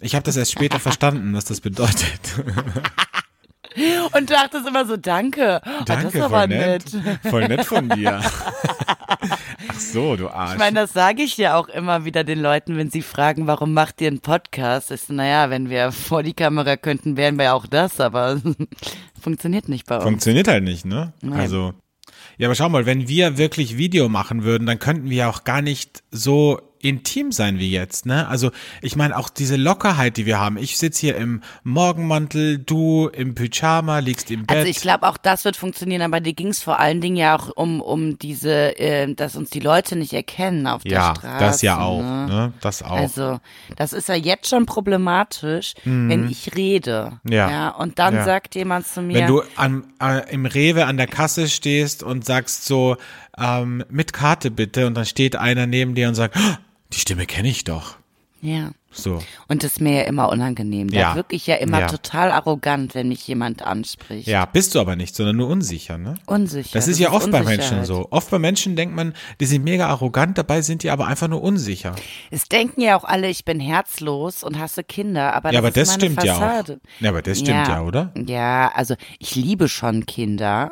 Ich 0.00 0.14
habe 0.14 0.22
das 0.24 0.36
erst 0.36 0.52
später 0.52 0.80
verstanden, 0.80 1.34
was 1.34 1.44
das 1.44 1.60
bedeutet. 1.60 2.20
Und 4.12 4.30
du 4.30 4.34
dachtest 4.34 4.68
immer 4.68 4.86
so, 4.86 4.96
danke. 4.96 5.60
Oh, 5.64 5.68
das 5.78 5.84
Danke, 5.86 6.18
ist 6.18 6.22
aber 6.24 6.38
voll 6.38 6.46
nett. 6.48 6.94
nett. 6.94 7.18
Voll 7.28 7.48
nett 7.48 7.64
von 7.64 7.88
dir. 7.88 8.20
Ach 9.68 9.80
so, 9.80 10.16
du 10.16 10.28
Arsch. 10.28 10.52
Ich 10.52 10.58
meine, 10.58 10.80
das 10.80 10.92
sage 10.92 11.22
ich 11.22 11.36
ja 11.36 11.56
auch 11.56 11.68
immer 11.68 12.04
wieder 12.04 12.24
den 12.24 12.40
Leuten, 12.40 12.76
wenn 12.76 12.90
sie 12.90 13.02
fragen, 13.02 13.46
warum 13.46 13.72
macht 13.72 14.00
ihr 14.00 14.08
einen 14.08 14.20
Podcast? 14.20 14.88
So, 14.88 15.12
naja, 15.12 15.50
wenn 15.50 15.70
wir 15.70 15.92
vor 15.92 16.22
die 16.22 16.34
Kamera 16.34 16.76
könnten, 16.76 17.16
wären 17.16 17.38
wir 17.38 17.54
auch 17.54 17.66
das, 17.66 18.00
aber 18.00 18.40
funktioniert 19.20 19.68
nicht 19.68 19.86
bei 19.86 19.96
uns. 19.96 20.04
Funktioniert 20.04 20.48
halt 20.48 20.64
nicht, 20.64 20.84
ne? 20.84 21.12
Also. 21.30 21.74
Ja, 22.36 22.48
aber 22.48 22.54
schau 22.54 22.68
mal, 22.68 22.84
wenn 22.84 23.08
wir 23.08 23.38
wirklich 23.38 23.76
Video 23.76 24.08
machen 24.08 24.42
würden, 24.42 24.66
dann 24.66 24.78
könnten 24.78 25.08
wir 25.08 25.28
auch 25.28 25.44
gar 25.44 25.62
nicht 25.62 26.02
so 26.10 26.60
intim 26.84 27.32
sein 27.32 27.58
wie 27.58 27.70
jetzt, 27.70 28.06
ne? 28.06 28.28
Also 28.28 28.50
ich 28.82 28.96
meine 28.96 29.16
auch 29.16 29.28
diese 29.28 29.56
Lockerheit, 29.56 30.16
die 30.16 30.26
wir 30.26 30.38
haben. 30.38 30.56
Ich 30.58 30.76
sitze 30.78 31.00
hier 31.00 31.16
im 31.16 31.42
Morgenmantel, 31.62 32.58
du 32.58 33.08
im 33.08 33.34
Pyjama, 33.34 33.98
liegst 33.98 34.30
im 34.30 34.46
Bett. 34.46 34.56
Also 34.58 34.68
ich 34.70 34.80
glaube, 34.80 35.06
auch 35.08 35.16
das 35.16 35.44
wird 35.44 35.56
funktionieren, 35.56 36.02
aber 36.02 36.20
dir 36.20 36.32
ging 36.34 36.48
es 36.48 36.62
vor 36.62 36.78
allen 36.78 37.00
Dingen 37.00 37.16
ja 37.16 37.36
auch 37.36 37.50
um, 37.54 37.80
um 37.80 38.18
diese, 38.18 38.78
äh, 38.78 39.12
dass 39.14 39.36
uns 39.36 39.50
die 39.50 39.60
Leute 39.60 39.96
nicht 39.96 40.12
erkennen 40.12 40.66
auf 40.66 40.82
ja, 40.84 41.12
der 41.12 41.20
Straße. 41.20 41.44
das 41.44 41.62
ja 41.62 41.78
auch, 41.80 42.02
Ne? 42.02 42.26
ne? 42.28 42.52
Das 42.60 42.82
auch. 42.82 42.92
Also, 42.92 43.40
das 43.76 43.92
ist 43.92 44.08
ja 44.08 44.14
jetzt 44.14 44.48
schon 44.48 44.66
problematisch, 44.66 45.74
wenn 45.84 46.28
ich 46.28 46.54
rede. 46.54 47.18
Mhm. 47.24 47.32
Ja. 47.32 47.50
ja 47.50 47.68
und 47.70 47.98
dann 47.98 48.14
Ja. 48.14 48.24
sagt 48.24 48.54
jemand 48.54 48.86
zu 48.86 49.02
mir, 49.02 49.14
Wenn 49.20 49.26
du 49.26 49.42
am, 49.56 49.84
äh, 50.00 50.30
im 50.32 50.46
Rewe 50.46 50.86
an 50.86 50.96
der 50.96 51.06
Kasse 51.06 51.48
stehst 51.48 52.02
und 52.02 52.24
sagst 52.24 52.64
so, 52.66 52.96
ähm, 53.38 53.84
mit 53.90 54.12
Karte 54.12 54.50
bitte, 54.50 54.86
und 54.86 54.94
dann 54.94 55.04
steht 55.06 55.36
einer 55.36 55.66
neben 55.66 55.94
dir 55.94 56.08
und 56.08 56.14
sagt, 56.14 56.36
"Oh, 56.38 56.54
die 56.92 56.98
Stimme 57.00 57.26
kenne 57.26 57.48
ich 57.48 57.64
doch. 57.64 57.96
ja. 58.40 58.70
So. 58.96 59.18
Und 59.48 59.64
das 59.64 59.72
ist 59.72 59.80
mir 59.80 59.92
ja 59.96 60.02
immer 60.02 60.28
unangenehm. 60.28 60.88
Ja. 60.90 61.16
wirklich 61.16 61.48
ja 61.48 61.56
immer 61.56 61.80
Ja. 61.80 61.86
total 61.88 62.30
arrogant, 62.30 62.94
wenn 62.94 63.08
mich 63.08 63.26
jemand 63.26 63.62
anspricht. 63.62 64.28
Ja, 64.28 64.44
bist 64.46 64.76
du 64.76 64.80
aber 64.80 64.94
nicht, 64.94 65.16
sondern 65.16 65.34
nur 65.34 65.48
unsicher, 65.48 65.98
ne? 65.98 66.14
Unsicher. 66.26 66.70
Das 66.74 66.86
ist 66.86 67.00
ja 67.00 67.10
oft 67.10 67.28
bei 67.32 67.42
Menschen 67.42 67.84
so. 67.86 68.06
Oft 68.12 68.30
bei 68.30 68.38
Menschen 68.38 68.76
denkt 68.76 68.94
man, 68.94 69.12
die 69.40 69.46
sind 69.46 69.64
mega 69.64 69.88
arrogant, 69.88 70.38
dabei 70.38 70.62
sind 70.62 70.84
die 70.84 70.90
aber 70.90 71.08
einfach 71.08 71.26
nur 71.26 71.42
unsicher. 71.42 71.96
Es 72.30 72.46
denken 72.48 72.82
ja 72.82 72.96
auch 72.96 73.02
alle, 73.02 73.28
ich 73.30 73.44
bin 73.44 73.58
herzlos 73.58 74.44
und 74.44 74.60
hasse 74.60 74.84
Kinder, 74.84 75.32
aber 75.34 75.52
ja, 75.52 75.54
das 75.54 75.58
aber 75.58 75.68
ist 75.68 75.76
das 75.88 75.94
stimmt 75.96 76.20
Fassade. 76.20 76.72
ja 76.72 76.78
auch. 76.78 77.00
Ja, 77.02 77.10
aber 77.10 77.22
das 77.22 77.38
stimmt 77.40 77.66
ja, 77.66 77.82
oder? 77.82 78.12
Ja, 78.28 78.70
also 78.76 78.94
ich 79.18 79.34
liebe 79.34 79.68
schon 79.68 80.06
Kinder. 80.06 80.70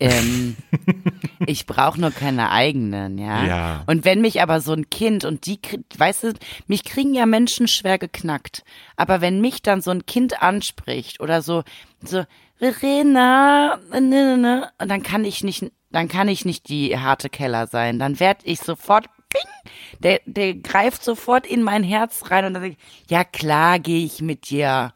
Ähm, 0.00 0.56
Ich 1.46 1.66
brauche 1.66 2.00
nur 2.00 2.10
keine 2.10 2.50
eigenen, 2.50 3.16
ja? 3.18 3.44
Ja. 3.44 3.82
Und 3.86 4.04
wenn 4.04 4.20
mich 4.20 4.42
aber 4.42 4.60
so 4.60 4.72
ein 4.72 4.90
Kind 4.90 5.24
und 5.24 5.46
die, 5.46 5.58
weißt 5.96 6.24
du, 6.24 6.32
mich 6.66 6.84
kriegen 6.84 7.14
ja 7.14 7.24
Menschen 7.24 7.66
schwer 7.66 7.98
geknackt. 7.98 8.62
Aber 8.96 9.20
wenn 9.20 9.40
mich 9.40 9.62
dann 9.62 9.80
so 9.80 9.90
ein 9.90 10.04
Kind 10.04 10.42
anspricht 10.42 11.20
oder 11.20 11.40
so, 11.40 11.62
so, 12.04 12.24
Verena, 12.58 13.78
ne, 13.90 14.00
ne, 14.00 14.36
ne, 14.36 14.70
und 14.78 14.90
dann 14.90 15.02
kann 15.02 15.24
ich 15.24 15.42
nicht, 15.42 15.72
dann 15.90 16.08
kann 16.08 16.28
ich 16.28 16.44
nicht 16.44 16.68
die 16.68 16.98
harte 16.98 17.30
Keller 17.30 17.66
sein. 17.66 17.98
Dann 17.98 18.20
werd 18.20 18.42
ich 18.44 18.60
sofort, 18.60 19.06
ping, 19.30 19.72
der, 20.00 20.20
der 20.26 20.54
greift 20.54 21.02
sofort 21.02 21.46
in 21.46 21.62
mein 21.62 21.82
Herz 21.82 22.30
rein 22.30 22.44
und 22.44 22.52
dann 22.52 22.62
denk 22.62 22.76
ich, 22.78 23.10
ja 23.10 23.24
klar 23.24 23.78
gehe 23.78 24.04
ich 24.04 24.20
mit 24.20 24.50
dir, 24.50 24.92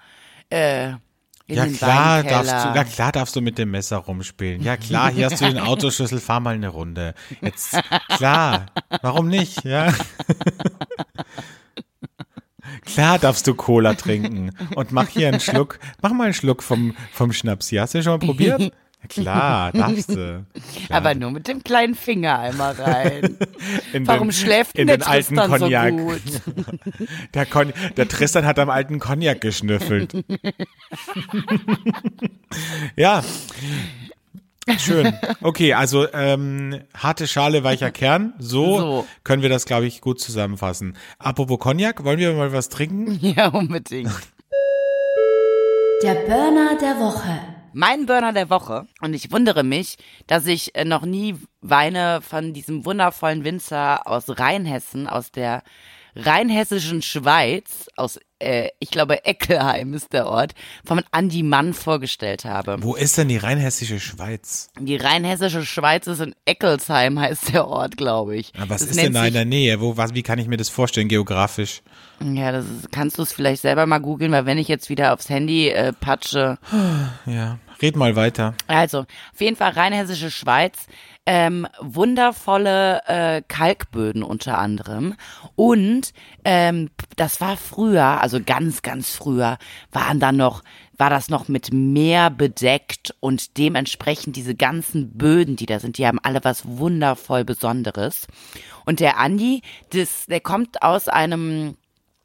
äh, 0.50 0.92
in 1.46 1.56
Ja 1.56 1.66
klar, 1.66 2.22
darfst 2.22 2.52
du, 2.52 2.68
ja 2.74 2.84
klar 2.84 3.12
darfst 3.12 3.36
du 3.36 3.40
mit 3.40 3.58
dem 3.58 3.70
Messer 3.70 3.98
rumspielen. 3.98 4.62
Ja 4.62 4.76
klar, 4.76 5.10
hier 5.10 5.26
hast 5.26 5.40
du 5.40 5.46
den 5.46 5.58
Autoschlüssel, 5.58 6.20
fahr 6.20 6.40
mal 6.40 6.54
eine 6.54 6.68
Runde. 6.68 7.14
Jetzt, 7.40 7.76
klar, 8.16 8.66
warum 9.02 9.28
nicht, 9.28 9.64
ja? 9.64 9.92
Klar 12.84 13.18
darfst 13.18 13.46
du 13.46 13.54
Cola 13.54 13.94
trinken 13.94 14.50
und 14.74 14.92
mach 14.92 15.08
hier 15.08 15.28
einen 15.28 15.40
Schluck, 15.40 15.78
mach 16.02 16.12
mal 16.12 16.24
einen 16.24 16.34
Schluck 16.34 16.62
vom, 16.62 16.94
vom 17.12 17.32
Schnaps. 17.32 17.68
hier. 17.68 17.82
Hast 17.82 17.94
du 17.94 18.02
schon 18.02 18.12
mal 18.12 18.26
probiert? 18.26 18.72
Klar, 19.08 19.72
darfst 19.72 20.10
du. 20.10 20.44
Klar. 20.86 20.96
Aber 20.98 21.14
nur 21.14 21.30
mit 21.30 21.46
dem 21.48 21.62
kleinen 21.62 21.94
Finger 21.94 22.38
einmal 22.38 22.72
rein. 22.74 23.36
In 23.92 24.06
Warum 24.06 24.28
den, 24.28 24.32
schläft 24.32 24.76
in 24.78 24.86
denn 24.86 24.98
den 24.98 25.00
der 25.00 25.08
alten 25.10 25.36
Tristan 25.36 25.50
so 25.50 25.64
Cognac. 25.64 25.96
gut? 25.96 26.22
Der, 27.34 27.46
Con 27.46 27.72
der 27.96 28.08
Tristan 28.08 28.44
hat 28.46 28.58
am 28.58 28.70
alten 28.70 28.98
Cognac 28.98 29.40
geschnüffelt. 29.40 30.12
ja. 32.96 33.22
Schön. 34.78 35.12
Okay, 35.42 35.74
also 35.74 36.10
ähm, 36.12 36.80
harte 36.96 37.26
Schale, 37.28 37.64
weicher 37.64 37.90
Kern. 37.90 38.32
So, 38.38 38.78
So. 38.78 39.06
können 39.22 39.42
wir 39.42 39.50
das, 39.50 39.66
glaube 39.66 39.86
ich, 39.86 40.00
gut 40.00 40.20
zusammenfassen. 40.20 40.96
Apropos 41.18 41.58
Cognac, 41.58 42.02
wollen 42.04 42.18
wir 42.18 42.32
mal 42.32 42.52
was 42.52 42.70
trinken? 42.70 43.18
Ja, 43.20 43.48
unbedingt. 43.48 44.10
Der 46.02 46.14
Burner 46.14 46.76
der 46.80 46.98
Woche. 46.98 47.40
Mein 47.74 48.06
Burner 48.06 48.32
der 48.32 48.50
Woche. 48.50 48.86
Und 49.00 49.14
ich 49.14 49.32
wundere 49.32 49.64
mich, 49.64 49.96
dass 50.26 50.46
ich 50.46 50.74
äh, 50.74 50.84
noch 50.84 51.04
nie 51.04 51.34
Weine 51.60 52.20
von 52.22 52.52
diesem 52.52 52.84
wundervollen 52.84 53.44
Winzer 53.44 54.06
aus 54.06 54.24
Rheinhessen, 54.28 55.06
aus 55.08 55.32
der 55.32 55.62
rheinhessischen 56.16 57.02
Schweiz, 57.02 57.88
aus, 57.96 58.20
äh, 58.38 58.68
ich 58.78 58.90
glaube, 58.90 59.24
Eckelheim 59.24 59.94
ist 59.94 60.12
der 60.12 60.26
Ort, 60.28 60.54
von 60.84 61.02
Andi 61.10 61.42
Mann 61.42 61.74
vorgestellt 61.74 62.44
habe. 62.44 62.76
Wo 62.80 62.94
ist 62.94 63.18
denn 63.18 63.28
die 63.28 63.36
rheinhessische 63.36 63.98
Schweiz? 63.98 64.68
Die 64.78 64.96
rheinhessische 64.96 65.66
Schweiz 65.66 66.06
ist 66.06 66.20
in 66.20 66.34
Eckelsheim, 66.44 67.18
heißt 67.18 67.52
der 67.52 67.66
Ort, 67.66 67.96
glaube 67.96 68.36
ich. 68.36 68.52
Ah, 68.56 68.64
Was 68.68 68.82
Das 68.82 68.90
ist 68.90 69.00
denn 69.02 69.12
da 69.12 69.26
in 69.26 69.34
der 69.34 69.44
Nähe? 69.44 69.80
Wo, 69.80 69.96
was, 69.96 70.14
wie 70.14 70.22
kann 70.22 70.38
ich 70.38 70.46
mir 70.46 70.56
das 70.56 70.68
vorstellen, 70.68 71.08
geografisch? 71.08 71.82
Ja, 72.22 72.52
das 72.52 72.64
ist, 72.66 72.92
kannst 72.92 73.18
du 73.18 73.22
es 73.22 73.32
vielleicht 73.32 73.62
selber 73.62 73.86
mal 73.86 73.98
googeln, 73.98 74.30
weil 74.30 74.46
wenn 74.46 74.58
ich 74.58 74.68
jetzt 74.68 74.88
wieder 74.88 75.12
aufs 75.14 75.28
Handy 75.28 75.70
äh, 75.70 75.92
patsche, 75.92 76.58
Ja, 77.26 77.58
red 77.80 77.96
mal 77.96 78.16
weiter. 78.16 78.54
Also, 78.66 79.00
auf 79.00 79.40
jeden 79.40 79.56
Fall 79.56 79.72
rheinhessische 79.72 80.30
Schweiz. 80.30 80.86
Ähm, 81.26 81.66
wundervolle 81.80 83.00
äh, 83.06 83.42
Kalkböden 83.48 84.22
unter 84.22 84.58
anderem. 84.58 85.14
Und 85.56 86.12
ähm, 86.44 86.90
das 87.16 87.40
war 87.40 87.56
früher, 87.56 88.20
also 88.20 88.40
ganz, 88.44 88.82
ganz 88.82 89.10
früher, 89.10 89.56
waren 89.90 90.20
dann 90.20 90.36
noch, 90.36 90.62
war 90.98 91.08
das 91.08 91.30
noch 91.30 91.48
mit 91.48 91.72
Meer 91.72 92.28
bedeckt 92.28 93.14
und 93.20 93.56
dementsprechend 93.56 94.36
diese 94.36 94.54
ganzen 94.54 95.16
Böden, 95.16 95.56
die 95.56 95.66
da 95.66 95.80
sind, 95.80 95.96
die 95.96 96.06
haben 96.06 96.20
alle 96.22 96.44
was 96.44 96.66
wundervoll 96.66 97.44
Besonderes. 97.44 98.26
Und 98.84 99.00
der 99.00 99.18
Andi, 99.18 99.62
das, 99.90 100.26
der 100.26 100.40
kommt 100.40 100.82
aus 100.82 101.08
einem 101.08 101.76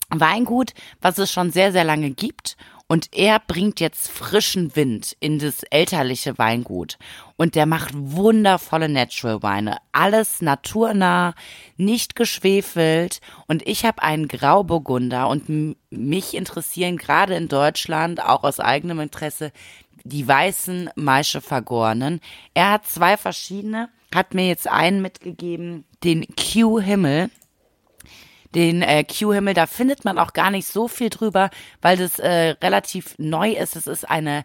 Weingut, 0.09 0.73
was 1.01 1.17
es 1.17 1.31
schon 1.31 1.51
sehr, 1.51 1.71
sehr 1.71 1.83
lange 1.83 2.11
gibt. 2.11 2.57
Und 2.91 3.15
er 3.15 3.39
bringt 3.39 3.79
jetzt 3.79 4.09
frischen 4.09 4.75
Wind 4.75 5.15
in 5.19 5.37
das 5.37 5.61
elterliche 5.61 6.39
Weingut. 6.39 6.97
Und 7.37 7.53
der 7.53 7.67
macht 7.67 7.91
wundervolle 7.93 8.89
Natural 8.89 9.43
Weine. 9.43 9.77
Alles 9.91 10.41
naturnah, 10.41 11.35
nicht 11.77 12.15
geschwefelt. 12.15 13.21
Und 13.47 13.65
ich 13.67 13.85
habe 13.85 14.01
einen 14.01 14.27
Grauburgunder 14.27 15.27
und 15.29 15.75
mich 15.91 16.33
interessieren 16.33 16.97
gerade 16.97 17.35
in 17.35 17.47
Deutschland, 17.47 18.23
auch 18.23 18.43
aus 18.43 18.59
eigenem 18.59 19.01
Interesse, 19.01 19.51
die 20.03 20.27
weißen 20.27 20.89
Maische 20.95 21.41
Vergorenen. 21.41 22.21
Er 22.55 22.71
hat 22.71 22.87
zwei 22.87 23.17
verschiedene, 23.17 23.89
hat 24.15 24.33
mir 24.33 24.47
jetzt 24.47 24.67
einen 24.67 25.03
mitgegeben, 25.03 25.85
den 26.03 26.25
Q 26.35 26.79
Himmel 26.79 27.29
den 28.55 28.81
äh, 28.81 29.03
Q-Himmel, 29.03 29.53
da 29.53 29.67
findet 29.67 30.05
man 30.05 30.17
auch 30.17 30.33
gar 30.33 30.51
nicht 30.51 30.67
so 30.67 30.87
viel 30.87 31.09
drüber, 31.09 31.49
weil 31.81 31.97
das 31.97 32.19
äh, 32.19 32.55
relativ 32.61 33.15
neu 33.17 33.51
ist. 33.51 33.75
Es 33.75 33.87
ist 33.87 34.09
eine 34.09 34.43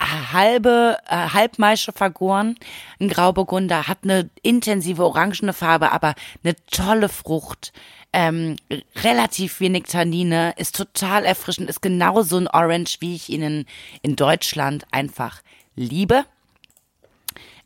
halbe 0.00 0.96
äh, 1.08 1.14
Halbmaische 1.14 1.92
vergoren, 1.92 2.56
ein 3.00 3.08
Grauburgunder, 3.08 3.86
hat 3.86 3.98
eine 4.02 4.30
intensive 4.42 5.04
orangene 5.04 5.52
Farbe, 5.52 5.92
aber 5.92 6.14
eine 6.42 6.54
tolle 6.70 7.08
Frucht, 7.08 7.72
ähm, 8.12 8.56
relativ 8.96 9.60
wenig 9.60 9.84
Tannine, 9.84 10.54
ist 10.56 10.76
total 10.76 11.24
erfrischend, 11.24 11.68
ist 11.68 11.82
genauso 11.82 12.38
ein 12.38 12.48
Orange, 12.48 12.96
wie 13.00 13.14
ich 13.14 13.28
ihn 13.28 13.42
in, 13.42 13.66
in 14.02 14.16
Deutschland 14.16 14.86
einfach 14.90 15.42
liebe. 15.76 16.24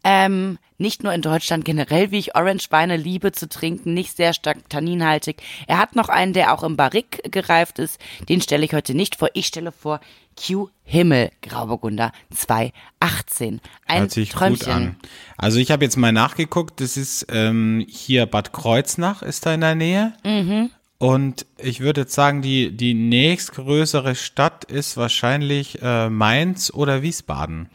Ähm, 0.03 0.59
nicht 0.79 1.03
nur 1.03 1.13
in 1.13 1.23
Deutschland 1.23 1.65
generell, 1.65 2.11
wie 2.11 2.19
ich 2.19 2.35
Orange-Weine 2.35 2.97
liebe 2.97 3.33
zu 3.33 3.49
trinken, 3.49 3.95
nicht 3.95 4.17
sehr 4.17 4.33
stark 4.35 4.69
tanninhaltig. 4.69 5.43
Er 5.67 5.79
hat 5.79 5.95
noch 5.97 6.09
einen, 6.09 6.33
der 6.33 6.53
auch 6.53 6.63
im 6.63 6.77
Barrique 6.77 7.29
gereift 7.31 7.79
ist. 7.79 8.01
Den 8.29 8.41
stelle 8.41 8.65
ich 8.65 8.75
heute 8.75 8.95
nicht 8.95 9.17
vor. 9.17 9.29
Ich 9.35 9.47
stelle 9.47 9.73
vor 9.73 10.01
Q 10.37 10.69
Himmel 10.83 11.31
Grauburgunder 11.43 12.13
218. 12.35 13.61
Ein 13.87 14.01
Hört 14.01 14.11
sich 14.11 14.31
Träumchen. 14.31 14.59
gut 14.59 14.69
an. 14.69 14.97
Also 15.37 15.59
ich 15.59 15.71
habe 15.71 15.85
jetzt 15.85 15.97
mal 15.97 16.13
nachgeguckt, 16.13 16.81
das 16.81 16.97
ist 16.97 17.27
ähm, 17.31 17.85
hier 17.89 18.27
Bad 18.27 18.53
Kreuznach 18.53 19.23
ist 19.23 19.47
da 19.47 19.55
in 19.55 19.61
der 19.61 19.75
Nähe. 19.75 20.15
Mhm. 20.25 20.71
Und 20.99 21.47
ich 21.59 21.81
würde 21.81 22.03
jetzt 22.03 22.15
sagen, 22.15 22.41
die, 22.41 22.75
die 22.77 22.95
nächstgrößere 22.95 24.15
Stadt 24.15 24.65
ist 24.65 24.97
wahrscheinlich 24.97 25.83
äh, 25.83 26.09
Mainz 26.09 26.73
oder 26.73 27.03
Wiesbaden. 27.03 27.69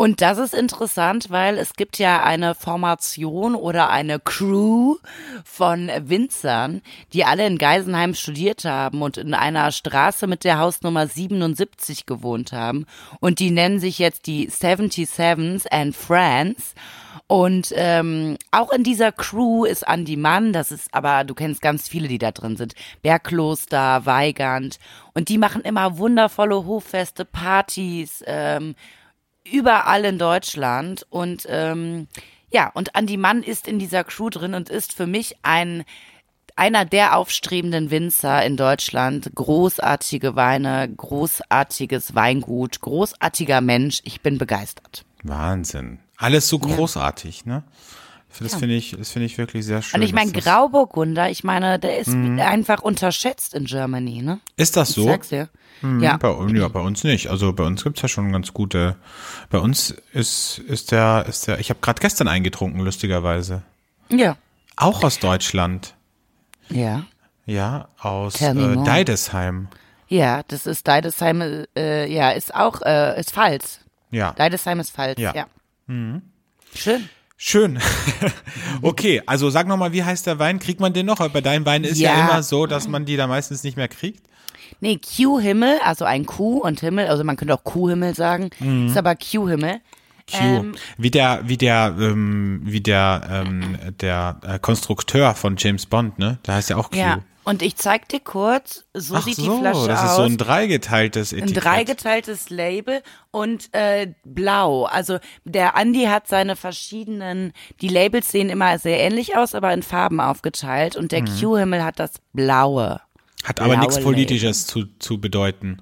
Und 0.00 0.20
das 0.20 0.38
ist 0.38 0.54
interessant, 0.54 1.28
weil 1.28 1.58
es 1.58 1.72
gibt 1.72 1.98
ja 1.98 2.22
eine 2.22 2.54
Formation 2.54 3.56
oder 3.56 3.90
eine 3.90 4.20
Crew 4.20 4.94
von 5.44 5.90
Winzern, 6.04 6.82
die 7.12 7.24
alle 7.24 7.44
in 7.48 7.58
Geisenheim 7.58 8.14
studiert 8.14 8.64
haben 8.64 9.02
und 9.02 9.16
in 9.16 9.34
einer 9.34 9.72
Straße 9.72 10.28
mit 10.28 10.44
der 10.44 10.60
Hausnummer 10.60 11.08
77 11.08 12.06
gewohnt 12.06 12.52
haben. 12.52 12.86
Und 13.18 13.40
die 13.40 13.50
nennen 13.50 13.80
sich 13.80 13.98
jetzt 13.98 14.28
die 14.28 14.48
77s 14.48 15.66
and 15.68 15.96
Friends. 15.96 16.76
Und 17.26 17.72
ähm, 17.74 18.38
auch 18.52 18.72
in 18.72 18.84
dieser 18.84 19.10
Crew 19.10 19.64
ist 19.64 19.86
Andi 19.86 20.16
Mann, 20.16 20.52
das 20.52 20.70
ist 20.70 20.94
aber, 20.94 21.24
du 21.24 21.34
kennst 21.34 21.60
ganz 21.60 21.88
viele, 21.88 22.06
die 22.06 22.18
da 22.18 22.30
drin 22.30 22.56
sind. 22.56 22.76
Bergkloster, 23.02 24.06
Weigand. 24.06 24.78
Und 25.14 25.28
die 25.28 25.38
machen 25.38 25.62
immer 25.62 25.98
wundervolle 25.98 26.54
Hoffeste, 26.66 27.24
Partys, 27.24 28.22
ähm, 28.28 28.76
überall 29.52 30.04
in 30.04 30.18
Deutschland 30.18 31.06
und 31.10 31.46
ähm, 31.48 32.08
ja, 32.50 32.70
und 32.72 32.94
Andi 32.94 33.16
Mann 33.16 33.42
ist 33.42 33.68
in 33.68 33.78
dieser 33.78 34.04
Crew 34.04 34.30
drin 34.30 34.54
und 34.54 34.70
ist 34.70 34.94
für 34.94 35.06
mich 35.06 35.36
ein 35.42 35.84
einer 36.56 36.84
der 36.84 37.16
aufstrebenden 37.16 37.90
Winzer 37.90 38.44
in 38.44 38.56
Deutschland. 38.56 39.30
Großartige 39.34 40.34
Weine, 40.34 40.88
großartiges 40.88 42.16
Weingut, 42.16 42.80
großartiger 42.80 43.60
Mensch. 43.60 44.00
Ich 44.04 44.22
bin 44.22 44.38
begeistert. 44.38 45.04
Wahnsinn. 45.22 46.00
Alles 46.16 46.48
so 46.48 46.58
großartig, 46.58 47.46
ne? 47.46 47.62
Das 48.40 48.54
finde 48.54 48.74
ich, 48.74 48.94
das 48.96 49.10
finde 49.10 49.26
ich 49.26 49.36
wirklich 49.38 49.64
sehr 49.64 49.82
schön. 49.82 49.98
Und 50.00 50.06
ich 50.06 50.12
meine, 50.12 50.30
Grauburgunder, 50.32 51.30
ich 51.30 51.44
meine, 51.44 51.78
der 51.78 51.98
ist 51.98 52.08
Mhm. 52.08 52.38
einfach 52.38 52.82
unterschätzt 52.82 53.54
in 53.54 53.64
Germany, 53.64 54.22
ne? 54.22 54.38
Ist 54.56 54.76
das 54.76 54.90
Ich 54.90 54.94
so? 54.96 55.04
sag's 55.06 55.30
dir. 55.30 55.48
Mhm, 55.80 56.02
Ja. 56.02 56.16
Bei, 56.18 56.30
ja, 56.54 56.68
bei 56.68 56.80
uns 56.80 57.04
nicht. 57.04 57.28
Also 57.28 57.52
bei 57.52 57.64
uns 57.64 57.82
gibt's 57.84 58.02
ja 58.02 58.08
schon 58.08 58.30
ganz 58.32 58.52
gute. 58.52 58.96
Bei 59.50 59.58
uns 59.58 59.94
ist, 60.12 60.58
ist 60.58 60.92
der, 60.92 61.24
ist 61.28 61.46
der, 61.48 61.58
ich 61.58 61.70
habe 61.70 61.80
gerade 61.80 62.00
gestern 62.00 62.28
eingetrunken, 62.28 62.80
lustigerweise. 62.82 63.62
Ja. 64.10 64.36
Auch 64.76 65.02
aus 65.04 65.18
Deutschland. 65.18 65.94
Ja. 66.68 67.04
Ja, 67.46 67.88
aus 67.98 68.40
äh. 68.42 68.54
Deidesheim. 68.84 69.68
Ja, 70.08 70.42
das 70.48 70.66
ist 70.66 70.86
Deidesheim, 70.86 71.64
äh, 71.76 72.06
ja, 72.12 72.30
ist 72.30 72.54
auch, 72.54 72.82
äh, 72.82 73.18
ist 73.18 73.32
Pfalz. 73.32 73.80
Ja. 74.10 74.32
Deidesheim 74.32 74.80
ist 74.80 74.90
Pfalz, 74.92 75.18
Ja. 75.18 75.34
ja. 75.34 75.46
Schön. 76.74 77.08
Schön. 77.40 77.78
okay, 78.82 79.22
also 79.24 79.48
sag 79.48 79.68
nochmal, 79.68 79.92
wie 79.92 80.02
heißt 80.02 80.26
der 80.26 80.40
Wein? 80.40 80.58
Kriegt 80.58 80.80
man 80.80 80.92
den 80.92 81.06
noch? 81.06 81.20
Weil 81.20 81.30
bei 81.30 81.40
deinem 81.40 81.64
Wein 81.64 81.84
ist 81.84 81.98
ja. 81.98 82.10
Ja. 82.18 82.28
immer 82.28 82.42
so, 82.42 82.66
dass 82.66 82.88
man 82.88 83.04
die 83.04 83.16
da 83.16 83.28
meistens 83.28 83.62
nicht 83.62 83.76
mehr 83.76 83.86
kriegt. 83.86 84.26
Nee, 84.80 84.98
Q-Himmel, 84.98 85.78
also 85.84 86.04
ein 86.04 86.26
Q 86.26 86.58
und 86.58 86.80
Himmel, 86.80 87.06
also 87.06 87.22
man 87.22 87.36
könnte 87.36 87.54
auch 87.54 87.62
Kuhhimmel 87.64 88.14
sagen, 88.14 88.50
Mhm. 88.58 88.88
ist 88.88 88.96
aber 88.96 89.14
Q-Himmel. 89.14 89.80
Q. 90.30 90.36
Ähm, 90.40 90.74
wie 90.98 91.10
der, 91.10 91.40
wie 91.44 91.56
der, 91.56 91.94
ähm, 91.98 92.60
wie 92.64 92.80
der, 92.80 93.22
ähm, 93.46 93.78
der 94.00 94.40
äh, 94.42 94.58
Konstrukteur 94.58 95.34
von 95.34 95.54
James 95.56 95.86
Bond, 95.86 96.18
ne? 96.18 96.38
Der 96.46 96.54
heißt 96.56 96.70
ja 96.70 96.76
auch 96.76 96.90
Q. 96.90 96.96
Ja. 96.98 97.20
Und 97.48 97.62
ich 97.62 97.76
zeig 97.76 98.08
dir 98.08 98.20
kurz, 98.20 98.84
so 98.92 99.14
Ach 99.14 99.22
sieht 99.22 99.36
so, 99.36 99.54
die 99.54 99.60
Flasche 99.60 99.88
das 99.88 100.00
aus. 100.02 100.10
ist 100.10 100.16
so 100.16 100.22
ein 100.22 100.36
dreigeteiltes 100.36 101.32
ein 101.32 101.38
Etikett. 101.44 101.64
dreigeteiltes 101.64 102.50
Label 102.50 103.02
und 103.30 103.70
äh, 103.72 104.12
blau. 104.24 104.84
Also 104.84 105.18
der 105.44 105.74
Andi 105.76 106.04
hat 106.04 106.28
seine 106.28 106.56
verschiedenen, 106.56 107.52
die 107.80 107.88
Labels 107.88 108.30
sehen 108.30 108.50
immer 108.50 108.78
sehr 108.78 108.98
ähnlich 109.00 109.36
aus, 109.36 109.54
aber 109.54 109.72
in 109.72 109.82
Farben 109.82 110.20
aufgeteilt. 110.20 110.94
Und 110.96 111.04
Mhm. 111.04 111.08
der 111.08 111.24
Q-Himmel 111.24 111.82
hat 111.84 111.98
das 111.98 112.12
blaue. 112.32 113.00
Hat 113.44 113.60
aber 113.60 113.70
blaue 113.74 113.80
nichts 113.80 114.00
Politisches 114.02 114.66
zu, 114.66 114.84
zu 114.98 115.20
bedeuten. 115.20 115.80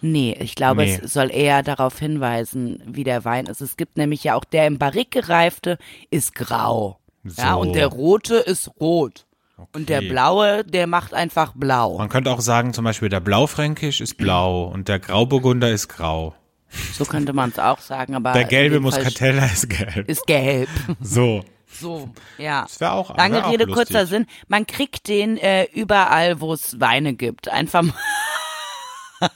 Nee, 0.00 0.36
ich 0.40 0.54
glaube, 0.54 0.82
Nee. 0.84 0.98
es 1.02 1.12
soll 1.12 1.30
eher 1.30 1.62
darauf 1.62 1.98
hinweisen, 1.98 2.82
wie 2.86 3.04
der 3.04 3.24
Wein 3.24 3.46
ist. 3.46 3.60
Es 3.60 3.76
gibt 3.76 3.96
nämlich 3.96 4.24
ja 4.24 4.34
auch 4.34 4.44
der 4.44 4.66
im 4.66 4.78
Barrik 4.78 5.10
gereifte 5.10 5.78
ist 6.10 6.34
grau. 6.34 6.98
Ja, 7.22 7.52
So. 7.54 7.60
und 7.60 7.74
der 7.74 7.86
rote 7.86 8.36
ist 8.36 8.70
rot. 8.80 9.26
Und 9.72 9.88
der 9.88 9.98
Okay. 9.98 10.08
blaue, 10.08 10.64
der 10.64 10.86
macht 10.86 11.14
einfach 11.14 11.52
blau. 11.54 11.98
Man 11.98 12.08
könnte 12.08 12.30
auch 12.30 12.40
sagen, 12.40 12.72
zum 12.74 12.84
Beispiel 12.84 13.08
der 13.08 13.20
Blaufränkisch 13.20 14.00
ist 14.00 14.16
blau 14.16 14.64
und 14.64 14.88
der 14.88 14.98
Grauburgunder 14.98 15.70
ist 15.70 15.88
grau. 15.88 16.34
So 16.94 17.04
könnte 17.04 17.32
man 17.32 17.50
es 17.50 17.58
auch 17.58 17.78
sagen, 17.80 18.14
aber 18.14 18.32
Der 18.32 18.44
gelbe 18.44 18.80
Muscatella 18.80 19.44
ist 19.46 19.68
gelb. 19.68 20.08
ist 20.08 20.26
gelb. 20.26 20.68
So. 21.00 21.44
So, 21.74 22.10
ja. 22.38 22.62
Das 22.62 22.80
wär 22.80 22.92
auch- 22.92 23.16
Lange 23.16 23.36
wär 23.36 23.46
auch 23.46 23.52
Rede, 23.52 23.64
lustig. 23.64 23.74
kurzer 23.88 24.06
Sinn. 24.06 24.26
Man 24.48 24.66
kriegt 24.66 25.08
den 25.08 25.38
äh, 25.38 25.64
überall, 25.72 26.40
wo 26.40 26.52
es 26.52 26.78
Weine 26.80 27.14
gibt. 27.14 27.48
Einfach 27.48 27.82
mal 27.82 27.94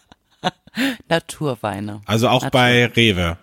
Naturweine. 1.08 2.02
Also 2.06 2.28
auch 2.28 2.42
Natur. 2.42 2.60
bei 2.60 2.86
Rewe. 2.86 3.38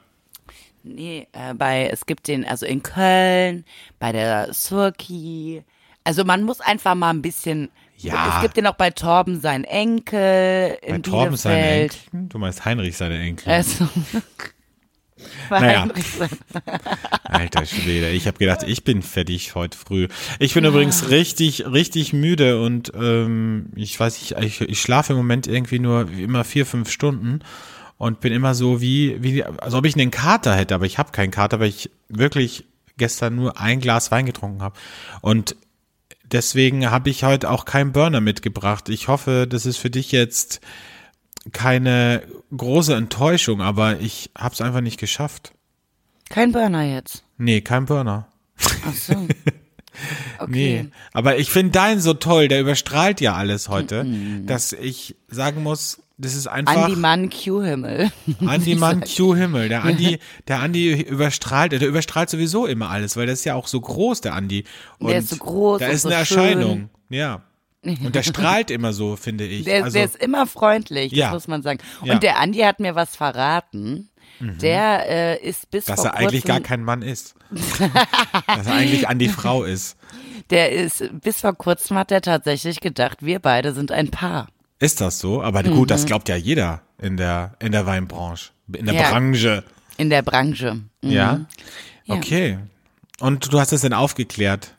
Nee, 0.83 1.27
äh, 1.31 1.53
bei, 1.53 1.87
es 1.91 2.05
gibt 2.05 2.27
den, 2.27 2.45
also 2.45 2.65
in 2.65 2.83
Köln, 2.83 3.65
bei 3.99 4.11
der 4.11 4.53
Surki. 4.53 5.63
Also 6.03 6.23
man 6.25 6.43
muss 6.43 6.59
einfach 6.61 6.95
mal 6.95 7.09
ein 7.11 7.21
bisschen, 7.21 7.69
Ja. 7.97 8.35
es 8.37 8.41
gibt 8.41 8.57
den 8.57 8.67
auch 8.67 8.75
bei 8.75 8.89
Torben, 8.91 9.39
sein 9.39 9.63
Enkel, 9.63 10.77
Bei 10.87 10.97
Torben 10.99 11.35
seine 11.37 11.55
Bielefeld. 11.55 11.97
Enkel. 12.13 12.29
Du 12.29 12.37
meinst 12.39 12.65
Heinrich 12.65 12.97
seine 12.97 13.19
Enkel. 13.19 13.49
Also, 13.51 13.87
Naja. 15.49 15.87
Alter 17.23 17.65
Schwede, 17.65 18.09
ich 18.09 18.27
habe 18.27 18.37
gedacht, 18.37 18.63
ich 18.63 18.83
bin 18.83 19.01
fertig 19.01 19.55
heute 19.55 19.77
früh. 19.77 20.07
Ich 20.39 20.53
bin 20.53 20.65
Ah. 20.65 20.69
übrigens 20.69 21.09
richtig, 21.09 21.65
richtig 21.65 22.11
müde 22.11 22.61
und 22.61 22.91
ähm, 22.95 23.67
ich 23.75 23.97
weiß, 23.97 24.21
ich, 24.21 24.35
ich, 24.37 24.61
ich 24.61 24.81
schlafe 24.81 25.13
im 25.13 25.17
Moment 25.17 25.47
irgendwie 25.47 25.79
nur 25.79 26.09
immer 26.11 26.43
vier, 26.43 26.65
fünf 26.65 26.91
Stunden 26.91 27.39
und 27.97 28.19
bin 28.19 28.33
immer 28.33 28.53
so 28.53 28.81
wie, 28.81 29.21
wie 29.23 29.43
als 29.43 29.73
ob 29.73 29.85
ich 29.85 29.95
einen 29.95 30.11
Kater 30.11 30.55
hätte, 30.55 30.75
aber 30.75 30.85
ich 30.85 30.97
habe 30.97 31.11
keinen 31.11 31.31
Kater, 31.31 31.59
weil 31.61 31.69
ich 31.69 31.89
wirklich 32.09 32.65
gestern 32.97 33.35
nur 33.35 33.57
ein 33.59 33.79
Glas 33.79 34.11
Wein 34.11 34.25
getrunken 34.25 34.61
habe. 34.61 34.75
Und 35.21 35.55
deswegen 36.33 36.91
habe 36.91 37.09
ich 37.09 37.23
heute 37.23 37.49
auch 37.49 37.65
keinen 37.65 37.91
Burner 37.91 38.21
mitgebracht. 38.21 38.89
Ich 38.89 39.07
hoffe, 39.07 39.47
das 39.49 39.65
ist 39.65 39.77
für 39.77 39.89
dich 39.89 40.11
jetzt 40.11 40.59
keine 41.51 42.23
große 42.55 42.95
Enttäuschung, 42.95 43.61
aber 43.61 43.99
ich 43.99 44.31
habe 44.37 44.53
es 44.53 44.61
einfach 44.61 44.81
nicht 44.81 44.99
geschafft. 44.99 45.53
Kein 46.29 46.51
Burner 46.51 46.83
jetzt. 46.83 47.23
Nee, 47.37 47.61
kein 47.61 47.85
Burner. 47.85 48.27
Ach 48.85 48.93
so. 48.93 49.27
Okay. 50.39 50.83
Nee, 50.83 50.89
aber 51.13 51.37
ich 51.37 51.51
finde 51.51 51.71
deinen 51.71 52.01
so 52.01 52.15
toll, 52.15 52.47
der 52.47 52.59
überstrahlt 52.61 53.21
ja 53.21 53.35
alles 53.35 53.69
heute, 53.69 54.05
dass 54.45 54.73
ich 54.73 55.15
sagen 55.27 55.61
muss, 55.61 56.01
das 56.17 56.35
ist 56.35 56.47
einfach 56.47 56.83
Andi 56.85 56.95
Mann 56.95 57.29
Q-Himmel. 57.29 58.11
Andi 58.45 58.75
Mann 58.75 59.01
Q 59.03 59.35
Himmel. 59.35 59.69
Der 59.69 59.83
Andi, 59.83 60.19
der 60.47 60.59
Andi 60.59 61.01
überstrahlt, 61.01 61.71
der 61.71 61.81
überstrahlt 61.87 62.29
sowieso 62.29 62.65
immer 62.67 62.89
alles, 62.89 63.17
weil 63.17 63.25
der 63.25 63.33
ist 63.33 63.45
ja 63.45 63.55
auch 63.55 63.67
so 63.67 63.81
groß, 63.81 64.21
der 64.21 64.33
Andi. 64.35 64.63
Und 64.99 65.09
Der 65.09 65.19
ist 65.19 65.29
so 65.29 65.37
groß 65.37 65.79
Da 65.79 65.87
ist 65.87 66.03
so 66.03 66.09
eine 66.09 66.25
schön. 66.25 66.37
Erscheinung, 66.37 66.89
ja. 67.09 67.41
Und 67.83 68.15
der 68.15 68.23
strahlt 68.23 68.71
immer 68.71 68.93
so, 68.93 69.15
finde 69.17 69.45
ich. 69.45 69.65
Der, 69.65 69.83
also, 69.83 69.95
der 69.97 70.05
ist 70.05 70.15
immer 70.15 70.47
freundlich, 70.47 71.09
das 71.09 71.17
Ja. 71.19 71.31
muss 71.31 71.47
man 71.47 71.61
sagen. 71.63 71.79
Und 72.01 72.07
Ja. 72.07 72.15
Mhm. 72.15 72.19
der 72.21 72.39
Andi 72.39 72.59
hat 72.59 72.79
mir 72.79 72.95
was 72.95 73.15
verraten. 73.15 74.09
Der 74.39 75.09
äh, 75.09 75.47
ist 75.47 75.69
bis 75.71 75.85
dass 75.85 75.97
vor 76.01 76.09
er 76.09 76.15
eigentlich 76.15 76.43
gar 76.43 76.59
kein 76.59 76.83
Mann 76.83 77.01
ist. 77.01 77.35
dass 77.51 78.67
er 78.67 78.73
eigentlich 78.73 79.07
Andi 79.07 79.29
Frau 79.29 79.63
ist. 79.63 79.95
der 80.49 80.71
ist 80.71 81.03
bis 81.21 81.41
vor 81.41 81.53
kurzem 81.53 81.97
hat 81.97 82.11
er 82.11 82.21
tatsächlich 82.21 82.79
gedacht, 82.79 83.19
wir 83.21 83.39
beide 83.39 83.73
sind 83.73 83.91
ein 83.91 84.09
Paar. 84.11 84.47
Ist 84.83 84.99
das 84.99 85.19
so? 85.19 85.41
Aber 85.41 85.63
gut, 85.63 85.91
das 85.91 86.05
glaubt 86.05 86.27
ja 86.27 86.35
jeder 86.35 86.81
in 87.01 87.15
der, 87.15 87.55
in 87.59 87.71
der 87.71 87.85
Weinbranche, 87.85 88.49
in 88.67 88.85
der 88.85 88.95
Mhm. 88.95 88.99
Ja. 88.99 89.09
Branche. 89.11 89.63
In 89.97 90.09
der 90.09 90.21
Branche. 90.23 90.73
Mhm. 91.01 91.09
Ja? 91.11 91.39
Ja. 92.05 92.15
Okay. 92.15 92.57
Und 93.21 93.53
du 93.53 93.59
hast 93.59 93.71
es 93.71 93.81
dann 93.81 93.93
aufgeklärt. 93.93 94.75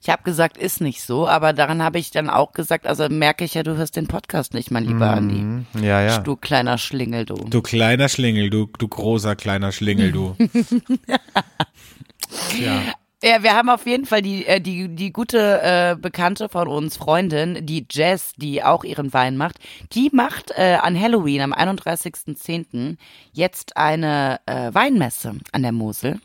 Ich 0.00 0.08
habe 0.08 0.22
gesagt, 0.22 0.56
ist 0.56 0.80
nicht 0.80 1.02
so, 1.02 1.26
aber 1.26 1.52
daran 1.52 1.82
habe 1.82 1.98
ich 1.98 2.12
dann 2.12 2.30
auch 2.30 2.52
gesagt, 2.52 2.86
also 2.86 3.08
merke 3.08 3.44
ich 3.44 3.54
ja, 3.54 3.64
du 3.64 3.76
hörst 3.76 3.96
den 3.96 4.06
Podcast 4.06 4.54
nicht, 4.54 4.70
mein 4.70 4.84
lieber 4.84 5.10
Andi. 5.10 5.64
Ja, 5.84 6.00
ja. 6.00 6.18
Du 6.18 6.36
kleiner 6.36 6.78
Schlingel, 6.78 7.24
du. 7.24 7.34
Du 7.34 7.60
kleiner 7.62 8.08
Schlingel, 8.08 8.50
du, 8.50 8.66
du 8.78 8.86
großer 8.86 9.34
kleiner 9.34 9.72
Schlingel, 9.72 10.12
du. 10.12 10.36
ja. 12.60 12.82
Ja, 13.26 13.42
wir 13.42 13.54
haben 13.54 13.70
auf 13.70 13.86
jeden 13.86 14.04
Fall 14.04 14.20
die, 14.20 14.44
äh, 14.44 14.60
die, 14.60 14.86
die 14.94 15.10
gute 15.10 15.62
äh, 15.62 15.96
Bekannte 15.98 16.50
von 16.50 16.68
uns, 16.68 16.98
Freundin, 16.98 17.64
die 17.64 17.86
Jess, 17.90 18.34
die 18.36 18.62
auch 18.62 18.84
ihren 18.84 19.14
Wein 19.14 19.38
macht, 19.38 19.60
die 19.94 20.10
macht 20.12 20.50
äh, 20.50 20.76
an 20.82 21.00
Halloween 21.00 21.40
am 21.40 21.54
31.10. 21.54 22.98
jetzt 23.32 23.78
eine 23.78 24.40
Weinmesse 24.44 25.36
an 25.52 25.62
der 25.62 25.72
Mosel. 25.72 26.20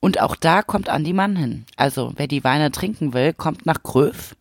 Und 0.00 0.18
auch 0.18 0.36
da 0.36 0.62
kommt 0.62 0.88
Andi 0.88 1.12
Mann 1.12 1.36
hin. 1.36 1.66
Also, 1.76 2.14
wer 2.16 2.28
die 2.28 2.44
Weine 2.44 2.70
trinken 2.70 3.12
will, 3.12 3.34
kommt 3.34 3.66
nach 3.66 3.82
Gröf 3.82 4.36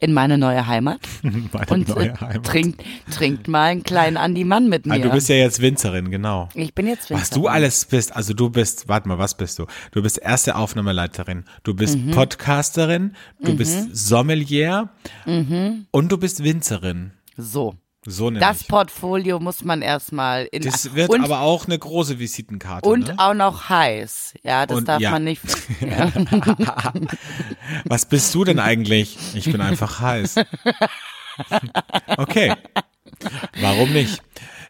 in 0.00 0.12
meine 0.12 0.38
neue 0.38 0.66
Heimat 0.66 1.00
Meine 1.22 1.66
und 1.70 1.88
neue 1.88 2.08
äh, 2.10 2.16
Heimat. 2.16 2.44
trinkt, 2.46 2.82
trinkt 3.10 3.48
mal 3.48 3.64
einen 3.70 3.82
kleinen 3.82 4.16
Andi 4.16 4.44
Mann 4.44 4.68
mit 4.68 4.86
mir. 4.86 4.94
Ah, 4.94 4.98
du 4.98 5.10
bist 5.10 5.28
ja 5.28 5.36
jetzt 5.36 5.60
Winzerin, 5.60 6.10
genau. 6.10 6.48
ich 6.54 6.74
bin 6.74 6.86
jetzt 6.86 7.10
Was 7.10 7.30
du 7.30 7.36
Winzerin. 7.36 7.54
alles 7.54 7.84
bist, 7.84 8.14
also 8.16 8.34
du 8.34 8.50
bist, 8.50 8.88
warte 8.88 9.08
mal, 9.08 9.18
was 9.18 9.36
bist 9.36 9.58
du? 9.58 9.66
Du 9.92 10.02
bist 10.02 10.18
erste 10.18 10.56
Aufnahmeleiterin, 10.56 11.44
du 11.64 11.74
bist 11.74 11.98
Mhm. 11.98 12.10
Podcasterin, 12.12 13.14
du 13.40 13.56
bist 13.56 13.96
Sommelier 13.96 14.88
Mhm. 15.26 15.86
und 15.90 16.12
du 16.12 16.18
bist 16.18 16.42
Winzerin. 16.44 17.12
So. 17.36 17.74
So 18.06 18.30
nämlich. 18.30 18.46
Das 18.46 18.64
Portfolio 18.64 19.40
muss 19.40 19.64
man 19.64 19.82
erstmal 19.82 20.48
in 20.52 20.62
Das 20.62 20.94
wird 20.94 21.10
und, 21.10 21.22
aber 21.22 21.40
auch 21.40 21.66
eine 21.66 21.78
große 21.78 22.18
Visitenkarte. 22.18 22.88
und 22.88 23.08
ne? 23.08 23.14
auch 23.18 23.34
noch 23.34 23.68
heiß. 23.68 24.34
Ja, 24.42 24.66
das 24.66 24.78
Und 24.78 24.88
darf 24.88 25.00
ja. 25.00 25.10
man 25.10 25.24
nicht. 25.24 25.42
Ja. 25.80 26.12
Was 27.84 28.06
bist 28.06 28.34
du 28.34 28.44
denn 28.44 28.60
eigentlich? 28.60 29.18
Ich 29.34 29.44
bin 29.44 29.60
einfach 29.60 30.00
heiß. 30.00 30.36
Okay. 32.16 32.54
Warum 33.60 33.92
nicht? 33.92 34.22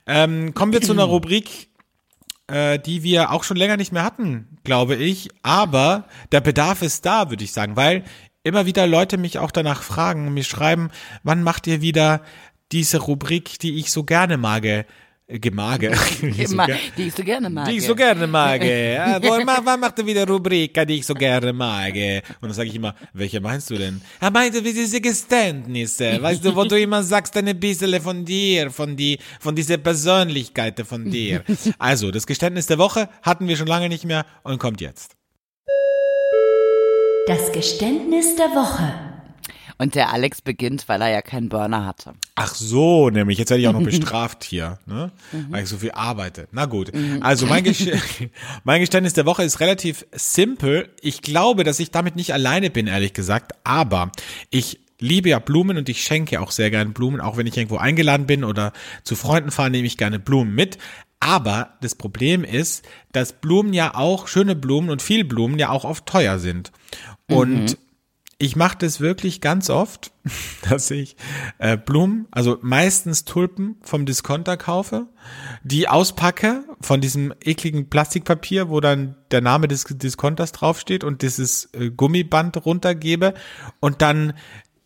Ähm, 0.07 0.55
kommen 0.55 0.73
wir 0.73 0.83
zu 0.83 0.93
einer 0.93 1.05
Rubrik, 1.05 1.69
äh, 2.47 2.79
die 2.79 3.03
wir 3.03 3.31
auch 3.31 3.45
schon 3.45 3.57
länger 3.57 3.77
nicht 3.77 3.93
mehr 3.93 4.05
hatten, 4.05 4.59
glaube 4.65 4.97
ich. 4.97 5.29
Aber 5.43 6.09
der 6.33 6.41
Bedarf 6.41 6.83
ist 6.83 7.05
da, 7.07 7.31
würde 7.31 7.45
ich 7.45 7.53
sagen, 7.53 7.77
weil 7.77 8.05
immer 8.43 8.67
wieder 8.67 8.87
Leute 8.87 9.19
mich 9.19 9.39
auch 9.39 9.51
danach 9.51 9.83
fragen 9.83 10.27
und 10.27 10.35
mir 10.35 10.45
schreiben, 10.45 10.91
wann 11.23 11.43
macht 11.43 11.67
ihr 11.67 11.83
wieder 11.83 12.23
diese 12.73 12.99
Rubrik, 12.99 13.59
die 13.59 13.77
ich 13.79 13.91
so 13.91 14.05
gerne 14.05 14.37
mag? 14.37 14.65
Äh, 14.65 14.85
gemage. 15.41 15.91
Die 16.23 16.29
ich 16.29 16.49
so 16.49 16.55
Immer, 16.55 16.65
ger- 16.65 16.79
die 16.97 17.03
ich 17.09 17.15
so 17.15 17.23
gerne 17.23 17.51
mag. 17.51 17.67
die 17.67 17.77
ich 17.77 17.85
so 17.85 17.95
gerne 17.95 18.27
mag. 18.27 18.65
Ja, 18.65 19.21
wann 19.23 19.79
macht 19.79 19.99
er 19.99 20.07
wieder 20.07 20.27
Rubrika, 20.27 20.87
die 20.87 20.95
ich 21.01 21.05
so 21.07 21.13
gerne 21.13 21.53
mag? 21.53 21.93
Und 21.93 22.23
dann 22.41 22.53
sage 22.55 22.71
ich 22.71 22.75
immer, 22.75 22.95
welche 23.13 23.39
meinst 23.39 23.69
du 23.69 23.75
denn? 23.77 24.01
Er 24.21 24.31
meinte, 24.31 24.65
wie 24.65 24.73
diese 24.73 25.03
Geständnisse, 25.03 26.17
weißt 26.23 26.43
du, 26.43 26.57
wo 26.57 26.65
du 26.65 26.81
immer 26.81 27.03
sagst, 27.03 27.37
eine 27.37 27.55
bisschen 27.55 28.01
von 28.01 28.25
dir, 28.25 28.71
von 28.71 28.97
die, 28.97 29.19
von 29.39 29.55
dieser 29.55 29.77
Persönlichkeit 29.77 30.81
von 30.87 31.11
dir. 31.11 31.45
Also, 31.79 32.11
das 32.11 32.27
Geständnis 32.27 32.65
der 32.65 32.79
Woche 32.79 33.11
hatten 33.21 33.47
wir 33.49 33.57
schon 33.59 33.67
lange 33.67 33.91
nicht 33.91 34.07
mehr 34.07 34.25
und 34.45 34.59
kommt 34.59 34.81
jetzt. 34.81 35.15
Das 37.27 37.53
Geständnis 37.53 38.35
der 38.37 38.47
Woche. 38.53 38.95
Und 39.79 39.95
der 39.95 40.13
Alex 40.13 40.43
beginnt, 40.43 40.89
weil 40.89 41.01
er 41.01 41.09
ja 41.09 41.23
keinen 41.23 41.49
Burner 41.49 41.87
hatte. 41.87 42.15
Ach 42.35 42.53
so, 42.53 43.11
nämlich, 43.11 43.39
jetzt 43.39 43.51
werde 43.51 43.63
ich 43.63 43.69
auch 43.69 43.73
noch 43.73 43.83
bestraft 43.83 44.43
hier, 44.43 44.81
ne? 44.87 45.13
weil 45.51 45.63
ich 45.63 45.69
so 45.69 45.79
viel 45.79 45.93
arbeite. 45.93 46.49
Na 46.51 46.67
gut, 46.67 46.91
also 47.21 47.47
mein, 47.47 47.63
Gesch 47.63 47.87
mein 48.65 48.81
Geständnis 48.81 49.13
der 49.13 49.25
Woche 49.25 49.45
ist 49.45 49.61
relativ 49.61 50.05
simpel. 50.13 50.89
Ich 51.01 51.23
glaube, 51.23 51.63
dass 51.63 51.79
ich 51.79 51.93
damit 51.93 52.17
nicht 52.17 52.33
alleine 52.33 52.71
bin, 52.71 52.89
ehrlich 52.89 53.13
gesagt, 53.13 53.53
aber 53.63 54.11
ich 54.51 54.81
liebe 54.99 55.29
ja 55.29 55.39
Blumen 55.39 55.77
und 55.79 55.89
ich 55.89 56.03
schenke 56.03 56.41
auch 56.41 56.51
sehr 56.51 56.71
gerne 56.71 56.91
Blumen, 56.91 57.21
auch 57.21 57.37
wenn 57.37 57.47
ich 57.47 57.57
irgendwo 57.57 57.77
eingeladen 57.77 58.27
bin 58.27 58.43
oder 58.43 58.73
zu 59.05 59.15
Freunden 59.15 59.53
fahre, 59.53 59.71
nehme 59.71 59.87
ich 59.87 59.97
gerne 59.97 60.19
Blumen 60.19 60.55
mit. 60.57 60.79
Aber 61.21 61.75
das 61.81 61.95
Problem 61.95 62.43
ist, 62.45 62.85
dass 63.13 63.33
Blumen 63.33 63.73
ja 63.73 63.95
auch, 63.95 64.29
schöne 64.29 64.55
Blumen 64.55 64.91
und 64.91 65.03
viel 65.03 65.25
Blumen 65.25 65.59
ja 65.59 65.71
auch 65.71 65.85
oft 65.85 66.07
teuer 66.07 66.39
sind. 66.39 66.73
Und 67.29 67.77
ich 68.41 68.55
mache 68.55 68.79
das 68.79 69.01
wirklich 69.01 69.41
ganz 69.41 69.69
oft, 69.69 70.13
dass 70.71 70.91
ich 70.91 71.17
äh, 71.59 71.77
Blumen, 71.77 72.29
also 72.31 72.59
meistens 72.63 73.25
Tulpen 73.25 73.77
vom 73.83 74.07
Discounter 74.07 74.57
kaufe, 74.57 75.07
die 75.65 75.89
auspacke 75.89 76.65
von 76.81 77.01
diesem 77.01 77.35
ekligen 77.43 77.91
Plastikpapier, 77.91 78.69
wo 78.69 78.81
dann 78.81 79.17
der 79.33 79.41
Name 79.41 79.67
des 79.67 79.85
Discounters 79.85 80.53
draufsteht 80.53 81.03
und 81.03 81.23
dieses 81.23 81.69
äh, 81.75 81.91
Gummiband 81.91 82.65
runtergebe 82.65 83.35
und 83.81 84.03
dann 84.03 84.35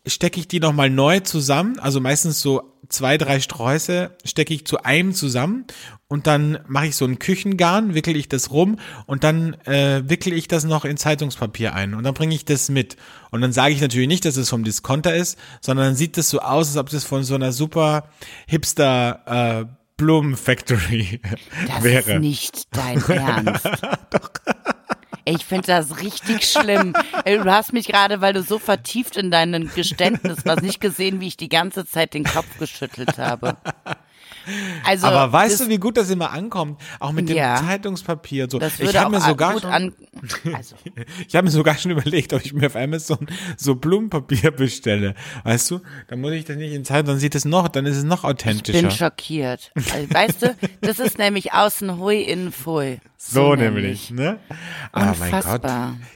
stecke 0.05 0.39
ich 0.39 0.47
die 0.47 0.59
nochmal 0.59 0.89
neu 0.89 1.21
zusammen, 1.21 1.79
also 1.79 2.01
meistens 2.01 2.41
so 2.41 2.73
zwei, 2.89 3.17
drei 3.17 3.39
Sträuße 3.39 4.11
stecke 4.25 4.53
ich 4.53 4.65
zu 4.65 4.83
einem 4.83 5.13
zusammen 5.13 5.65
und 6.07 6.27
dann 6.27 6.59
mache 6.67 6.87
ich 6.87 6.95
so 6.95 7.05
ein 7.05 7.19
Küchengarn, 7.19 7.95
wickel 7.95 8.15
ich 8.17 8.27
das 8.27 8.51
rum 8.51 8.77
und 9.05 9.23
dann 9.23 9.53
äh, 9.65 10.03
wickel 10.05 10.33
ich 10.33 10.47
das 10.47 10.65
noch 10.65 10.85
in 10.85 10.97
Zeitungspapier 10.97 11.73
ein 11.73 11.93
und 11.93 12.03
dann 12.03 12.13
bringe 12.13 12.35
ich 12.35 12.45
das 12.45 12.69
mit. 12.69 12.97
Und 13.31 13.41
dann 13.41 13.53
sage 13.53 13.73
ich 13.73 13.81
natürlich 13.81 14.07
nicht, 14.07 14.25
dass 14.25 14.37
es 14.37 14.49
vom 14.49 14.63
Discounter 14.63 15.15
ist, 15.15 15.39
sondern 15.61 15.87
dann 15.87 15.95
sieht 15.95 16.17
das 16.17 16.29
so 16.29 16.39
aus, 16.39 16.67
als 16.67 16.77
ob 16.77 16.89
das 16.89 17.03
von 17.03 17.23
so 17.23 17.35
einer 17.35 17.51
super 17.51 18.09
hipster 18.45 19.65
äh, 19.65 19.65
Blumenfactory 19.97 21.21
wäre. 21.81 22.03
Das 22.03 22.07
ist 22.07 22.19
nicht 22.19 22.75
dein 22.75 23.01
Ernst. 23.09 23.65
Doch. 24.11 24.31
Ich 25.25 25.45
finde 25.45 25.67
das 25.67 25.99
richtig 26.01 26.45
schlimm. 26.49 26.93
Du 27.25 27.45
hast 27.45 27.71
mich 27.71 27.87
gerade, 27.87 28.19
weil 28.21 28.33
du 28.33 28.43
so 28.43 28.59
vertieft 28.59 29.15
in 29.15 29.31
deinem 29.31 29.73
Geständnis 29.73 30.45
warst, 30.45 30.61
nicht 30.63 30.81
gesehen, 30.81 31.21
wie 31.21 31.27
ich 31.27 31.37
die 31.37 31.49
ganze 31.49 31.85
Zeit 31.85 32.13
den 32.13 32.25
Kopf 32.25 32.57
geschüttelt 32.59 33.17
habe. 33.17 33.55
Also, 34.85 35.07
aber 35.07 35.31
weißt 35.31 35.61
du, 35.61 35.69
wie 35.69 35.77
gut 35.77 35.97
das 35.97 36.09
immer 36.09 36.31
ankommt? 36.31 36.79
Auch 36.99 37.11
mit 37.11 37.29
dem 37.29 37.37
ja, 37.37 37.55
Zeitungspapier. 37.55 38.47
So. 38.49 38.59
Das 38.59 38.79
würde 38.79 38.91
ich 38.91 38.97
habe 38.97 39.11
mir 39.11 39.21
sogar 39.21 39.59
schon, 39.59 39.69
an, 39.69 39.93
also. 40.53 40.75
ich 41.27 41.35
habe 41.35 41.45
mir 41.45 41.51
sogar 41.51 41.77
schon 41.77 41.91
überlegt, 41.91 42.33
ob 42.33 42.43
ich 42.43 42.53
mir 42.53 42.67
auf 42.67 42.75
Amazon 42.75 43.27
so 43.57 43.75
Blumenpapier 43.75 44.51
bestelle. 44.51 45.15
Weißt 45.43 45.71
du, 45.71 45.81
dann 46.07 46.21
muss 46.21 46.31
ich 46.33 46.45
das 46.45 46.57
nicht 46.57 46.73
in 46.73 46.85
Zeit, 46.85 47.07
dann 47.07 47.19
sieht 47.19 47.35
es 47.35 47.45
noch, 47.45 47.67
dann 47.69 47.85
ist 47.85 47.97
es 47.97 48.03
noch 48.03 48.23
authentischer. 48.23 48.77
Ich 48.77 48.83
bin 48.83 48.91
schockiert. 48.91 49.71
Also, 49.75 50.13
weißt 50.13 50.41
du, 50.41 50.55
das 50.81 50.99
ist 50.99 51.17
nämlich 51.17 51.53
außen 51.53 51.97
hui, 51.97 52.21
innen 52.21 52.51
pfui. 52.51 52.99
So, 53.17 53.49
so 53.49 53.55
nämlich, 53.55 54.11
ne? 54.11 54.39
Ah, 54.91 55.13
mein 55.17 55.31
Gott. 55.31 55.63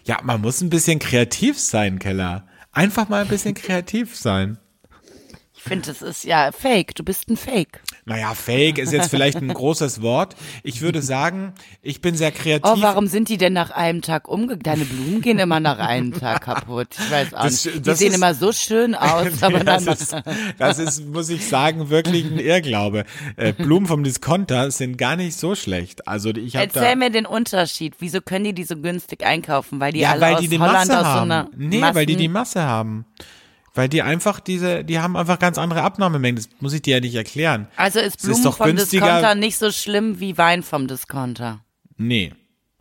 Ja, 0.03 0.19
man 0.23 0.41
muss 0.41 0.61
ein 0.61 0.69
bisschen 0.69 0.99
kreativ 0.99 1.59
sein, 1.59 1.99
Keller. 1.99 2.45
Einfach 2.71 3.09
mal 3.09 3.21
ein 3.21 3.27
bisschen 3.27 3.53
kreativ 3.53 4.15
sein. 4.15 4.57
Ich 5.55 5.63
finde, 5.63 5.87
das 5.87 6.01
ist 6.01 6.23
ja 6.23 6.51
fake. 6.51 6.95
Du 6.95 7.03
bist 7.03 7.29
ein 7.29 7.37
Fake. 7.37 7.81
Naja, 8.07 8.33
fake 8.35 8.77
ist 8.77 8.93
jetzt 8.93 9.09
vielleicht 9.09 9.37
ein 9.37 9.49
großes 9.53 10.01
Wort. 10.01 10.37
Ich 10.63 10.81
würde 10.81 11.01
sagen, 11.01 11.51
ich 11.81 11.99
bin 11.99 12.15
sehr 12.15 12.31
kreativ. 12.31 12.71
Oh, 12.73 12.81
warum 12.81 13.07
sind 13.07 13.27
die 13.27 13.37
denn 13.37 13.51
nach 13.51 13.71
einem 13.71 14.01
Tag 14.01 14.29
umgegangen? 14.29 14.63
Deine 14.63 14.85
Blumen 14.85 15.21
gehen 15.21 15.39
immer 15.39 15.59
nach 15.59 15.77
einem 15.77 16.13
Tag 16.13 16.41
kaputt. 16.43 16.87
Ich 16.97 17.11
weiß 17.11 17.33
auch 17.33 17.43
das, 17.43 17.65
nicht. 17.65 17.85
Die 17.85 17.93
sehen 17.95 18.11
ist, 18.11 18.15
immer 18.15 18.33
so 18.33 18.53
schön 18.53 18.95
aus. 18.95 19.43
aber 19.43 19.59
das, 19.59 19.85
ist, 19.87 20.15
das 20.57 20.79
ist, 20.79 21.05
muss 21.05 21.27
ich 21.29 21.45
sagen, 21.45 21.89
wirklich 21.89 22.23
ein 22.25 22.39
Irrglaube. 22.39 23.03
Äh, 23.35 23.51
Blumen 23.51 23.87
vom 23.87 24.05
Discounter 24.05 24.71
sind 24.71 24.97
gar 24.97 25.17
nicht 25.17 25.37
so 25.37 25.53
schlecht. 25.55 26.07
Also 26.07 26.29
ich 26.29 26.55
hab 26.55 26.63
Erzähl 26.63 26.91
da, 26.91 26.95
mir 26.95 27.09
den 27.09 27.25
Unterschied. 27.25 27.95
Wieso 27.99 28.21
können 28.21 28.45
die 28.45 28.53
die 28.53 28.63
so 28.63 28.77
günstig 28.77 29.25
einkaufen? 29.25 29.81
Weil 29.81 29.91
die 29.91 29.99
ja, 29.99 30.11
alle 30.11 30.21
weil 30.21 30.35
aus 30.35 30.41
die 30.41 30.47
die 30.47 30.59
Holland 30.59 30.87
Masse 30.87 31.05
haben. 31.05 31.17
so 31.17 31.33
einer 31.33 31.49
Nee, 31.57 31.79
Massen 31.79 31.95
weil 31.95 32.05
die 32.05 32.15
die 32.15 32.29
Masse 32.29 32.61
haben. 32.63 33.05
Weil 33.77 33.89
die 33.89 34.01
einfach 34.01 34.39
diese, 34.39 34.83
die 34.83 34.97
haben 34.97 35.15
einfach 35.15 35.37
ganz 35.37 35.59
andere 35.59 35.83
Abnahmemengen. 35.83 36.35
Das 36.37 36.49
muss 36.59 36.73
ich 36.73 36.81
dir 36.81 36.95
ja 36.95 36.99
nicht 36.99 37.13
erklären. 37.13 37.67
Also 37.75 37.99
ist 37.99 38.23
Blumen 38.23 38.43
ist 38.43 38.55
vom 38.55 38.65
günstiger. 38.65 39.05
Discounter 39.05 39.35
nicht 39.35 39.57
so 39.57 39.71
schlimm 39.71 40.19
wie 40.19 40.35
Wein 40.35 40.63
vom 40.63 40.87
Discounter? 40.87 41.63
Nee. 41.95 42.33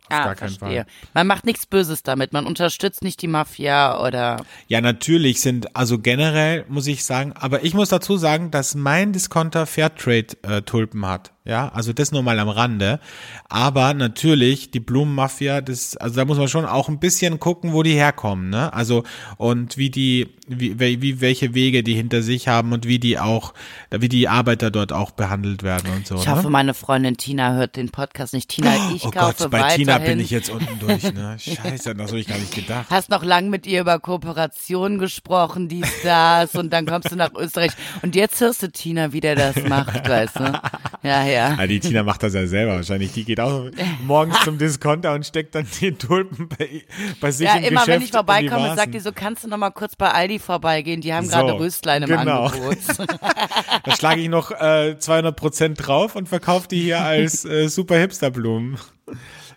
Auf 0.09 0.17
ah, 0.17 0.23
gar 0.23 0.35
keinen 0.35 0.55
verstehe. 0.55 0.85
Fall. 0.85 0.93
Man 1.13 1.27
macht 1.27 1.45
nichts 1.45 1.67
Böses 1.67 2.01
damit. 2.01 2.33
Man 2.33 2.47
unterstützt 2.47 3.03
nicht 3.03 3.21
die 3.21 3.27
Mafia 3.27 4.03
oder. 4.03 4.43
Ja, 4.69 4.81
natürlich 4.81 5.39
sind, 5.41 5.75
also 5.75 5.99
generell 5.99 6.65
muss 6.67 6.87
ich 6.87 7.05
sagen, 7.05 7.33
aber 7.33 7.63
ich 7.63 7.75
muss 7.75 7.89
dazu 7.89 8.17
sagen, 8.17 8.49
dass 8.49 8.73
mein 8.73 9.13
Discounter 9.13 9.67
Fairtrade-Tulpen 9.67 11.03
äh, 11.03 11.05
hat. 11.05 11.31
Ja, 11.47 11.69
also 11.69 11.93
das 11.93 12.11
nur 12.11 12.23
mal 12.23 12.37
am 12.39 12.49
Rande. 12.49 12.99
Aber 13.47 13.93
natürlich, 13.93 14.69
die 14.69 14.81
Blumenmafia, 14.81 15.61
das, 15.61 15.95
also 15.95 16.17
da 16.17 16.25
muss 16.25 16.37
man 16.37 16.49
schon 16.49 16.65
auch 16.65 16.89
ein 16.89 16.99
bisschen 16.99 17.39
gucken, 17.39 17.71
wo 17.71 17.83
die 17.83 17.93
herkommen, 17.93 18.49
ne? 18.49 18.73
Also, 18.73 19.03
und 19.37 19.77
wie 19.77 19.89
die, 19.89 20.27
wie, 20.49 20.77
wie, 21.01 21.21
welche 21.21 21.53
Wege 21.53 21.83
die 21.83 21.93
hinter 21.93 22.21
sich 22.21 22.49
haben 22.49 22.73
und 22.73 22.85
wie 22.85 22.99
die 22.99 23.17
auch, 23.17 23.53
wie 23.89 24.09
die 24.09 24.27
Arbeiter 24.27 24.71
dort 24.71 24.91
auch 24.91 25.11
behandelt 25.11 25.63
werden 25.63 25.89
und 25.95 26.05
so. 26.05 26.15
Ich 26.15 26.25
ne? 26.25 26.35
hoffe, 26.35 26.49
meine 26.49 26.73
Freundin 26.73 27.15
Tina 27.15 27.53
hört 27.53 27.77
den 27.77 27.91
Podcast 27.91 28.33
nicht. 28.33 28.49
Tina, 28.49 28.91
ich 28.93 29.05
oh 29.05 29.11
kaufe 29.11 29.43
Gott, 29.43 29.51
bei 29.51 29.61
weiterhin. 29.61 29.85
Tina 29.85 29.97
bin 29.99 30.19
ich 30.19 30.31
jetzt 30.31 30.49
unten 30.49 30.79
durch, 30.79 31.13
ne? 31.13 31.37
Scheiße, 31.39 31.95
das 31.95 32.09
habe 32.09 32.19
ich 32.19 32.27
gar 32.27 32.39
nicht 32.39 32.55
gedacht. 32.55 32.87
Hast 32.89 33.09
noch 33.09 33.23
lang 33.23 33.49
mit 33.49 33.65
ihr 33.65 33.79
über 33.79 33.99
Kooperation 33.99 34.99
gesprochen, 34.99 35.69
dies, 35.69 35.87
das, 36.03 36.55
und 36.55 36.73
dann 36.73 36.85
kommst 36.85 37.09
du 37.09 37.15
nach 37.15 37.33
Österreich. 37.35 37.71
Und 38.01 38.17
jetzt 38.17 38.41
hörst 38.41 38.63
du 38.63 38.69
Tina, 38.69 39.13
wie 39.13 39.21
der 39.21 39.35
das 39.35 39.55
macht, 39.63 40.09
weißt 40.09 40.39
du? 40.39 40.61
Ja, 41.03 41.23
ja. 41.23 41.36
Ja, 41.37 41.67
die 41.67 41.79
Tina 41.79 42.03
macht 42.03 42.23
das 42.23 42.33
ja 42.33 42.45
selber 42.47 42.75
wahrscheinlich. 42.75 43.13
Die 43.13 43.23
geht 43.23 43.39
auch 43.39 43.65
morgens 44.03 44.39
zum 44.43 44.57
Discounter 44.57 45.13
und 45.13 45.25
steckt 45.25 45.55
dann 45.55 45.67
die 45.79 45.91
Tulpen 45.93 46.49
bei, 46.49 46.83
bei 47.21 47.31
sich 47.31 47.47
ja, 47.47 47.55
im 47.55 47.63
immer 47.63 47.81
Geschäft 47.81 47.87
wenn 47.87 48.01
ich 48.01 48.11
vorbeikomme, 48.11 48.75
sagt 48.75 48.93
die 48.93 48.99
so, 48.99 49.11
kannst 49.11 49.43
du 49.43 49.47
noch 49.47 49.57
mal 49.57 49.71
kurz 49.71 49.95
bei 49.95 50.09
Aldi 50.11 50.39
vorbeigehen? 50.39 51.01
Die 51.01 51.13
haben 51.13 51.25
So, 51.25 51.31
gerade 51.31 51.53
Röstlein 51.53 52.03
im 52.03 52.09
genau. 52.09 52.45
Angebot. 52.45 52.77
Da 53.83 53.95
schlage 53.95 54.21
ich 54.21 54.29
noch 54.29 54.51
äh, 54.51 54.97
200 54.99 55.35
Prozent 55.35 55.87
drauf 55.87 56.15
und 56.15 56.27
verkaufe 56.27 56.67
die 56.67 56.81
hier 56.81 57.01
als 57.01 57.45
äh, 57.45 57.67
super 57.67 57.95
Hipsterblumen. 57.97 58.77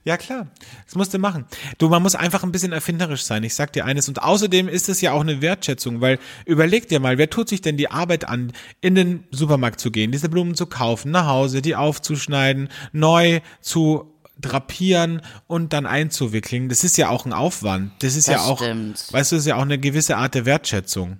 Ja, 0.04 0.16
klar. 0.16 0.46
Das 0.86 0.94
musst 0.94 1.12
du 1.12 1.18
machen. 1.18 1.44
Du, 1.76 1.88
man 1.90 2.02
muss 2.02 2.14
einfach 2.14 2.42
ein 2.42 2.52
bisschen 2.52 2.72
erfinderisch 2.72 3.22
sein. 3.24 3.44
Ich 3.44 3.54
sag 3.54 3.72
dir 3.74 3.84
eines. 3.84 4.08
Und 4.08 4.22
außerdem 4.22 4.66
ist 4.68 4.88
es 4.88 5.00
ja 5.02 5.12
auch 5.12 5.20
eine 5.20 5.42
Wertschätzung, 5.42 6.00
weil 6.00 6.18
überleg 6.46 6.88
dir 6.88 7.00
mal, 7.00 7.18
wer 7.18 7.28
tut 7.28 7.48
sich 7.50 7.60
denn 7.60 7.76
die 7.76 7.90
Arbeit 7.90 8.26
an, 8.26 8.52
in 8.80 8.94
den 8.94 9.24
Supermarkt 9.30 9.78
zu 9.78 9.90
gehen, 9.90 10.10
diese 10.10 10.30
Blumen 10.30 10.54
zu 10.54 10.66
kaufen, 10.66 11.10
nach 11.10 11.26
Hause, 11.26 11.60
die 11.60 11.76
aufzuschneiden, 11.76 12.68
neu 12.92 13.40
zu 13.60 14.14
drapieren 14.40 15.20
und 15.46 15.74
dann 15.74 15.84
einzuwickeln. 15.84 16.70
Das 16.70 16.82
ist 16.82 16.96
ja 16.96 17.10
auch 17.10 17.26
ein 17.26 17.34
Aufwand. 17.34 17.92
Das 17.98 18.16
ist 18.16 18.26
Das 18.28 18.34
ja 18.36 18.40
auch, 18.40 18.58
stimmt. 18.62 19.12
weißt 19.12 19.32
du, 19.32 19.36
das 19.36 19.42
ist 19.44 19.48
ja 19.48 19.56
auch 19.56 19.62
eine 19.62 19.78
gewisse 19.78 20.16
Art 20.16 20.34
der 20.34 20.46
Wertschätzung. 20.46 21.18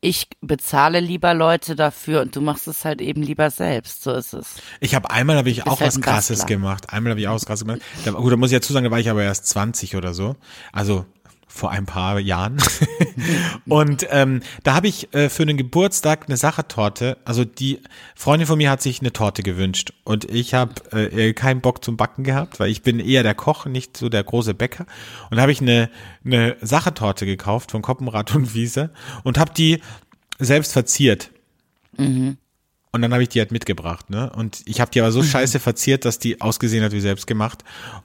Ich 0.00 0.28
bezahle 0.40 1.00
lieber 1.00 1.34
Leute 1.34 1.74
dafür 1.74 2.20
und 2.20 2.36
du 2.36 2.40
machst 2.40 2.68
es 2.68 2.84
halt 2.84 3.00
eben 3.00 3.20
lieber 3.22 3.50
selbst. 3.50 4.04
So 4.04 4.12
ist 4.12 4.32
es. 4.32 4.56
Ich 4.80 4.94
habe 4.94 5.10
einmal 5.10 5.36
habe 5.36 5.50
ich 5.50 5.66
auch 5.66 5.80
halt 5.80 5.88
was 5.88 6.00
krasses 6.00 6.38
Bastler. 6.38 6.56
gemacht. 6.56 6.92
Einmal 6.92 7.10
habe 7.10 7.20
ich 7.20 7.26
auch 7.26 7.34
was 7.34 7.46
krasses 7.46 7.66
gemacht. 7.66 7.82
Da, 8.04 8.12
gut, 8.12 8.32
da 8.32 8.36
muss 8.36 8.52
ich 8.52 8.58
dazu 8.58 8.72
sagen, 8.72 8.84
da 8.84 8.90
war 8.92 9.00
ich 9.00 9.10
aber 9.10 9.24
erst 9.24 9.46
20 9.46 9.96
oder 9.96 10.14
so. 10.14 10.36
Also 10.72 11.04
vor 11.48 11.70
ein 11.70 11.86
paar 11.86 12.20
Jahren. 12.20 12.58
und 13.66 14.06
ähm, 14.10 14.42
da 14.62 14.74
habe 14.74 14.86
ich 14.86 15.12
äh, 15.14 15.28
für 15.28 15.42
einen 15.42 15.56
Geburtstag 15.56 16.26
eine 16.26 16.36
Sachertorte, 16.36 17.16
also 17.24 17.44
die 17.44 17.80
Freundin 18.14 18.46
von 18.46 18.58
mir 18.58 18.70
hat 18.70 18.82
sich 18.82 19.00
eine 19.00 19.12
Torte 19.12 19.42
gewünscht 19.42 19.92
und 20.04 20.24
ich 20.26 20.54
habe 20.54 20.74
äh, 20.92 21.32
keinen 21.32 21.60
Bock 21.60 21.84
zum 21.84 21.96
Backen 21.96 22.22
gehabt, 22.22 22.60
weil 22.60 22.70
ich 22.70 22.82
bin 22.82 23.00
eher 23.00 23.22
der 23.22 23.34
Koch, 23.34 23.66
nicht 23.66 23.96
so 23.96 24.08
der 24.08 24.22
große 24.22 24.54
Bäcker. 24.54 24.86
Und 25.30 25.40
habe 25.40 25.52
ich 25.52 25.60
eine, 25.60 25.90
eine 26.24 26.56
Sachertorte 26.60 27.26
gekauft 27.26 27.70
von 27.70 27.82
Koppenrad 27.82 28.34
und 28.34 28.54
Wiese 28.54 28.90
und 29.24 29.38
habe 29.38 29.52
die 29.56 29.80
selbst 30.38 30.72
verziert. 30.72 31.30
Und 32.92 33.02
dann 33.02 33.12
habe 33.12 33.22
ich 33.22 33.28
die 33.28 33.38
halt 33.40 33.52
mitgebracht, 33.52 34.08
ne? 34.10 34.30
Und 34.34 34.62
ich 34.64 34.80
habe 34.80 34.90
die 34.90 35.00
aber 35.00 35.12
so 35.12 35.22
scheiße 35.22 35.60
verziert, 35.60 36.04
dass 36.04 36.18
die 36.18 36.40
ausgesehen 36.40 36.82
hat 36.82 36.92
wie 36.92 37.00
selbst 37.00 37.26
gemacht, 37.26 37.62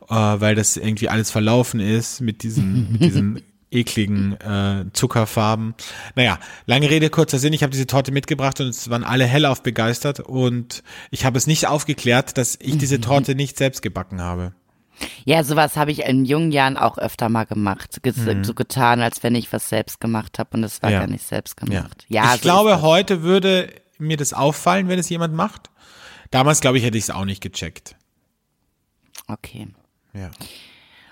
äh, 0.09 0.13
weil 0.15 0.55
das 0.55 0.75
irgendwie 0.77 1.07
alles 1.09 1.31
verlaufen 1.31 1.79
ist 1.79 2.19
mit 2.21 2.43
diesen, 2.43 2.91
mit 2.91 3.01
diesen 3.01 3.41
ekligen 3.71 4.33
äh, 4.39 4.85
Zuckerfarben. 4.93 5.73
Naja, 6.15 6.37
lange 6.65 6.89
Rede, 6.89 7.09
kurzer 7.09 7.39
Sinn, 7.39 7.53
ich 7.53 7.63
habe 7.63 7.71
diese 7.71 7.87
Torte 7.87 8.11
mitgebracht 8.11 8.59
und 8.61 8.67
es 8.67 8.89
waren 8.89 9.03
alle 9.03 9.25
hellauf 9.25 9.63
begeistert 9.63 10.19
und 10.19 10.83
ich 11.11 11.25
habe 11.25 11.37
es 11.37 11.47
nicht 11.47 11.67
aufgeklärt, 11.67 12.37
dass 12.37 12.57
ich 12.61 12.77
diese 12.77 13.01
Torte 13.01 13.35
nicht 13.35 13.57
selbst 13.57 13.81
gebacken 13.81 14.21
habe. 14.21 14.53
Ja, 15.25 15.43
sowas 15.43 15.75
habe 15.75 15.91
ich 15.91 16.03
in 16.05 16.23
jungen 16.23 16.51
Jahren 16.51 16.77
auch 16.77 16.97
öfter 16.99 17.27
mal 17.29 17.45
gemacht. 17.45 18.03
Ge 18.03 18.13
So 18.43 18.53
getan, 18.53 19.01
als 19.01 19.23
wenn 19.23 19.33
ich 19.33 19.51
was 19.51 19.69
selbst 19.69 19.99
gemacht 19.99 20.37
habe 20.37 20.51
und 20.53 20.63
es 20.63 20.83
war 20.83 20.91
Ja. 20.91 20.99
gar 20.99 21.07
nicht 21.07 21.25
selbst 21.25 21.55
Ja. 21.61 21.65
gemacht. 21.65 22.05
Ja, 22.09 22.25
ich 22.35 22.41
so 22.41 22.49
glaube, 22.49 22.81
heute 22.83 23.23
würde 23.23 23.69
mir 23.97 24.17
das 24.17 24.33
auffallen, 24.33 24.87
wenn 24.87 24.99
es 24.99 25.09
jemand 25.09 25.33
macht. 25.33 25.69
Damals, 26.31 26.61
glaube 26.61 26.77
ich, 26.77 26.83
hätte 26.83 26.97
ich 26.97 27.05
es 27.05 27.09
auch 27.09 27.25
nicht 27.25 27.41
gecheckt. 27.41 27.95
Okay. 29.27 29.67
Ja. 30.13 30.31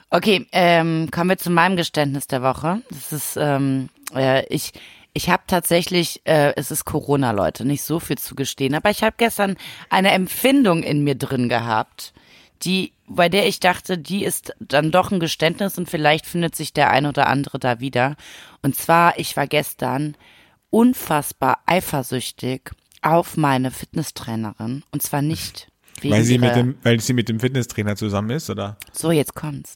Okay, 0.09 0.45
ähm, 0.51 1.09
kommen 1.11 1.29
wir 1.29 1.37
zu 1.37 1.49
meinem 1.49 1.77
Geständnis 1.77 2.27
der 2.27 2.41
Woche. 2.41 2.81
Das 2.89 3.13
ist, 3.13 3.37
ähm, 3.37 3.89
äh, 4.13 4.45
ich, 4.47 4.73
ich 5.13 5.29
habe 5.29 5.43
tatsächlich, 5.47 6.21
äh, 6.25 6.53
es 6.55 6.69
ist 6.69 6.85
Corona, 6.85 7.31
Leute, 7.31 7.65
nicht 7.65 7.83
so 7.83 7.99
viel 7.99 8.17
zu 8.17 8.35
gestehen, 8.35 8.75
aber 8.75 8.89
ich 8.89 9.03
habe 9.03 9.15
gestern 9.17 9.55
eine 9.89 10.11
Empfindung 10.11 10.83
in 10.83 11.03
mir 11.03 11.15
drin 11.15 11.49
gehabt, 11.49 12.13
die, 12.63 12.93
bei 13.07 13.29
der 13.29 13.47
ich 13.47 13.59
dachte, 13.59 13.97
die 13.97 14.23
ist 14.23 14.53
dann 14.59 14.91
doch 14.91 15.11
ein 15.11 15.19
Geständnis 15.19 15.77
und 15.77 15.89
vielleicht 15.89 16.25
findet 16.25 16.55
sich 16.55 16.73
der 16.73 16.91
ein 16.91 17.05
oder 17.05 17.27
andere 17.27 17.57
da 17.57 17.79
wieder. 17.79 18.15
Und 18.61 18.75
zwar, 18.75 19.17
ich 19.17 19.35
war 19.37 19.47
gestern 19.47 20.15
unfassbar 20.69 21.59
eifersüchtig 21.65 22.71
auf 23.01 23.37
meine 23.37 23.71
Fitnesstrainerin 23.71 24.83
und 24.91 25.01
zwar 25.01 25.21
nicht 25.21 25.71
Wegen 26.01 26.13
Weil 26.15 26.23
sie, 26.23 26.37
mit 26.37 26.55
dem, 26.55 26.75
weil 26.83 26.99
sie 26.99 27.13
mit 27.13 27.29
dem 27.29 27.39
Fitnesstrainer 27.39 27.95
zusammen 27.95 28.31
ist, 28.31 28.49
oder? 28.49 28.77
So, 28.91 29.11
jetzt 29.11 29.35
kommt's. 29.35 29.75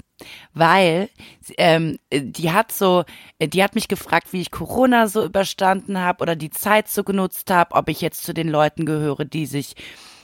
Weil 0.54 1.10
ähm, 1.58 1.98
die 2.12 2.52
hat 2.52 2.72
so, 2.72 3.04
die 3.40 3.64
hat 3.64 3.76
mich 3.76 3.88
gefragt, 3.88 4.32
wie 4.32 4.42
ich 4.42 4.52
Corona 4.52 5.08
so 5.08 5.24
überstanden 5.24 6.00
habe 6.00 6.22
oder 6.22 6.36
die 6.36 6.50
Zeit 6.50 6.88
so 6.88 7.04
genutzt 7.04 7.52
habe, 7.52 7.76
ob 7.76 7.90
ich 7.90 8.02
jetzt 8.02 8.24
zu 8.24 8.34
den 8.34 8.48
Leuten 8.48 8.86
gehöre, 8.86 9.26
die 9.26 9.46
sich 9.46 9.76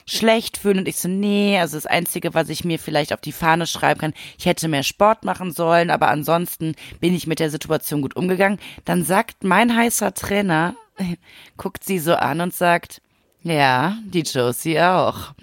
schlecht 0.08 0.58
fühlen 0.58 0.80
und 0.80 0.88
ich 0.88 0.98
so, 0.98 1.08
nee, 1.08 1.60
also 1.60 1.78
das 1.78 1.86
Einzige, 1.86 2.34
was 2.34 2.50
ich 2.50 2.66
mir 2.66 2.80
vielleicht 2.80 3.14
auf 3.14 3.22
die 3.22 3.32
Fahne 3.32 3.68
schreiben 3.68 4.00
kann, 4.00 4.14
ich 4.38 4.46
hätte 4.46 4.68
mehr 4.68 4.84
Sport 4.84 5.24
machen 5.24 5.52
sollen, 5.52 5.90
aber 5.90 6.08
ansonsten 6.08 6.74
bin 7.00 7.14
ich 7.14 7.28
mit 7.28 7.40
der 7.40 7.52
Situation 7.52 8.02
gut 8.02 8.16
umgegangen. 8.16 8.60
Dann 8.84 9.04
sagt 9.04 9.44
mein 9.44 9.76
heißer 9.76 10.14
Trainer, 10.14 10.76
guckt 11.58 11.84
sie 11.84 12.00
so 12.00 12.16
an 12.16 12.42
und 12.42 12.54
sagt, 12.54 13.02
ja, 13.44 13.98
die 14.06 14.22
Josie 14.22 14.80
auch. 14.80 15.34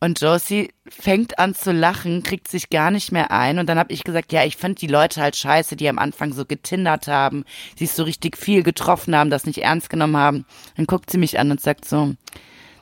Und 0.00 0.20
Josie 0.20 0.72
fängt 0.88 1.40
an 1.40 1.54
zu 1.54 1.72
lachen, 1.72 2.22
kriegt 2.22 2.46
sich 2.46 2.70
gar 2.70 2.92
nicht 2.92 3.10
mehr 3.10 3.32
ein. 3.32 3.58
Und 3.58 3.68
dann 3.68 3.78
habe 3.78 3.92
ich 3.92 4.04
gesagt, 4.04 4.32
ja, 4.32 4.44
ich 4.44 4.56
fand 4.56 4.80
die 4.80 4.86
Leute 4.86 5.20
halt 5.20 5.34
scheiße, 5.34 5.74
die 5.74 5.88
am 5.88 5.98
Anfang 5.98 6.32
so 6.32 6.44
getindert 6.44 7.08
haben, 7.08 7.44
sich 7.76 7.90
so 7.90 8.04
richtig 8.04 8.36
viel 8.36 8.62
getroffen 8.62 9.16
haben, 9.16 9.30
das 9.30 9.44
nicht 9.44 9.58
ernst 9.58 9.90
genommen 9.90 10.16
haben. 10.16 10.46
Dann 10.76 10.86
guckt 10.86 11.10
sie 11.10 11.18
mich 11.18 11.40
an 11.40 11.50
und 11.50 11.60
sagt 11.60 11.84
so, 11.84 12.14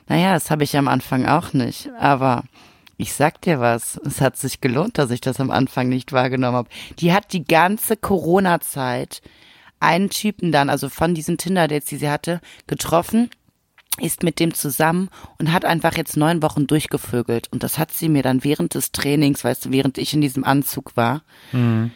naja, 0.07 0.33
das 0.33 0.51
habe 0.51 0.63
ich 0.63 0.77
am 0.77 0.87
Anfang 0.87 1.25
auch 1.25 1.53
nicht. 1.53 1.89
Aber 1.99 2.43
ich 2.97 3.13
sag 3.13 3.41
dir 3.41 3.59
was, 3.59 3.99
es 4.05 4.21
hat 4.21 4.37
sich 4.37 4.61
gelohnt, 4.61 4.99
dass 4.99 5.09
ich 5.09 5.21
das 5.21 5.39
am 5.39 5.49
Anfang 5.49 5.89
nicht 5.89 6.13
wahrgenommen 6.13 6.57
habe. 6.57 6.69
Die 6.99 7.13
hat 7.13 7.33
die 7.33 7.43
ganze 7.43 7.97
Corona-Zeit 7.97 9.21
einen 9.79 10.09
Typen 10.09 10.51
dann, 10.51 10.69
also 10.69 10.89
von 10.89 11.13
diesen 11.15 11.37
Tinder-Dates, 11.37 11.89
die 11.89 11.97
sie 11.97 12.09
hatte, 12.09 12.41
getroffen 12.67 13.29
ist 13.99 14.23
mit 14.23 14.39
dem 14.39 14.53
zusammen 14.53 15.09
und 15.37 15.51
hat 15.51 15.65
einfach 15.65 15.97
jetzt 15.97 16.17
neun 16.17 16.41
Wochen 16.41 16.67
durchgevögelt. 16.67 17.47
Und 17.51 17.63
das 17.63 17.77
hat 17.77 17.91
sie 17.91 18.09
mir 18.09 18.23
dann 18.23 18.43
während 18.43 18.73
des 18.73 18.91
Trainings, 18.91 19.43
weißt 19.43 19.65
du, 19.65 19.71
während 19.71 19.97
ich 19.97 20.13
in 20.13 20.21
diesem 20.21 20.43
Anzug 20.43 20.95
war, 20.95 21.21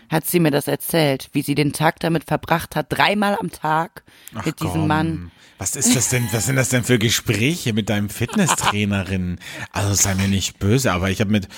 hat 0.10 0.26
sie 0.26 0.40
mir 0.40 0.52
das 0.52 0.68
erzählt, 0.68 1.30
wie 1.34 1.42
sie 1.42 1.56
den 1.56 1.74
Tag 1.74 2.00
damit 2.00 2.26
verbracht 2.26 2.76
hat, 2.76 2.88
dreimal 2.90 3.38
am 3.40 3.52
Tag 3.52 4.04
mit 4.46 4.60
diesem 4.60 4.82
komm. 4.82 4.88
Mann. 4.88 5.32
Was 5.62 5.76
ist 5.76 5.96
das 5.96 6.10
denn, 6.10 6.28
was 6.32 6.48
sind 6.48 6.56
das 6.56 6.70
denn 6.70 6.84
für 6.84 6.98
Gespräche 6.98 7.74
mit 7.74 7.90
deinem 7.90 8.10
Fitnesstrainerin? 8.10 9.38
Also 9.72 9.94
sei 9.94 10.16
mir 10.16 10.28
nicht 10.28 10.58
böse, 10.58 10.92
aber 10.92 11.12
ich 11.12 11.22
habe 11.22 11.30
mit, 11.30 11.50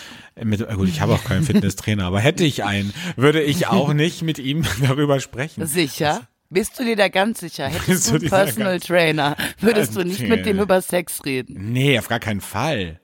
mit, 0.43 0.67
gut, 0.75 0.89
ich 0.89 0.99
habe 0.99 1.13
auch 1.13 1.23
keinen 1.23 1.43
Fitnesstrainer, 1.43 2.03
aber 2.03 2.19
hätte 2.19 2.43
ich 2.43 2.65
einen, 2.65 2.93
würde 3.15 3.41
ich 3.41 3.67
auch 3.67 3.93
nicht 3.93 4.21
mit 4.21 4.39
ihm 4.39 4.65
darüber 4.81 5.21
sprechen. 5.21 5.65
Sicher? 5.67 6.27
Bist 6.53 6.77
du 6.79 6.83
dir 6.83 6.95
da 6.95 7.07
ganz 7.07 7.39
sicher? 7.39 7.67
Hättest 7.67 8.09
du 8.09 8.15
einen 8.15 8.29
Personal 8.29 8.79
Trainer, 8.79 9.35
würdest 9.59 9.95
du 9.95 10.03
nicht 10.03 10.21
mit 10.21 10.45
dem 10.45 10.59
über 10.59 10.81
Sex 10.81 11.25
reden. 11.25 11.73
Nee, 11.73 11.97
auf 11.97 12.07
gar 12.07 12.19
keinen 12.19 12.41
Fall. 12.41 12.99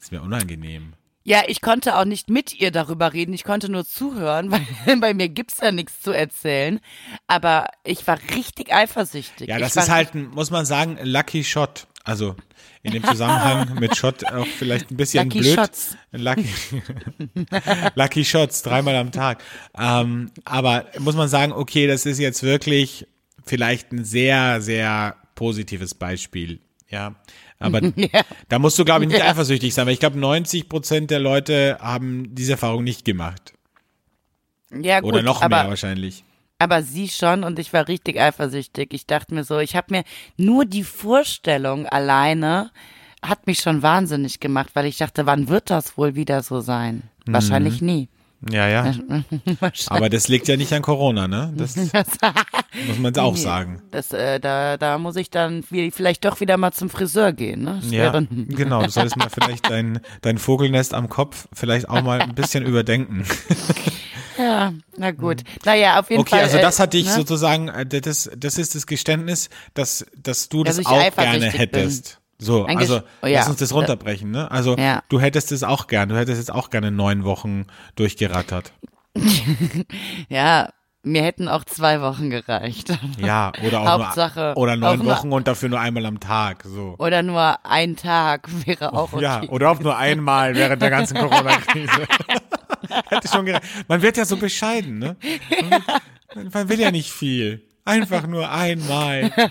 Ist 0.00 0.12
mir 0.12 0.22
unangenehm. 0.22 0.94
Ja, 1.24 1.42
ich 1.46 1.60
konnte 1.60 1.98
auch 1.98 2.04
nicht 2.04 2.30
mit 2.30 2.54
ihr 2.58 2.70
darüber 2.70 3.12
reden, 3.12 3.34
ich 3.34 3.42
konnte 3.42 3.68
nur 3.68 3.84
zuhören, 3.84 4.50
weil 4.86 4.96
bei 4.98 5.12
mir 5.12 5.28
gibt's 5.28 5.58
ja 5.60 5.72
nichts 5.72 6.00
zu 6.00 6.12
erzählen. 6.12 6.78
Aber 7.26 7.66
ich 7.82 8.06
war 8.06 8.18
richtig 8.36 8.72
eifersüchtig. 8.72 9.48
Ja, 9.48 9.58
das 9.58 9.74
ist 9.74 9.90
halt, 9.90 10.14
muss 10.14 10.50
man 10.50 10.64
sagen, 10.64 10.98
ein 10.98 11.06
Lucky 11.06 11.42
Shot. 11.42 11.87
Also 12.08 12.34
in 12.82 12.92
dem 12.92 13.04
Zusammenhang 13.04 13.74
mit 13.80 13.94
Shot 13.94 14.24
auch 14.24 14.46
vielleicht 14.46 14.90
ein 14.90 14.96
bisschen 14.96 15.24
Lucky 15.28 15.40
blöd. 15.40 15.54
Shots. 15.54 15.96
Lucky, 16.12 16.48
Lucky 17.94 18.24
Shots, 18.24 18.62
dreimal 18.62 18.94
am 18.96 19.12
Tag. 19.12 19.42
Ähm, 19.78 20.30
aber 20.46 20.86
muss 20.98 21.14
man 21.16 21.28
sagen, 21.28 21.52
okay, 21.52 21.86
das 21.86 22.06
ist 22.06 22.18
jetzt 22.18 22.42
wirklich 22.42 23.06
vielleicht 23.44 23.92
ein 23.92 24.04
sehr, 24.04 24.62
sehr 24.62 25.16
positives 25.34 25.94
Beispiel. 25.94 26.60
Ja. 26.88 27.14
Aber 27.58 27.82
Ja. 27.96 28.22
da 28.48 28.58
musst 28.58 28.78
du, 28.78 28.86
glaube 28.86 29.04
ich, 29.04 29.10
nicht 29.10 29.18
Ja. 29.20 29.26
eifersüchtig 29.30 29.74
sein, 29.74 29.84
weil 29.86 29.92
ich 29.92 30.00
glaube, 30.00 30.18
90 30.18 30.68
Prozent 30.70 31.10
der 31.10 31.18
Leute 31.18 31.76
haben 31.80 32.34
diese 32.34 32.52
Erfahrung 32.52 32.84
nicht 32.84 33.04
gemacht. 33.04 33.52
Ja, 34.70 35.00
gut, 35.00 35.12
Oder 35.12 35.22
noch 35.22 35.40
mehr 35.46 35.68
wahrscheinlich. 35.68 36.24
Aber 36.58 36.82
sie 36.82 37.08
schon 37.08 37.44
und 37.44 37.58
ich 37.58 37.72
war 37.72 37.88
richtig 37.88 38.20
eifersüchtig. 38.20 38.92
Ich 38.92 39.06
dachte 39.06 39.34
mir 39.34 39.44
so, 39.44 39.58
ich 39.58 39.76
habe 39.76 39.94
mir 39.94 40.04
nur 40.36 40.64
die 40.64 40.84
Vorstellung 40.84 41.86
alleine 41.86 42.70
hat 43.22 43.46
mich 43.46 43.58
schon 43.60 43.82
wahnsinnig 43.82 44.40
gemacht, 44.40 44.70
weil 44.74 44.86
ich 44.86 44.98
dachte, 44.98 45.26
wann 45.26 45.48
wird 45.48 45.70
das 45.70 45.98
wohl 45.98 46.14
wieder 46.14 46.42
so 46.42 46.60
sein? 46.60 47.02
Mhm. 47.26 47.32
Wahrscheinlich 47.32 47.82
nie. 47.82 48.08
Ja, 48.48 48.68
ja. 48.68 48.94
Aber 49.88 50.08
das 50.08 50.28
liegt 50.28 50.46
ja 50.46 50.56
nicht 50.56 50.72
an 50.72 50.82
Corona, 50.82 51.26
ne? 51.26 51.52
Das 51.56 51.74
muss 52.86 52.98
man 53.00 53.16
auch 53.16 53.36
sagen. 53.36 53.82
Das, 53.90 54.12
äh, 54.12 54.38
da, 54.38 54.76
da 54.76 54.98
muss 54.98 55.16
ich 55.16 55.30
dann 55.30 55.64
vielleicht 55.64 56.24
doch 56.24 56.38
wieder 56.38 56.56
mal 56.56 56.70
zum 56.70 56.88
Friseur 56.88 57.32
gehen. 57.32 57.62
Ne? 57.62 57.80
Das 57.82 57.90
Ja, 57.90 58.12
genau. 58.20 58.84
Du 58.84 58.90
solltest 58.90 59.16
mal 59.16 59.28
vielleicht 59.28 59.68
dein, 59.68 60.00
dein 60.22 60.38
Vogelnest 60.38 60.94
am 60.94 61.08
Kopf 61.08 61.48
vielleicht 61.52 61.88
auch 61.88 62.02
mal 62.02 62.20
ein 62.20 62.36
bisschen 62.36 62.64
überdenken. 62.64 63.24
ja, 64.38 64.72
na 64.96 65.10
gut. 65.10 65.42
Naja, 65.64 65.98
auf 66.00 66.08
jeden 66.10 66.20
Okay, 66.22 66.30
Fall. 66.36 66.40
also 66.44 66.58
das 66.58 66.78
äh, 66.78 66.82
hat 66.82 66.92
dich 66.94 67.06
ne? 67.06 67.12
sozusagen, 67.12 67.68
äh, 67.68 67.84
das, 67.86 68.30
das 68.36 68.56
ist 68.58 68.74
das 68.74 68.86
Geständnis, 68.86 69.50
dass, 69.74 70.06
dass 70.16 70.48
du 70.48 70.64
Dass 70.64 70.76
das 70.76 70.82
ich 70.82 70.86
auch 70.88 71.16
gerne 71.16 71.46
hättest. 71.50 72.20
So, 72.40 72.64
Ein 72.66 72.78
also 72.78 73.00
oh 73.22 73.26
ja. 73.26 73.40
lass 73.40 73.48
uns 73.48 73.58
das 73.58 73.74
runterbrechen, 73.74 74.30
ne? 74.30 74.48
Also 74.50 74.76
Ja. 74.76 75.02
du 75.08 75.20
hättest 75.20 75.50
es 75.50 75.64
auch 75.64 75.88
gern, 75.88 76.08
du 76.08 76.16
hättest 76.16 76.38
jetzt 76.38 76.52
auch 76.52 76.70
gerne 76.70 76.92
neun 76.92 77.24
Wochen 77.24 77.66
durchgerattert. 77.96 78.72
Ja, 80.28 80.68
mir 81.02 81.22
hätten 81.22 81.48
auch 81.48 81.64
zwei 81.64 82.00
Wochen 82.00 82.30
gereicht. 82.30 82.96
Ja, 83.18 83.52
oder 83.66 83.80
auch 83.80 83.86
Hauptsache- 83.86 84.52
nur, 84.54 84.56
oder 84.58 84.76
neun 84.76 85.04
Wochen 85.04 85.32
und 85.32 85.48
dafür 85.48 85.68
nur 85.68 85.80
einmal 85.80 86.06
am 86.06 86.20
Tag, 86.20 86.62
so. 86.64 86.94
Oder 86.98 87.22
nur 87.22 87.64
ein 87.66 87.96
Tag 87.96 88.48
wäre 88.66 88.92
auch 88.92 89.12
okay. 89.12 89.22
Ja, 89.22 89.42
oder 89.48 89.70
auch 89.70 89.80
nur 89.80 89.96
einmal 89.96 90.54
während 90.54 90.80
der 90.82 90.90
ganzen 90.90 91.16
Corona-Krise. 91.18 92.06
Hätte 93.08 93.28
schon 93.28 93.46
gereicht. 93.46 93.64
Man 93.88 94.02
wird 94.02 94.16
ja 94.16 94.24
so 94.24 94.36
bescheiden, 94.36 94.98
ne? 94.98 95.16
Man, 96.34 96.50
man 96.52 96.68
will 96.68 96.80
ja 96.80 96.90
nicht 96.90 97.10
viel. 97.12 97.62
Einfach 97.84 98.26
nur 98.26 98.50
einmal. 98.50 99.30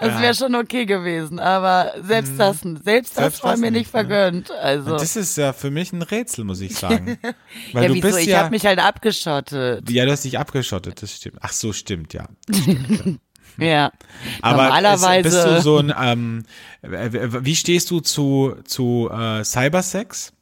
das 0.00 0.20
wäre 0.20 0.34
schon 0.34 0.54
okay 0.54 0.86
gewesen, 0.86 1.38
aber 1.38 1.92
selbst 2.02 2.38
das, 2.38 2.60
selbst 2.82 3.18
das 3.18 3.42
Mhm. 3.42 3.46
War 3.46 3.56
mir 3.58 3.70
nicht 3.70 3.88
ne? 3.88 3.90
vergönnt. 3.90 4.50
Also, 4.50 4.92
Das 4.96 5.14
ist 5.14 5.36
ja 5.36 5.52
für 5.52 5.70
mich 5.70 5.92
ein 5.92 6.00
Rätsel, 6.00 6.44
muss 6.44 6.60
ich 6.62 6.74
sagen. 6.74 7.18
Weil 7.72 7.82
ja, 7.82 7.88
du 7.88 7.94
wieso? 7.94 8.06
bist 8.08 8.20
Ich 8.20 8.26
ja. 8.28 8.38
habe 8.38 8.50
mich 8.50 8.64
halt 8.64 8.78
abgeschottet. 8.78 9.90
ja, 9.90 10.06
du 10.06 10.10
hast 10.12 10.24
dich 10.24 10.38
abgeschottet, 10.38 11.02
das 11.02 11.12
stimmt. 11.14 11.36
Ach 11.42 11.52
so, 11.52 11.74
stimmt, 11.74 12.14
ja. 12.14 12.28
Ja. 13.58 13.92
Aber 14.42 14.64
Normalerweise. 14.64 15.28
ist, 15.28 15.34
bist 15.34 15.46
du 15.46 15.62
so 15.62 15.78
ein, 15.78 15.92
ähm, 15.98 16.44
wie 16.82 17.56
stehst 17.56 17.90
du 17.90 18.00
zu, 18.00 18.56
zu 18.64 19.10
äh, 19.12 19.44
Cybersex? 19.44 20.32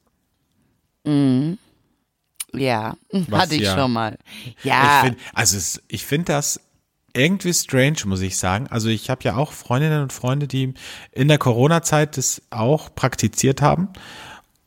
Ja, 1.07 2.97
Was 3.11 3.43
hatte 3.43 3.55
ich 3.57 3.63
ja? 3.63 3.77
schon 3.77 3.93
mal. 3.93 4.19
Ich 4.59 4.65
Ja, 4.65 5.01
find, 5.05 5.19
also 5.33 5.57
es, 5.57 5.83
ich 5.89 6.05
finde 6.05 6.27
das 6.33 6.61
irgendwie 7.13 7.55
strange, 7.55 7.97
muss 8.07 8.21
ich 8.21 8.37
sagen. 8.39 8.67
Also 8.71 8.89
ich 8.89 9.09
habe 9.11 9.23
ja 9.25 9.37
auch 9.37 9.53
Freundinnen 9.53 10.03
und 10.03 10.13
Freunde, 10.13 10.49
die 10.49 10.75
in 11.13 11.29
der 11.29 11.39
Corona-Zeit 11.39 12.17
das 12.17 12.43
auch 12.51 12.95
praktiziert 12.95 13.63
haben. 13.63 13.89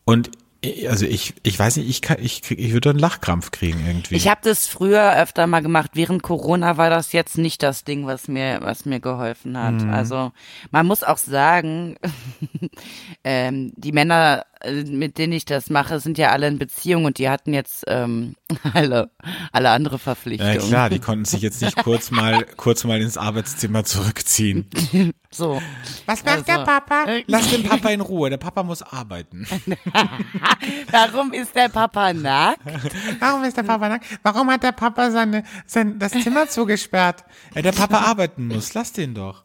Und 0.06 0.32
ich- 0.62 0.90
also 0.90 1.06
ich, 1.06 1.34
ich 1.44 1.60
weiß 1.60 1.76
nicht, 1.78 1.88
ich 1.90 2.02
kann, 2.02 2.18
ich 2.22 2.42
krieg, 2.42 2.58
ich 2.60 2.72
würde 2.74 2.90
einen 2.92 3.00
Lachkrampf 3.00 3.52
kriegen 3.52 3.86
irgendwie. 3.86 4.16
ich 4.16 4.28
habe 4.28 4.40
das 4.44 4.66
früher 4.66 5.14
öfter 5.18 5.46
mal 5.46 5.62
gemacht. 5.62 5.92
Während 5.94 6.24
Corona 6.24 6.78
war 6.78 6.90
das 6.90 7.12
jetzt 7.12 7.38
nicht 7.38 7.62
das 7.64 7.84
Ding, 7.84 8.06
was 8.08 8.28
mir, 8.28 8.60
was 8.62 8.86
mir 8.86 9.00
geholfen 9.02 9.58
hat. 9.62 9.74
Mhm. 9.82 9.94
Also 9.94 10.32
man 10.72 10.88
muss 10.88 11.04
auch 11.04 11.18
sagen, 11.18 11.98
ähm, 13.24 13.74
die 13.76 13.92
Männer, 13.92 14.46
mit 14.86 15.18
denen 15.18 15.34
ich 15.34 15.46
das 15.46 15.70
mache, 15.70 16.00
sind 16.00 16.18
ja 16.18 16.32
alle 16.32 16.48
in 16.48 16.58
Beziehung 16.60 17.06
und 17.06 17.18
die 17.18 17.30
hatten 17.30 17.54
jetzt 17.54 17.84
ähm, 17.88 18.36
alle, 18.74 19.12
alle 19.52 19.70
andere 19.70 19.96
ja, 19.96 20.00
Verpflichtungen. 20.00 20.60
klar, 20.60 20.90
die 20.90 21.00
konnten 21.08 21.26
sich 21.26 21.42
jetzt 21.42 21.62
nicht 21.62 21.78
kurz 21.78 22.12
mal, 22.12 22.44
kurz 22.58 22.84
mal 22.84 23.02
ins 23.02 23.18
Arbeitszimmer 23.18 23.84
zurückziehen. 23.84 24.68
So. 25.30 25.62
Was 26.06 26.24
macht 26.24 26.36
Also, 26.38 26.46
der 26.46 26.58
Papa? 26.64 27.04
äh, 27.08 27.24
Lass 27.28 27.50
den 27.50 27.64
Papa 27.64 27.90
in 27.90 28.02
Ruhe. 28.02 28.30
Der 28.30 28.38
Papa 28.38 28.64
muss 28.64 28.82
arbeiten. 28.82 29.46
Warum 30.92 31.34
ist 31.34 31.56
der 31.56 31.70
Papa 31.70 32.14
nackt? 32.14 32.60
Warum 33.20 33.44
ist 33.44 33.58
der 33.58 33.64
Papa 33.64 33.90
nackt? 33.90 34.06
Warum 34.24 34.50
hat 34.50 34.64
der 34.64 34.72
Papa 34.72 35.12
seine, 35.12 35.44
sein, 35.66 36.00
das 36.00 36.12
Zimmer 36.14 36.48
zugesperrt? 36.48 37.24
Ja, 37.54 37.62
der 37.62 37.72
Papa 37.74 38.00
arbeiten 38.00 38.48
muss. 38.48 38.74
Lass 38.74 38.94
den 38.94 39.14
doch. 39.14 39.44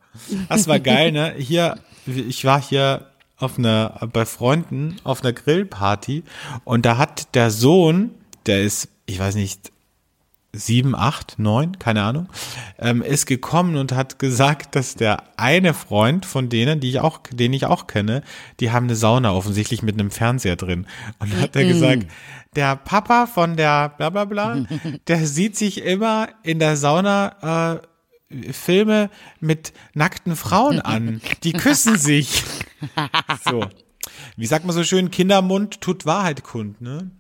Das 0.49 0.69
war 0.69 0.79
geil, 0.79 1.13
ne? 1.13 1.35
Hier, 1.39 1.79
ich 2.07 2.45
war 2.45 2.61
hier 2.61 3.12
auf 3.43 3.59
einer, 3.59 3.99
bei 4.13 4.25
Freunden 4.25 4.97
auf 5.05 5.23
einer 5.23 5.33
Grillparty 5.33 6.23
und 6.65 6.87
da 6.87 6.97
hat 6.97 7.35
der 7.35 7.51
Sohn, 7.51 8.11
der 8.47 8.63
ist, 8.63 8.89
ich 9.07 9.19
weiß 9.19 9.35
nicht, 9.35 9.73
sieben, 10.55 10.95
acht, 10.95 11.39
neun, 11.39 11.79
keine 11.79 12.03
Ahnung, 12.03 12.29
ähm, 12.79 13.01
ist 13.01 13.25
gekommen 13.27 13.77
und 13.77 13.93
hat 13.93 14.19
gesagt, 14.19 14.77
dass 14.77 14.95
der 14.95 15.23
eine 15.37 15.73
Freund 15.73 16.27
von 16.27 16.51
denen, 16.51 16.79
die 16.79 16.91
ich 16.91 17.01
auch, 17.01 17.21
den 17.31 17.55
ich 17.55 17.65
auch 17.65 17.87
kenne, 17.87 18.23
die 18.61 18.71
haben 18.71 18.85
eine 18.85 18.97
Sauna 18.97 19.33
offensichtlich 19.33 19.83
mit 19.83 19.99
einem 19.99 20.11
Fernseher 20.11 20.57
drin. 20.57 20.87
Und 21.19 21.35
hat 21.41 21.57
er 21.57 21.65
gesagt, 21.65 22.07
der 22.55 22.77
Papa 22.77 23.27
von 23.27 23.57
der 23.57 23.89
bla 23.97 24.11
bla 24.11 24.27
bla, 24.27 24.67
der 25.09 25.27
sieht 25.27 25.57
sich 25.57 25.83
immer 25.85 26.29
in 26.43 26.59
der 26.59 26.77
Sauna 26.77 27.79
äh, 27.81 27.87
Filme 28.53 29.11
mit 29.41 29.73
nackten 29.95 30.37
Frauen 30.37 30.81
an. 30.81 31.21
Die 31.45 31.53
küssen 31.53 31.97
sich. 31.99 32.43
So. 33.45 33.65
Wie 34.37 34.47
sagt 34.47 34.65
man 34.65 34.75
so 34.75 34.83
schön, 34.85 35.11
Kindermund 35.11 35.81
tut 35.81 36.07
Wahrheit 36.07 36.43
kund, 36.43 36.81
ne? 36.81 37.11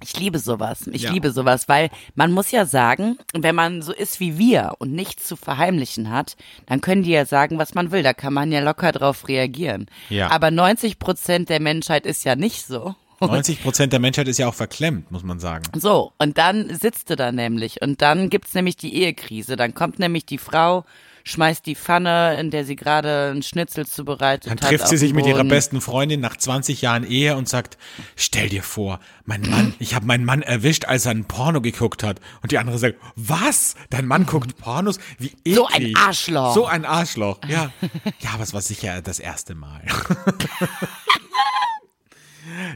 Ich 0.00 0.16
liebe 0.18 0.38
sowas. 0.38 0.86
Ich 0.92 1.02
Ja. 1.02 1.10
liebe 1.12 1.32
sowas, 1.32 1.68
weil 1.68 1.90
man 2.14 2.30
muss 2.30 2.52
ja 2.52 2.66
sagen, 2.66 3.18
wenn 3.34 3.56
man 3.56 3.82
so 3.82 3.92
ist 3.92 4.20
wie 4.20 4.38
wir 4.38 4.74
und 4.78 4.92
nichts 4.92 5.26
zu 5.26 5.34
verheimlichen 5.34 6.10
hat, 6.10 6.36
dann 6.66 6.80
können 6.80 7.02
die 7.02 7.10
ja 7.10 7.24
sagen, 7.26 7.58
was 7.58 7.74
man 7.74 7.90
will. 7.90 8.04
Da 8.04 8.12
kann 8.14 8.32
man 8.32 8.52
ja 8.52 8.60
locker 8.60 8.92
drauf 8.92 9.26
reagieren. 9.26 9.86
Ja. 10.08 10.30
Aber 10.30 10.52
90 10.52 11.00
Prozent 11.00 11.48
der 11.48 11.60
Menschheit 11.60 12.06
ist 12.06 12.24
ja 12.24 12.36
nicht 12.36 12.64
so. 12.64 12.94
90 13.20 13.62
Prozent 13.62 13.92
der 13.92 14.00
Menschheit 14.00 14.28
ist 14.28 14.38
ja 14.38 14.48
auch 14.48 14.54
verklemmt, 14.54 15.10
muss 15.10 15.22
man 15.22 15.40
sagen. 15.40 15.64
So, 15.76 16.12
und 16.18 16.38
dann 16.38 16.74
sitzt 16.74 17.10
du 17.10 17.16
da 17.16 17.32
nämlich 17.32 17.82
und 17.82 18.00
dann 18.02 18.30
gibt's 18.30 18.54
nämlich 18.54 18.76
die 18.76 18.94
Ehekrise. 18.94 19.56
Dann 19.56 19.74
kommt 19.74 19.98
nämlich 19.98 20.24
die 20.26 20.38
Frau, 20.38 20.84
schmeißt 21.24 21.66
die 21.66 21.74
Pfanne, 21.74 22.38
in 22.40 22.50
der 22.50 22.64
sie 22.64 22.76
gerade 22.76 23.30
einen 23.30 23.42
Schnitzel 23.42 23.86
zubereitet 23.86 24.50
Dann 24.50 24.60
hat. 24.60 24.68
trifft 24.68 24.84
auf 24.84 24.90
sie 24.90 24.96
sich 24.96 25.12
mit 25.12 25.26
ihrer 25.26 25.44
besten 25.44 25.80
Freundin 25.80 26.20
nach 26.20 26.36
20 26.36 26.80
Jahren 26.80 27.04
Ehe 27.04 27.36
und 27.36 27.48
sagt, 27.48 27.76
stell 28.16 28.48
dir 28.48 28.62
vor, 28.62 29.00
mein 29.24 29.42
Mann, 29.42 29.74
ich 29.78 29.94
habe 29.94 30.06
meinen 30.06 30.24
Mann 30.24 30.42
erwischt, 30.42 30.86
als 30.86 31.06
er 31.06 31.12
ein 31.12 31.24
Porno 31.26 31.60
geguckt 31.60 32.02
hat. 32.02 32.20
Und 32.42 32.52
die 32.52 32.58
andere 32.58 32.78
sagt, 32.78 32.96
was? 33.16 33.74
Dein 33.90 34.06
Mann 34.06 34.26
guckt 34.26 34.56
Pornos? 34.58 34.98
Wie 35.18 35.32
eklig. 35.44 35.54
So 35.54 35.66
ein 35.66 35.96
Arschloch. 35.96 36.54
So 36.54 36.66
ein 36.66 36.84
Arschloch, 36.84 37.38
ja. 37.48 37.70
Ja, 38.20 38.30
aber 38.34 38.42
es 38.42 38.54
war 38.54 38.62
sicher 38.62 39.02
das 39.02 39.18
erste 39.18 39.54
Mal. 39.54 39.82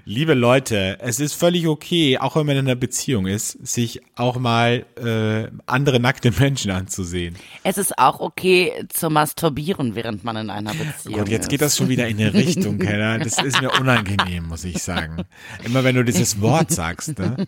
Liebe 0.05 0.35
Leute, 0.35 0.99
es 1.01 1.21
ist 1.21 1.35
völlig 1.35 1.67
okay, 1.67 2.19
auch 2.19 2.37
wenn 2.37 2.47
man 2.47 2.57
in 2.57 2.67
einer 2.67 2.75
Beziehung 2.75 3.27
ist, 3.27 3.51
sich 3.67 4.01
auch 4.17 4.37
mal 4.39 4.85
äh, 4.97 5.51
andere 5.67 6.01
nackte 6.01 6.31
Menschen 6.33 6.71
anzusehen. 6.71 7.37
Es 7.63 7.79
ist 7.79 7.99
auch 7.99 8.21
okay 8.21 8.73
zu 8.89 9.11
masturbieren, 9.11 9.95
während 9.95 10.25
man 10.25 10.37
in 10.37 10.51
einer 10.51 10.73
Beziehung 10.75 11.19
Gott, 11.19 11.29
jetzt 11.29 11.45
ist. 11.45 11.49
geht 11.49 11.61
das 11.63 11.77
schon 11.77 11.89
wieder 11.89 12.09
in 12.09 12.19
eine 12.21 12.33
Richtung, 12.35 12.79
Keller. 12.81 13.19
Das 13.19 13.39
ist 13.43 13.61
mir 13.61 13.71
unangenehm, 13.71 14.49
muss 14.49 14.65
ich 14.65 14.83
sagen. 14.83 15.25
Immer 15.65 15.85
wenn 15.85 15.95
du 15.97 16.05
dieses 16.05 16.41
Wort 16.41 16.71
sagst, 16.71 17.19
ne? 17.19 17.47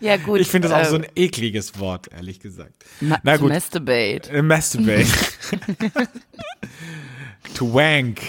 Ja 0.00 0.16
gut. 0.16 0.40
Ich 0.40 0.48
finde 0.48 0.68
das 0.68 0.76
auch 0.76 0.86
äh, 0.86 0.90
so 0.90 0.96
ein 0.96 1.06
ekliges 1.16 1.78
Wort, 1.80 2.06
ehrlich 2.12 2.38
gesagt. 2.40 2.84
ma- 3.00 3.18
Na 3.24 3.36
gut, 3.36 3.48
Masturbate. 3.48 4.30
äh, 4.30 4.42
masturbate. 4.42 5.06
to 7.54 7.72
wank. 7.72 8.20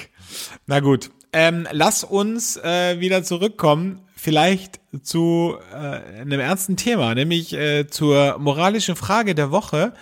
Na 0.65 0.79
gut, 0.79 1.11
ähm, 1.33 1.67
lass 1.71 2.03
uns 2.03 2.57
äh, 2.57 2.99
wieder 2.99 3.23
zurückkommen, 3.23 4.01
vielleicht 4.15 4.79
zu 5.03 5.55
äh, 5.71 6.21
einem 6.21 6.39
ernsten 6.39 6.75
Thema, 6.75 7.15
nämlich 7.15 7.53
äh, 7.53 7.87
zur 7.87 8.37
moralischen 8.39 8.95
Frage 8.95 9.35
der 9.35 9.51
Woche, 9.51 9.93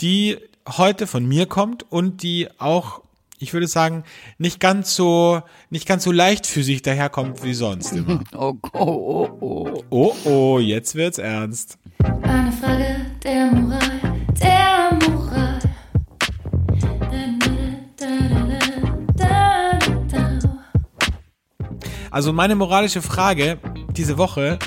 die 0.00 0.38
heute 0.68 1.06
von 1.06 1.26
mir 1.26 1.46
kommt 1.46 1.90
und 1.90 2.22
die 2.22 2.48
auch, 2.58 3.02
ich 3.38 3.52
würde 3.52 3.66
sagen, 3.66 4.04
nicht 4.38 4.60
ganz 4.60 4.94
so, 4.94 5.42
nicht 5.70 5.86
ganz 5.86 6.04
so 6.04 6.12
leichtfüßig 6.12 6.82
daherkommt 6.82 7.44
wie 7.44 7.54
sonst 7.54 7.92
immer. 7.92 8.22
Oh, 8.34 8.54
oh, 8.72 8.78
oh, 8.80 9.28
oh. 9.40 9.84
Oh, 9.90 10.14
oh, 10.24 10.58
jetzt 10.58 10.94
wird's 10.94 11.18
ernst. 11.18 11.78
Eine 12.22 12.52
Frage 12.52 13.06
der 13.22 13.46
Moral, 13.52 14.00
der 14.40 14.90
Moral. 14.92 15.11
Also 22.12 22.34
meine 22.34 22.54
moralische 22.54 23.00
Frage 23.00 23.58
diese 23.96 24.18
Woche 24.18 24.58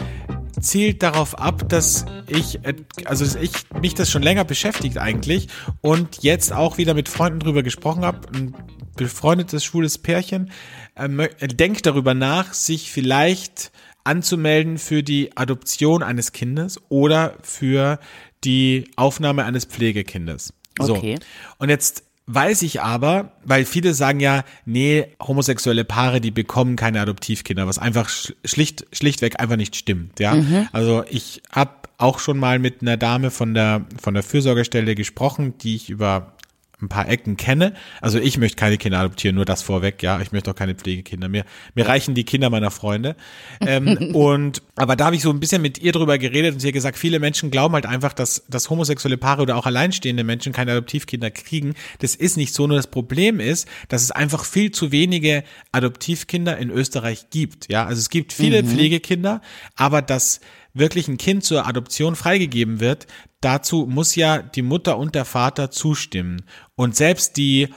zielt 0.59 1.03
darauf 1.03 1.37
ab, 1.37 1.69
dass 1.69 2.05
ich, 2.27 2.59
also 3.05 3.23
dass 3.23 3.35
ich 3.35 3.51
mich 3.79 3.93
das 3.93 4.09
schon 4.09 4.23
länger 4.23 4.45
beschäftigt 4.45 4.97
eigentlich 4.97 5.47
und 5.81 6.23
jetzt 6.23 6.51
auch 6.51 6.79
wieder 6.79 6.95
mit 6.95 7.07
Freunden 7.07 7.39
drüber 7.39 7.61
gesprochen 7.61 8.03
habe. 8.03 8.27
Ein 8.33 8.55
befreundetes 8.97 9.63
schwules 9.63 9.99
Pärchen 9.99 10.51
äh, 10.95 11.47
denkt 11.47 11.85
darüber 11.85 12.15
nach, 12.15 12.53
sich 12.53 12.91
vielleicht 12.91 13.71
anzumelden 14.03 14.79
für 14.79 15.03
die 15.03 15.37
Adoption 15.37 16.01
eines 16.01 16.31
Kindes 16.31 16.79
oder 16.89 17.35
für 17.43 17.99
die 18.43 18.89
Aufnahme 18.95 19.45
eines 19.45 19.65
Pflegekindes. 19.65 20.51
So. 20.79 20.95
Okay. 20.95 21.19
Und 21.59 21.69
jetzt 21.69 22.05
weiß 22.27 22.63
ich 22.63 22.81
aber, 22.81 23.31
weil 23.43 23.65
viele 23.65 23.93
sagen 23.93 24.19
ja, 24.19 24.43
nee, 24.65 25.07
homosexuelle 25.21 25.85
Paare, 25.85 26.21
die 26.21 26.31
bekommen 26.31 26.75
keine 26.75 27.01
Adoptivkinder, 27.01 27.67
was 27.67 27.77
einfach 27.79 28.09
sch- 28.09 28.33
schlicht, 28.43 28.85
schlichtweg 28.93 29.39
einfach 29.39 29.57
nicht 29.57 29.75
stimmt, 29.75 30.19
ja. 30.19 30.33
Also 30.71 31.03
ich 31.09 31.43
habe 31.51 31.71
auch 31.97 32.19
schon 32.19 32.37
mal 32.37 32.59
mit 32.59 32.81
einer 32.81 32.97
Dame 32.97 33.31
von 33.31 33.53
der, 33.53 33.85
von 34.01 34.13
der 34.15 34.23
Fürsorgestelle 34.23 34.95
gesprochen, 34.95 35.57
die 35.59 35.75
ich 35.77 35.89
über 35.89 36.33
ein 36.81 36.89
paar 36.89 37.07
Ecken 37.09 37.37
kenne. 37.37 37.73
Also 38.01 38.19
ich 38.19 38.37
möchte 38.37 38.57
keine 38.57 38.77
Kinder 38.77 38.99
adoptieren, 38.99 39.35
nur 39.35 39.45
das 39.45 39.61
vorweg, 39.61 40.03
ja. 40.03 40.19
Ich 40.21 40.31
möchte 40.31 40.51
auch 40.51 40.55
keine 40.55 40.75
Pflegekinder. 40.75 41.29
Mir, 41.29 41.45
mir 41.73 41.87
reichen 41.87 42.15
die 42.15 42.23
Kinder 42.23 42.49
meiner 42.49 42.71
Freunde. 42.71 43.15
Ähm, 43.61 43.87
und 44.13 44.61
aber 44.75 44.95
da 44.95 45.05
habe 45.05 45.15
ich 45.15 45.21
so 45.21 45.29
ein 45.29 45.39
bisschen 45.39 45.61
mit 45.61 45.77
ihr 45.77 45.91
drüber 45.91 46.17
geredet 46.17 46.53
und 46.53 46.59
sie 46.59 46.67
hat 46.67 46.73
gesagt, 46.73 46.97
viele 46.97 47.19
Menschen 47.19 47.51
glauben 47.51 47.73
halt 47.75 47.85
einfach, 47.85 48.13
dass, 48.13 48.45
dass 48.49 48.69
homosexuelle 48.69 49.17
Paare 49.17 49.41
oder 49.41 49.55
auch 49.55 49.65
alleinstehende 49.65 50.23
Menschen 50.23 50.53
keine 50.53 50.71
Adoptivkinder 50.71 51.31
kriegen. 51.31 51.75
Das 51.99 52.15
ist 52.15 52.37
nicht 52.37 52.53
so. 52.53 52.67
Nur 52.67 52.77
das 52.77 52.87
Problem 52.87 53.39
ist, 53.39 53.67
dass 53.87 54.03
es 54.03 54.11
einfach 54.11 54.43
viel 54.43 54.71
zu 54.71 54.91
wenige 54.91 55.43
Adoptivkinder 55.71 56.57
in 56.57 56.69
Österreich 56.69 57.29
gibt. 57.29 57.69
Ja, 57.71 57.85
also 57.85 57.99
es 57.99 58.09
gibt 58.09 58.33
viele 58.33 58.63
Pflegekinder, 58.63 59.41
aber 59.75 60.01
dass 60.01 60.41
wirklich 60.75 61.07
ein 61.07 61.17
Kind 61.17 61.43
zur 61.43 61.65
Adoption 61.65 62.15
freigegeben 62.15 62.79
wird, 62.79 63.07
dazu 63.41 63.87
muss 63.89 64.15
ja 64.15 64.39
die 64.39 64.61
Mutter 64.61 64.97
und 64.97 65.15
der 65.15 65.25
Vater 65.25 65.71
zustimmen. 65.71 66.43
Und 66.75 66.95
selbst 66.95 67.37
die 67.37 67.69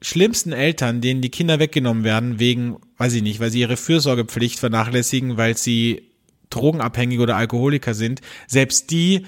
schlimmsten 0.00 0.52
Eltern, 0.52 1.00
denen 1.00 1.20
die 1.20 1.30
Kinder 1.30 1.58
weggenommen 1.58 2.04
werden, 2.04 2.38
wegen, 2.38 2.76
weiß 2.96 3.12
ich 3.14 3.22
nicht, 3.22 3.40
weil 3.40 3.50
sie 3.50 3.60
ihre 3.60 3.76
Fürsorgepflicht 3.76 4.58
vernachlässigen, 4.58 5.36
weil 5.36 5.56
sie 5.56 6.10
drogenabhängig 6.50 7.18
oder 7.18 7.36
Alkoholiker 7.36 7.92
sind, 7.92 8.20
selbst 8.46 8.90
die 8.90 9.26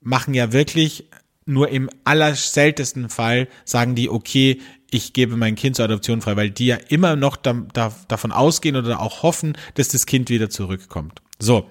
machen 0.00 0.34
ja 0.34 0.52
wirklich 0.52 1.08
nur 1.46 1.70
im 1.70 1.88
allerseltensten 2.04 3.08
Fall 3.08 3.48
sagen 3.64 3.94
die, 3.94 4.10
okay, 4.10 4.60
ich 4.90 5.14
gebe 5.14 5.36
mein 5.36 5.54
Kind 5.54 5.76
zur 5.76 5.86
Adoption 5.86 6.20
frei, 6.20 6.36
weil 6.36 6.50
die 6.50 6.66
ja 6.66 6.76
immer 6.76 7.16
noch 7.16 7.36
da, 7.36 7.54
da, 7.72 7.94
davon 8.08 8.32
ausgehen 8.32 8.76
oder 8.76 9.00
auch 9.00 9.22
hoffen, 9.22 9.56
dass 9.74 9.88
das 9.88 10.06
Kind 10.06 10.28
wieder 10.30 10.50
zurückkommt. 10.50 11.22
So. 11.38 11.68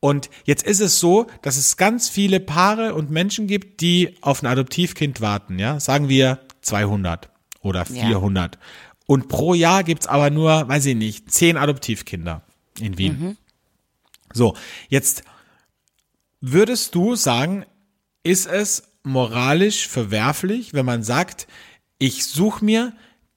Und 0.00 0.30
jetzt 0.44 0.62
ist 0.62 0.80
es 0.80 0.98
so, 0.98 1.26
dass 1.42 1.56
es 1.56 1.76
ganz 1.76 2.08
viele 2.08 2.40
Paare 2.40 2.94
und 2.94 3.10
Menschen 3.10 3.46
gibt, 3.46 3.82
die 3.82 4.16
auf 4.22 4.42
ein 4.42 4.46
Adoptivkind 4.46 5.20
warten, 5.20 5.58
ja. 5.58 5.78
Sagen 5.78 6.08
wir 6.08 6.40
200 6.62 7.28
oder 7.60 7.84
400. 7.84 8.58
Und 9.06 9.28
pro 9.28 9.54
Jahr 9.54 9.84
gibt's 9.84 10.06
aber 10.06 10.30
nur, 10.30 10.68
weiß 10.68 10.86
ich 10.86 10.96
nicht, 10.96 11.30
10 11.30 11.56
Adoptivkinder 11.56 12.42
in 12.78 12.96
Wien. 12.96 13.36
So, 14.32 14.56
jetzt 14.88 15.24
würdest 16.40 16.94
du 16.94 17.16
sagen, 17.16 17.66
ist 18.22 18.46
es 18.46 18.84
moralisch 19.02 19.88
verwerflich, 19.88 20.74
wenn 20.74 20.86
man 20.86 21.02
sagt, 21.02 21.46
ich 21.98 22.24
suche 22.24 22.64
mir 22.64 22.92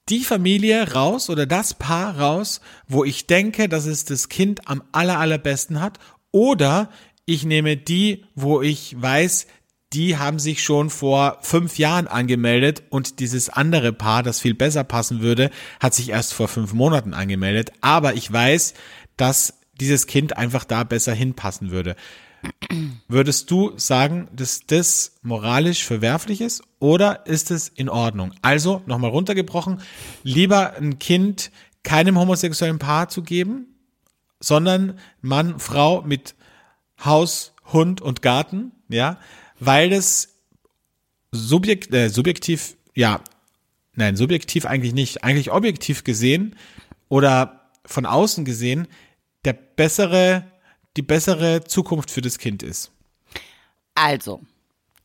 die 0.08 0.24
Familie 0.24 0.92
raus 0.92 1.30
oder 1.30 1.46
das 1.46 1.74
Paar 1.74 2.18
raus, 2.18 2.60
wo 2.86 3.04
ich 3.04 3.26
denke, 3.26 3.68
dass 3.68 3.86
es 3.86 4.04
das 4.04 4.28
Kind 4.28 4.68
am 4.68 4.82
aller, 4.92 5.18
allerbesten 5.18 5.80
hat, 5.80 5.98
oder 6.34 6.90
ich 7.26 7.44
nehme 7.44 7.76
die, 7.76 8.24
wo 8.34 8.60
ich 8.60 9.00
weiß, 9.00 9.46
die 9.92 10.18
haben 10.18 10.40
sich 10.40 10.64
schon 10.64 10.90
vor 10.90 11.38
fünf 11.42 11.78
Jahren 11.78 12.08
angemeldet 12.08 12.82
und 12.90 13.20
dieses 13.20 13.48
andere 13.48 13.92
Paar, 13.92 14.24
das 14.24 14.40
viel 14.40 14.54
besser 14.54 14.82
passen 14.82 15.20
würde, 15.20 15.50
hat 15.78 15.94
sich 15.94 16.08
erst 16.08 16.34
vor 16.34 16.48
fünf 16.48 16.72
Monaten 16.72 17.14
angemeldet. 17.14 17.70
Aber 17.82 18.14
ich 18.14 18.30
weiß, 18.30 18.74
dass 19.16 19.60
dieses 19.80 20.08
Kind 20.08 20.36
einfach 20.36 20.64
da 20.64 20.82
besser 20.82 21.14
hinpassen 21.14 21.70
würde. 21.70 21.94
Würdest 23.08 23.52
du 23.52 23.72
sagen, 23.76 24.26
dass 24.34 24.66
das 24.66 25.12
moralisch 25.22 25.84
verwerflich 25.84 26.40
ist 26.40 26.64
oder 26.80 27.26
ist 27.26 27.52
es 27.52 27.68
in 27.68 27.88
Ordnung? 27.88 28.32
Also, 28.42 28.82
nochmal 28.86 29.10
runtergebrochen, 29.10 29.80
lieber 30.24 30.74
ein 30.74 30.98
Kind 30.98 31.52
keinem 31.84 32.18
homosexuellen 32.18 32.80
Paar 32.80 33.08
zu 33.08 33.22
geben, 33.22 33.73
sondern 34.40 34.98
Mann, 35.20 35.58
Frau 35.58 36.02
mit 36.02 36.34
Haus, 37.04 37.54
Hund 37.72 38.00
und 38.00 38.22
Garten, 38.22 38.72
ja, 38.88 39.18
weil 39.58 39.90
das 39.90 40.34
subjekt, 41.32 41.92
äh, 41.92 42.08
subjektiv, 42.08 42.76
ja, 42.94 43.20
nein, 43.94 44.16
subjektiv 44.16 44.66
eigentlich 44.66 44.94
nicht, 44.94 45.24
eigentlich 45.24 45.50
objektiv 45.50 46.04
gesehen 46.04 46.56
oder 47.08 47.70
von 47.84 48.06
außen 48.06 48.44
gesehen 48.44 48.88
der 49.44 49.52
bessere, 49.52 50.44
die 50.96 51.02
bessere 51.02 51.64
Zukunft 51.64 52.10
für 52.10 52.22
das 52.22 52.38
Kind 52.38 52.62
ist. 52.62 52.92
Also, 53.94 54.42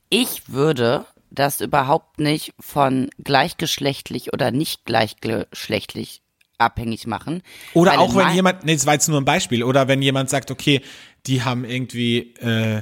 ich 0.09 0.49
würde 0.49 1.05
das 1.29 1.61
überhaupt 1.61 2.19
nicht 2.19 2.53
von 2.59 3.09
gleichgeschlechtlich 3.23 4.33
oder 4.33 4.51
nicht 4.51 4.85
gleichgeschlechtlich 4.85 6.21
abhängig 6.59 7.07
machen. 7.07 7.41
Oder 7.73 7.99
auch 7.99 8.15
wenn 8.15 8.33
jemand, 8.35 8.65
nee, 8.65 8.73
das 8.73 8.85
war 8.85 8.93
jetzt 8.93 9.07
nur 9.07 9.19
ein 9.19 9.25
Beispiel, 9.25 9.63
oder 9.63 9.87
wenn 9.87 10.01
jemand 10.01 10.29
sagt, 10.29 10.51
okay, 10.51 10.81
die 11.25 11.43
haben 11.43 11.65
irgendwie, 11.65 12.33
äh, 12.35 12.81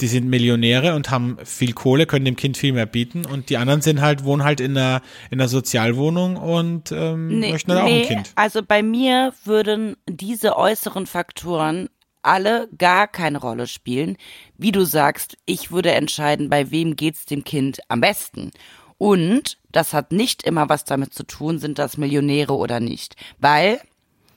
die 0.00 0.06
sind 0.06 0.28
Millionäre 0.28 0.94
und 0.94 1.10
haben 1.10 1.38
viel 1.44 1.72
Kohle, 1.72 2.06
können 2.06 2.26
dem 2.26 2.36
Kind 2.36 2.56
viel 2.58 2.72
mehr 2.72 2.86
bieten 2.86 3.24
und 3.24 3.48
die 3.48 3.56
anderen 3.56 3.80
sind 3.80 4.00
halt, 4.02 4.24
wohnen 4.24 4.44
halt 4.44 4.60
in 4.60 4.76
einer, 4.76 5.00
in 5.30 5.40
einer 5.40 5.48
Sozialwohnung 5.48 6.36
und 6.36 6.92
ähm, 6.92 7.40
möchten 7.40 7.72
halt 7.72 7.82
auch 7.82 7.86
ein 7.86 8.02
Kind. 8.02 8.32
Also 8.34 8.62
bei 8.62 8.82
mir 8.82 9.32
würden 9.44 9.96
diese 10.06 10.56
äußeren 10.56 11.06
Faktoren 11.06 11.88
alle 12.26 12.68
gar 12.76 13.06
keine 13.06 13.38
Rolle 13.38 13.66
spielen. 13.66 14.16
Wie 14.58 14.72
du 14.72 14.84
sagst, 14.84 15.38
ich 15.46 15.70
würde 15.70 15.92
entscheiden, 15.92 16.50
bei 16.50 16.70
wem 16.70 16.96
geht's 16.96 17.24
dem 17.24 17.44
Kind 17.44 17.78
am 17.88 18.00
besten. 18.00 18.50
Und 18.98 19.58
das 19.72 19.92
hat 19.92 20.12
nicht 20.12 20.42
immer 20.42 20.68
was 20.68 20.84
damit 20.84 21.12
zu 21.12 21.24
tun, 21.24 21.58
sind 21.58 21.78
das 21.78 21.96
Millionäre 21.98 22.54
oder 22.54 22.80
nicht. 22.80 23.16
Weil, 23.38 23.80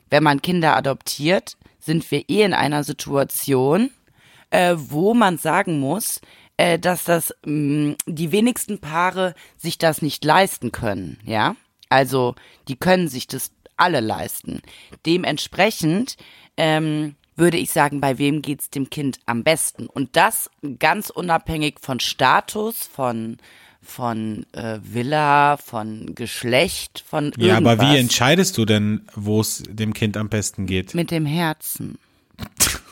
wenn 0.10 0.24
man 0.24 0.41
Kinder 0.41 0.76
adoptiert, 0.76 1.57
sind 1.80 2.10
wir 2.12 2.30
eh 2.30 2.43
in 2.43 2.53
einer 2.53 2.84
Situation, 2.84 3.91
äh, 4.49 4.76
wo 4.78 5.14
man 5.14 5.38
sagen 5.38 5.80
muss, 5.80 6.22
äh, 6.57 6.78
dass 6.78 7.05
das 7.05 7.34
mh, 7.45 7.95
die 8.05 8.32
wenigsten 8.32 8.80
Paare 8.80 9.34
sich 9.57 9.78
das 9.78 10.01
nicht 10.01 10.26
leisten 10.26 10.72
können, 10.72 11.20
ja? 11.24 11.55
Also 11.88 12.36
die 12.68 12.76
können 12.76 13.07
sich 13.07 13.28
das 13.28 13.51
alle 13.78 14.01
leisten. 14.01 14.62
Dementsprechend 15.05 16.18
ähm, 16.57 17.16
würde 17.36 17.57
ich 17.57 17.72
sagen, 17.72 18.01
bei 18.01 18.18
wem 18.18 18.41
geht's 18.41 18.70
dem 18.70 18.89
Kind 18.89 19.20
am 19.26 19.43
besten? 19.43 19.88
Und 19.88 20.16
das 20.18 20.51
ganz 20.78 21.10
unabhängig 21.10 21.80
von 21.80 21.99
Status, 21.99 22.86
von 22.86 23.38
von 23.82 24.46
äh, 24.54 24.80
Villa, 24.84 25.58
von 25.58 26.14
Geschlecht, 26.16 27.04
von 27.08 27.26
irgendwas. 27.26 27.48
Ja, 27.48 27.58
aber 27.58 27.80
wie 27.82 27.98
entscheidest 27.98 28.58
du 28.58 28.66
denn, 28.66 29.02
wo 29.16 29.42
es 29.42 29.64
dem 29.68 29.94
Kind 29.94 30.18
am 30.18 30.30
besten 30.30 30.66
geht? 30.66 30.94
Mit 30.96 31.12
dem 31.12 31.26
Herzen. 31.26 31.98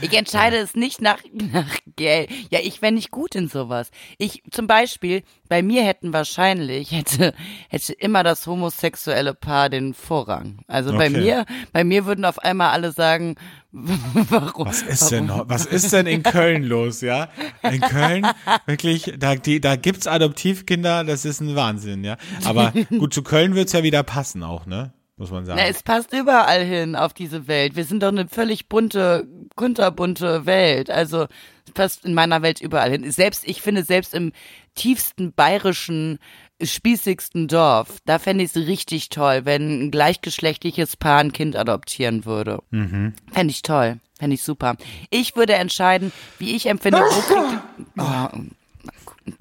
Ich 0.00 0.12
entscheide 0.16 0.56
es 0.56 0.74
nicht 0.74 1.00
nach, 1.00 1.18
nach 1.32 1.76
Geld. 1.96 2.30
Ja, 2.50 2.58
ich 2.62 2.82
wäre 2.82 2.92
nicht 2.92 3.10
gut 3.10 3.34
in 3.34 3.48
sowas. 3.48 3.90
Ich, 4.18 4.42
zum 4.50 4.66
Beispiel, 4.66 5.22
bei 5.48 5.62
mir 5.62 5.84
hätten 5.84 6.12
wahrscheinlich, 6.12 6.92
hätte, 6.92 7.34
hätte 7.68 7.92
immer 7.92 8.22
das 8.22 8.46
homosexuelle 8.46 9.34
Paar 9.34 9.68
den 9.68 9.94
Vorrang. 9.94 10.58
Also 10.66 10.90
bei 10.92 11.08
Okay. 11.08 11.18
mir, 11.18 11.44
bei 11.72 11.84
mir 11.84 12.06
würden 12.06 12.24
auf 12.24 12.38
einmal 12.38 12.70
alle 12.70 12.92
sagen, 12.92 13.36
warum? 13.72 14.66
Was 14.66 14.82
ist 14.82 15.10
denn, 15.10 15.28
was 15.28 15.66
ist 15.66 15.92
denn 15.92 16.06
in 16.06 16.22
Köln 16.22 16.62
los, 16.62 17.00
ja? 17.00 17.28
In 17.62 17.80
Köln, 17.80 18.26
wirklich, 18.66 19.14
da, 19.18 19.34
die, 19.34 19.60
da 19.60 19.76
gibt's 19.76 20.06
Adoptivkinder, 20.06 21.04
das 21.04 21.24
ist 21.24 21.40
ein 21.40 21.56
Wahnsinn, 21.56 22.04
ja. 22.04 22.16
Aber 22.44 22.72
gut, 22.98 23.12
zu 23.12 23.22
Köln 23.22 23.54
wird's 23.54 23.72
ja 23.72 23.82
wieder 23.82 24.02
passen 24.02 24.42
auch, 24.42 24.66
ne? 24.66 24.92
Muss 25.16 25.30
man 25.30 25.44
sagen. 25.46 25.60
Na, 25.62 25.68
es 25.68 25.84
passt 25.84 26.12
überall 26.12 26.64
hin 26.64 26.96
auf 26.96 27.14
diese 27.14 27.46
Welt. 27.46 27.76
Wir 27.76 27.84
sind 27.84 28.02
doch 28.02 28.08
eine 28.08 28.26
völlig 28.26 28.68
bunte, 28.68 29.28
kunterbunte 29.56 30.46
Welt. 30.46 30.90
Also 30.90 31.26
es 31.66 31.72
passt 31.72 32.04
in 32.04 32.14
meiner 32.14 32.42
Welt 32.42 32.60
überall 32.60 32.90
hin. 32.90 33.10
Selbst, 33.10 33.46
ich 33.46 33.62
finde, 33.62 33.84
selbst 33.84 34.14
im 34.14 34.32
tiefsten 34.74 35.32
bayerischen, 35.32 36.18
spießigsten 36.62 37.48
Dorf, 37.48 37.98
da 38.04 38.18
fände 38.18 38.44
ich 38.44 38.54
es 38.54 38.66
richtig 38.66 39.08
toll, 39.08 39.44
wenn 39.44 39.86
ein 39.86 39.90
gleichgeschlechtliches 39.90 40.96
Paar 40.96 41.18
ein 41.18 41.32
Kind 41.32 41.56
adoptieren 41.56 42.24
würde. 42.24 42.62
Mhm. 42.70 43.14
Fände 43.32 43.50
ich 43.50 43.62
toll. 43.62 43.98
Fände 44.18 44.34
ich 44.34 44.42
super. 44.42 44.76
Ich 45.10 45.36
würde 45.36 45.54
entscheiden, 45.54 46.12
wie 46.38 46.54
ich 46.54 46.66
empfinde, 46.66 47.00
wo 47.00 47.20
kriegt, 47.20 47.62
oh, 47.98 48.28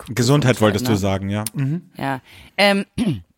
Gesundheit 0.10 0.62
wolltest 0.62 0.88
du 0.88 0.92
ne? 0.92 0.98
sagen, 0.98 1.30
ja. 1.30 1.44
Mhm. 1.54 1.90
ja. 1.98 2.22
Ähm, 2.58 2.86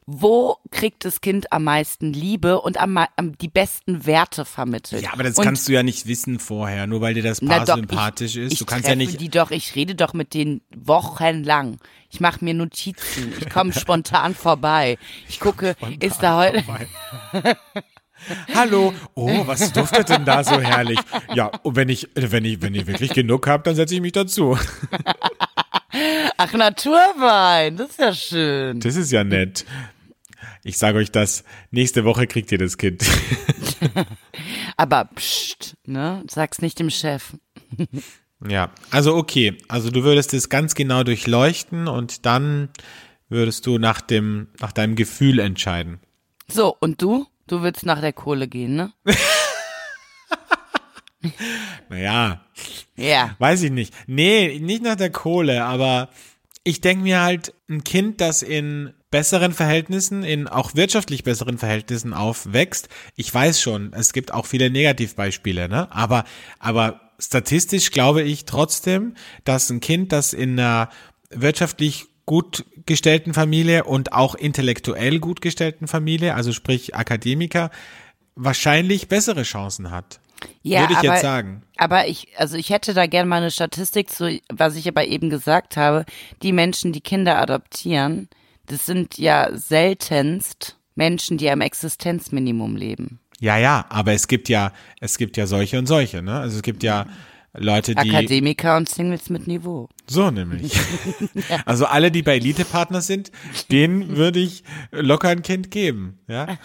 wo 0.07 0.57
kriegt 0.69 1.03
das 1.03 1.19
Kind 1.19 1.51
am 1.51 1.63
meisten 1.63 2.13
Liebe 2.13 2.61
und 2.61 2.79
am, 2.79 2.97
am 2.97 3.37
die 3.39 3.47
besten 3.47 4.05
Werte 4.05 4.45
vermittelt? 4.45 5.01
Ja, 5.01 5.13
aber 5.13 5.23
das 5.23 5.37
und, 5.37 5.43
kannst 5.43 5.67
du 5.67 5.73
ja 5.73 5.81
nicht 5.81 6.05
wissen 6.05 6.39
vorher, 6.39 6.85
nur 6.85 7.01
weil 7.01 7.15
dir 7.15 7.23
das 7.23 7.41
Paar 7.41 7.65
doch, 7.65 7.75
sympathisch 7.75 8.35
ich, 8.35 8.43
ist. 8.43 8.53
Ich 8.53 8.59
Du 8.59 8.65
kannst 8.65 8.87
ja 8.87 8.95
nicht. 8.95 9.19
die 9.19 9.29
doch, 9.29 9.49
ich 9.49 9.75
rede 9.75 9.95
doch 9.95 10.13
mit 10.13 10.35
denen 10.35 10.61
wochenlang. 10.75 11.79
Ich 12.11 12.19
mache 12.19 12.45
mir 12.45 12.53
Notizen. 12.53 13.33
Ich 13.39 13.49
komme 13.49 13.73
spontan 13.79 14.35
vorbei. 14.35 14.97
Ich 15.27 15.39
gucke, 15.39 15.75
ist 15.99 16.21
da 16.21 16.37
heute. 16.37 16.63
Hallo, 18.53 18.93
oh, 19.15 19.47
was 19.47 19.73
duftet 19.73 20.09
denn 20.09 20.23
da 20.23 20.43
so 20.43 20.59
herrlich? 20.61 20.99
Ja, 21.33 21.47
und 21.63 21.75
wenn 21.75 21.89
ich, 21.89 22.09
wenn 22.13 22.45
ich, 22.45 22.61
wenn 22.61 22.75
ich 22.75 22.87
wirklich 22.87 23.11
genug 23.13 23.47
habe, 23.47 23.63
dann 23.63 23.75
setze 23.75 23.95
ich 23.95 24.01
mich 24.01 24.13
dazu. 24.13 24.57
Ach, 26.37 26.53
Naturwein, 26.53 27.77
das 27.77 27.89
ist 27.91 27.99
ja 27.99 28.13
schön. 28.13 28.79
Das 28.79 28.95
ist 28.95 29.11
ja 29.11 29.23
nett. 29.23 29.65
Ich 30.67 30.79
sage 30.79 30.97
euch 30.97 31.11
das, 31.11 31.43
nächste 31.69 32.05
Woche 32.05 32.25
kriegt 32.25 32.51
ihr 32.51 32.57
das 32.57 32.77
Kind. 32.79 33.05
Aber 34.77 35.05
pst, 35.15 35.77
ne? 35.85 36.23
Sag's 36.27 36.59
nicht 36.61 36.79
dem 36.79 36.89
Chef. 36.89 37.33
Ja, 38.45 38.69
also 38.91 39.15
okay. 39.15 39.57
Also 39.69 39.89
du 39.89 40.03
würdest 40.03 40.33
es 40.33 40.49
ganz 40.49 40.75
genau 40.75 41.03
durchleuchten 41.03 41.87
und 41.87 42.25
dann 42.25 42.67
würdest 43.29 43.65
du 43.65 43.77
nach 43.79 44.01
dem, 44.01 44.49
nach 44.59 44.73
deinem 44.73 44.95
Gefühl 44.95 45.39
entscheiden. 45.39 45.99
So, 46.49 46.75
und 46.79 47.01
du? 47.01 47.25
Du 47.47 47.63
willst 47.63 47.85
nach 47.85 48.01
der 48.01 48.11
Kohle 48.13 48.49
gehen, 48.49 48.75
ne? 48.75 48.93
Naja, 51.89 52.45
Ja. 52.97 53.35
weiß 53.39 53.63
ich 53.63 53.71
nicht. 53.71 53.93
Nee, 54.05 54.59
nicht 54.59 54.83
nach 54.83 54.95
der 54.97 55.11
Kohle, 55.11 55.63
aber 55.63 56.09
ich 56.65 56.81
denke 56.81 57.03
mir 57.03 57.21
halt, 57.21 57.53
ein 57.69 57.83
Kind, 57.83 58.19
das 58.19 58.41
in 58.41 58.91
besseren 59.11 59.53
Verhältnissen, 59.53 60.23
in 60.23 60.47
auch 60.47 60.75
wirtschaftlich 60.75 61.23
besseren 61.23 61.59
Verhältnissen 61.59 62.13
aufwächst, 62.13 62.89
ich 63.15 63.33
weiß 63.33 63.61
schon, 63.61 63.93
es 63.93 64.11
gibt 64.11 64.33
auch 64.33 64.47
viele 64.47 64.69
Negativbeispiele, 64.69 65.69
ne? 65.69 65.89
Aber, 65.91 66.25
aber 66.59 67.11
statistisch 67.19 67.91
glaube 67.91 68.23
ich 68.23 68.45
trotzdem, 68.45 69.13
dass 69.45 69.69
ein 69.69 69.79
Kind, 69.79 70.11
das 70.11 70.33
in 70.33 70.59
einer 70.59 70.89
wirtschaftlich 71.29 72.07
gut 72.25 72.65
gestellten 72.87 73.35
Familie 73.35 73.83
und 73.83 74.11
auch 74.11 74.33
intellektuell 74.33 75.19
gut 75.19 75.41
gestellten 75.41 75.87
Familie, 75.87 76.33
also 76.33 76.51
sprich 76.51 76.95
Akademiker, 76.95 77.69
wahrscheinlich 78.35 79.07
bessere 79.07 79.43
Chancen 79.43 79.91
hat. 79.91 80.19
Ja, 80.61 80.81
Würde 80.81 80.93
ich 80.93 80.99
aber, 80.99 81.13
jetzt 81.13 81.21
sagen. 81.21 81.61
Aber 81.77 82.07
ich, 82.07 82.27
also 82.37 82.57
ich 82.57 82.69
hätte 82.69 82.93
da 82.93 83.05
gerne 83.05 83.29
mal 83.29 83.37
eine 83.37 83.51
Statistik 83.51 84.09
zu, 84.09 84.39
was 84.51 84.75
ich 84.75 84.87
aber 84.87 85.05
eben 85.05 85.29
gesagt 85.29 85.77
habe. 85.77 86.05
Die 86.41 86.51
Menschen, 86.51 86.91
die 86.91 87.01
Kinder 87.01 87.39
adoptieren, 87.39 88.29
das 88.67 88.85
sind 88.85 89.17
ja 89.17 89.49
seltenst 89.53 90.77
Menschen, 90.95 91.37
die 91.37 91.49
am 91.49 91.61
Existenzminimum 91.61 92.75
leben. 92.75 93.19
Ja, 93.39 93.57
ja, 93.57 93.85
aber 93.89 94.13
es 94.13 94.27
gibt 94.27 94.49
ja, 94.49 94.71
es 95.01 95.17
gibt 95.17 95.37
ja 95.37 95.45
solche 95.45 95.77
und 95.77 95.87
solche, 95.87 96.21
ne? 96.21 96.39
Also 96.39 96.57
es 96.57 96.61
gibt 96.63 96.83
ja 96.83 97.05
Leute, 97.57 97.95
die 97.95 98.09
Akademiker 98.09 98.77
und 98.77 98.89
Singles 98.89 99.29
mit 99.29 99.47
Niveau. 99.47 99.87
so 100.07 100.29
nämlich. 100.31 100.73
Also 101.65 101.85
alle, 101.85 102.11
die 102.11 102.21
bei 102.21 102.35
Elite-Partner 102.35 103.01
sind, 103.01 103.31
denen 103.71 104.15
würde 104.17 104.39
ich 104.39 104.63
locker 104.91 105.29
ein 105.29 105.41
Kind 105.41 105.71
geben, 105.71 106.19
ja? 106.27 106.57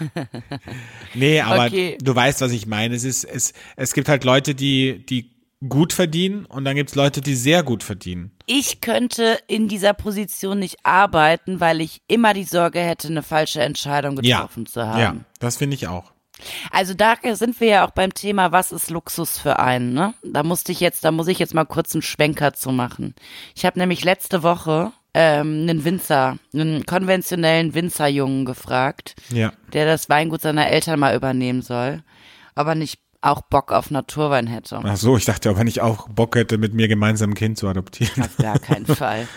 Nee, 1.14 1.40
aber 1.40 1.66
Okay. 1.66 1.98
du 2.00 2.14
weißt, 2.14 2.40
was 2.40 2.52
ich 2.52 2.66
meine. 2.66 2.94
Es 2.94 3.04
ist, 3.04 3.24
es, 3.24 3.52
es 3.76 3.92
gibt 3.94 4.08
halt 4.08 4.24
Leute, 4.24 4.54
die, 4.54 5.04
die 5.06 5.30
gut 5.68 5.92
verdienen 5.92 6.46
und 6.46 6.64
dann 6.64 6.74
gibt's 6.76 6.94
Leute, 6.94 7.20
die 7.20 7.34
sehr 7.34 7.62
gut 7.62 7.82
verdienen. 7.82 8.30
Ich 8.46 8.80
könnte 8.80 9.38
in 9.46 9.68
dieser 9.68 9.92
Position 9.94 10.58
nicht 10.58 10.78
arbeiten, 10.84 11.60
weil 11.60 11.80
ich 11.82 12.00
immer 12.08 12.32
die 12.34 12.44
Sorge 12.44 12.80
hätte, 12.80 13.08
eine 13.08 13.22
falsche 13.22 13.60
Entscheidung 13.60 14.18
Ja, 14.22 14.38
getroffen 14.38 14.66
zu 14.66 14.86
haben. 14.86 15.00
ja, 15.00 15.16
das 15.38 15.58
finde 15.58 15.74
ich 15.74 15.86
auch. 15.86 16.12
Also 16.70 16.94
da 16.94 17.14
sind 17.34 17.60
wir 17.60 17.68
ja 17.68 17.86
auch 17.86 17.90
beim 17.90 18.12
Thema, 18.14 18.52
was 18.52 18.72
ist 18.72 18.90
Luxus 18.90 19.38
für 19.38 19.58
einen, 19.58 19.92
ne? 19.92 20.14
Da 20.22 20.42
musste 20.42 20.72
ich 20.72 20.80
jetzt, 20.80 21.04
da 21.04 21.10
muss 21.10 21.28
ich 21.28 21.38
jetzt 21.38 21.54
mal 21.54 21.64
kurz 21.64 21.94
einen 21.94 22.02
Schwenker 22.02 22.52
zu 22.52 22.70
machen. 22.70 23.14
Ich 23.54 23.64
habe 23.64 23.78
nämlich 23.78 24.04
letzte 24.04 24.42
Woche 24.42 24.92
ähm, 25.14 25.62
einen 25.68 25.84
Winzer, 25.84 26.38
einen 26.54 26.86
konventionellen 26.86 27.74
Winzerjungen 27.74 28.44
gefragt, 28.44 29.14
Ja. 29.30 29.52
der 29.72 29.84
das 29.86 30.08
Weingut 30.08 30.40
seiner 30.42 30.68
Eltern 30.68 31.00
mal 31.00 31.16
übernehmen 31.16 31.62
soll, 31.62 32.02
ob 32.54 32.66
er 32.68 32.74
nicht 32.76 33.00
auch 33.22 33.42
Bock 33.42 33.70
auf 33.72 33.90
Naturwein 33.90 34.46
hätte. 34.46 34.80
Ach 34.82 34.96
so, 34.96 35.16
ich 35.16 35.24
dachte, 35.26 35.50
ob 35.50 35.58
er 35.58 35.64
nicht 35.64 35.80
auch 35.82 36.08
Bock 36.08 36.36
hätte, 36.36 36.56
mit 36.58 36.72
mir 36.74 36.88
gemeinsam 36.88 37.30
ein 37.30 37.34
Kind 37.34 37.58
zu 37.58 37.68
adoptieren. 37.68 38.22
Auf 38.24 38.36
gar 38.38 38.58
keinen 38.58 38.86
Fall. 38.96 39.28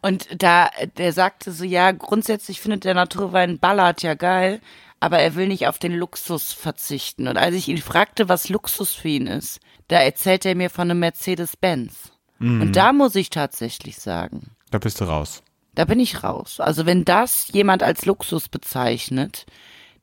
Und 0.00 0.28
da, 0.42 0.70
der 0.96 1.12
sagte 1.12 1.50
so, 1.52 1.64
ja, 1.64 1.90
grundsätzlich 1.90 2.60
findet 2.60 2.84
der 2.84 2.94
Naturwein 2.94 3.58
Ballard 3.58 4.02
ja 4.02 4.14
geil, 4.14 4.60
aber 5.00 5.18
er 5.18 5.34
will 5.34 5.48
nicht 5.48 5.66
auf 5.66 5.78
den 5.78 5.92
Luxus 5.94 6.52
verzichten. 6.52 7.28
Und 7.28 7.36
als 7.36 7.54
ich 7.54 7.68
ihn 7.68 7.78
fragte, 7.78 8.28
was 8.28 8.48
Luxus 8.48 8.92
für 8.92 9.08
ihn 9.08 9.26
ist, 9.26 9.60
da 9.88 9.98
erzählt 10.00 10.44
er 10.46 10.54
mir 10.54 10.70
von 10.70 10.90
einem 10.90 11.00
Mercedes-Benz. 11.00 12.12
Und 12.38 12.72
da 12.72 12.92
muss 12.92 13.14
ich 13.14 13.30
tatsächlich 13.30 13.96
sagen, 13.98 14.50
Da 14.70 14.78
bist 14.78 15.00
du 15.00 15.04
raus. 15.04 15.42
da 15.74 15.84
bin 15.86 16.00
ich 16.00 16.22
raus. 16.22 16.60
Also 16.60 16.84
wenn 16.84 17.04
das 17.06 17.48
jemand 17.52 17.82
als 17.82 18.04
Luxus 18.04 18.48
bezeichnet, 18.50 19.46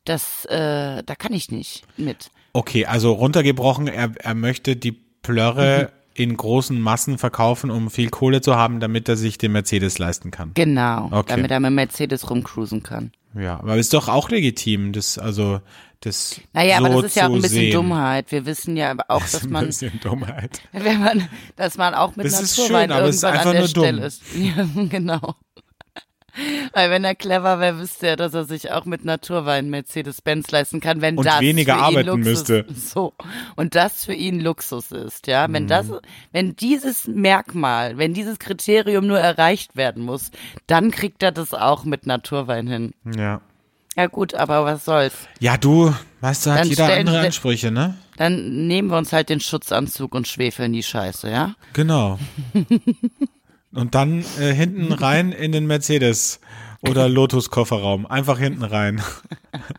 das, 0.05 0.45
äh, 0.45 1.03
da 1.03 1.15
kann 1.15 1.33
ich 1.33 1.51
nicht 1.51 1.83
mit. 1.97 2.31
Okay, 2.53 2.85
also 2.87 3.11
runtergebrochen, 3.13 3.87
er, 3.87 4.11
er 4.19 4.33
möchte 4.35 4.75
die 4.75 4.91
Plörre 4.93 5.91
in 6.15 6.37
großen 6.37 6.79
Massen 6.79 7.17
verkaufen, 7.17 7.71
um 7.71 7.89
viel 7.89 8.09
Kohle 8.09 8.41
zu 8.41 8.55
haben, 8.55 8.79
damit 8.79 9.09
er 9.09 9.15
sich 9.15 9.37
den 9.37 9.51
Mercedes 9.51 9.97
leisten 9.97 10.31
kann. 10.31 10.51
Genau, 10.53 11.07
Okay. 11.11 11.33
damit 11.35 11.51
er 11.51 11.59
mit 11.59 11.71
Mercedes 11.73 12.29
rumcruisen 12.29 12.83
kann. 12.83 13.11
Ja, 13.35 13.59
aber 13.59 13.77
ist 13.77 13.93
doch 13.93 14.09
auch 14.09 14.29
legitim, 14.29 14.93
das, 14.93 15.17
also, 15.17 15.59
das 16.01 16.39
Naja, 16.53 16.77
so 16.77 16.85
aber 16.85 16.95
das 17.01 17.05
ist 17.05 17.15
ja 17.15 17.27
auch 17.27 17.33
ein 17.33 17.41
bisschen 17.41 17.49
sehen. 17.57 17.73
Dummheit. 17.73 18.31
Wir 18.31 18.45
wissen 18.45 18.77
ja 18.77 18.93
auch, 19.07 19.21
Das 19.21 19.31
dass 19.31 19.41
ist 19.41 19.47
ein 19.47 19.51
man, 19.53 19.65
bisschen 19.65 19.99
Dummheit. 20.03 20.61
wenn 20.71 20.99
man, 20.99 21.29
dass 21.55 21.77
man 21.77 21.95
auch 21.95 22.15
mit 22.15 22.27
Das 22.27 22.33
Naturwein 22.57 22.89
schön, 22.89 22.99
irgendwann 22.99 23.37
an 23.47 23.53
der. 23.53 23.67
Stelle 23.67 24.05
ist. 24.05 24.21
Ja, 24.37 24.67
genau. 24.89 25.35
Weil 26.73 26.89
wenn 26.89 27.03
er 27.03 27.13
clever 27.15 27.59
wäre, 27.59 27.77
wüsste 27.79 28.07
er, 28.07 28.15
dass 28.15 28.33
er 28.33 28.45
sich 28.45 28.71
auch 28.71 28.85
mit 28.85 29.05
Naturwein 29.05 29.69
Mercedes-Benz 29.69 30.49
leisten 30.51 30.79
kann, 30.79 31.01
wenn 31.01 31.17
Und 31.17 31.25
das 31.25 31.39
weniger 31.41 31.73
für 31.75 31.79
ihn 31.79 31.85
arbeiten 31.85 32.07
Luxus, 32.07 32.25
müsste. 32.25 32.65
So. 32.75 33.13
Und 33.55 33.75
das 33.75 34.05
für 34.05 34.13
ihn 34.13 34.39
Luxus 34.39 34.91
ist, 34.91 35.27
ja. 35.27 35.45
Wenn 35.51 35.67
das, 35.67 35.87
Mhm. 35.87 35.99
wenn 36.31 36.55
dieses 36.55 37.07
Merkmal, 37.07 37.97
wenn 37.97 38.13
dieses 38.13 38.39
Kriterium 38.39 39.05
nur 39.05 39.19
erreicht 39.19 39.75
werden 39.75 40.03
muss, 40.03 40.31
dann 40.67 40.91
kriegt 40.91 41.21
er 41.23 41.31
das 41.31 41.53
auch 41.53 41.83
mit 41.83 42.07
Naturwein 42.07 42.67
hin. 42.67 42.93
Ja. 43.15 43.41
Ja 43.95 44.07
gut, 44.07 44.33
aber 44.33 44.65
was 44.65 44.85
soll's. 44.85 45.13
Ja, 45.39 45.55
du, 45.55 45.93
weißt 46.21 46.47
du, 46.47 46.51
hat 46.51 46.61
Dann 46.61 46.67
jeder 46.67 46.85
stellen 46.85 47.07
andere 47.07 47.25
Ansprüche, 47.27 47.69
ne? 47.69 47.93
Dann 48.17 48.65
nehmen 48.67 48.89
wir 48.89 48.97
uns 48.97 49.13
halt 49.13 49.29
den 49.29 49.39
Schutzanzug 49.39 50.15
und 50.15 50.27
schwefeln 50.27 50.73
die 50.73 50.81
Scheiße, 50.81 51.29
ja? 51.29 51.53
Genau. 51.73 52.17
Und 53.73 53.95
dann 53.95 54.23
äh, 54.39 54.53
hinten 54.53 54.91
rein 54.93 55.31
in 55.31 55.51
den 55.51 55.65
Mercedes 55.65 56.39
oder 56.81 57.09
Lotus-Kofferraum. 57.09 58.05
Einfach 58.05 58.37
hinten 58.37 58.63
rein. 58.63 59.01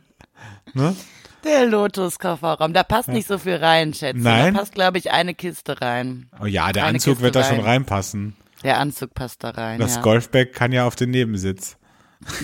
ne? 0.75 0.97
Der 1.45 1.67
Lotus-Kofferraum, 1.67 2.73
da 2.73 2.83
passt 2.83 3.09
nicht 3.09 3.29
so 3.29 3.39
viel 3.39 3.57
rein, 3.57 3.93
Schätze. 3.95 4.19
Nein? 4.19 4.55
Da 4.55 4.61
passt, 4.61 4.75
glaube 4.75 4.99
ich, 4.99 5.13
eine 5.13 5.35
Kiste 5.35 5.81
rein. 5.81 6.29
Oh 6.41 6.47
ja, 6.47 6.73
der 6.73 6.85
Eine 6.85 6.95
Anzug 6.97 7.15
Kiste 7.15 7.23
wird 7.25 7.37
da 7.37 7.45
schon 7.45 7.59
Wein. 7.59 7.65
reinpassen. 7.65 8.35
Der 8.63 8.79
Anzug 8.81 9.13
passt 9.15 9.45
da 9.45 9.51
rein, 9.51 9.79
Das 9.79 9.97
ja. 9.97 10.01
Golfbag 10.01 10.53
kann 10.55 10.73
ja 10.73 10.87
auf 10.87 10.97
den 10.97 11.11
Nebensitz. 11.11 11.77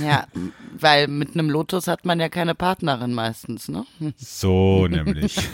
Ja, 0.05 0.27
weil 0.79 1.09
mit 1.09 1.33
einem 1.33 1.49
Lotus 1.49 1.87
hat 1.87 2.05
man 2.05 2.21
ja 2.21 2.29
keine 2.29 2.55
Partnerin 2.55 3.15
meistens, 3.15 3.69
ne? 3.69 3.87
So 4.17 4.87
nämlich. 4.87 5.49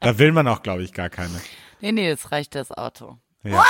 da 0.00 0.18
will 0.18 0.32
man 0.32 0.48
auch, 0.48 0.62
glaube 0.62 0.82
ich, 0.82 0.92
gar 0.92 1.08
keine. 1.08 1.40
Nee, 1.80 1.92
nee, 1.92 2.10
das 2.10 2.32
reicht 2.32 2.56
das 2.56 2.72
Auto. 2.72 3.18
Ja. 3.44 3.64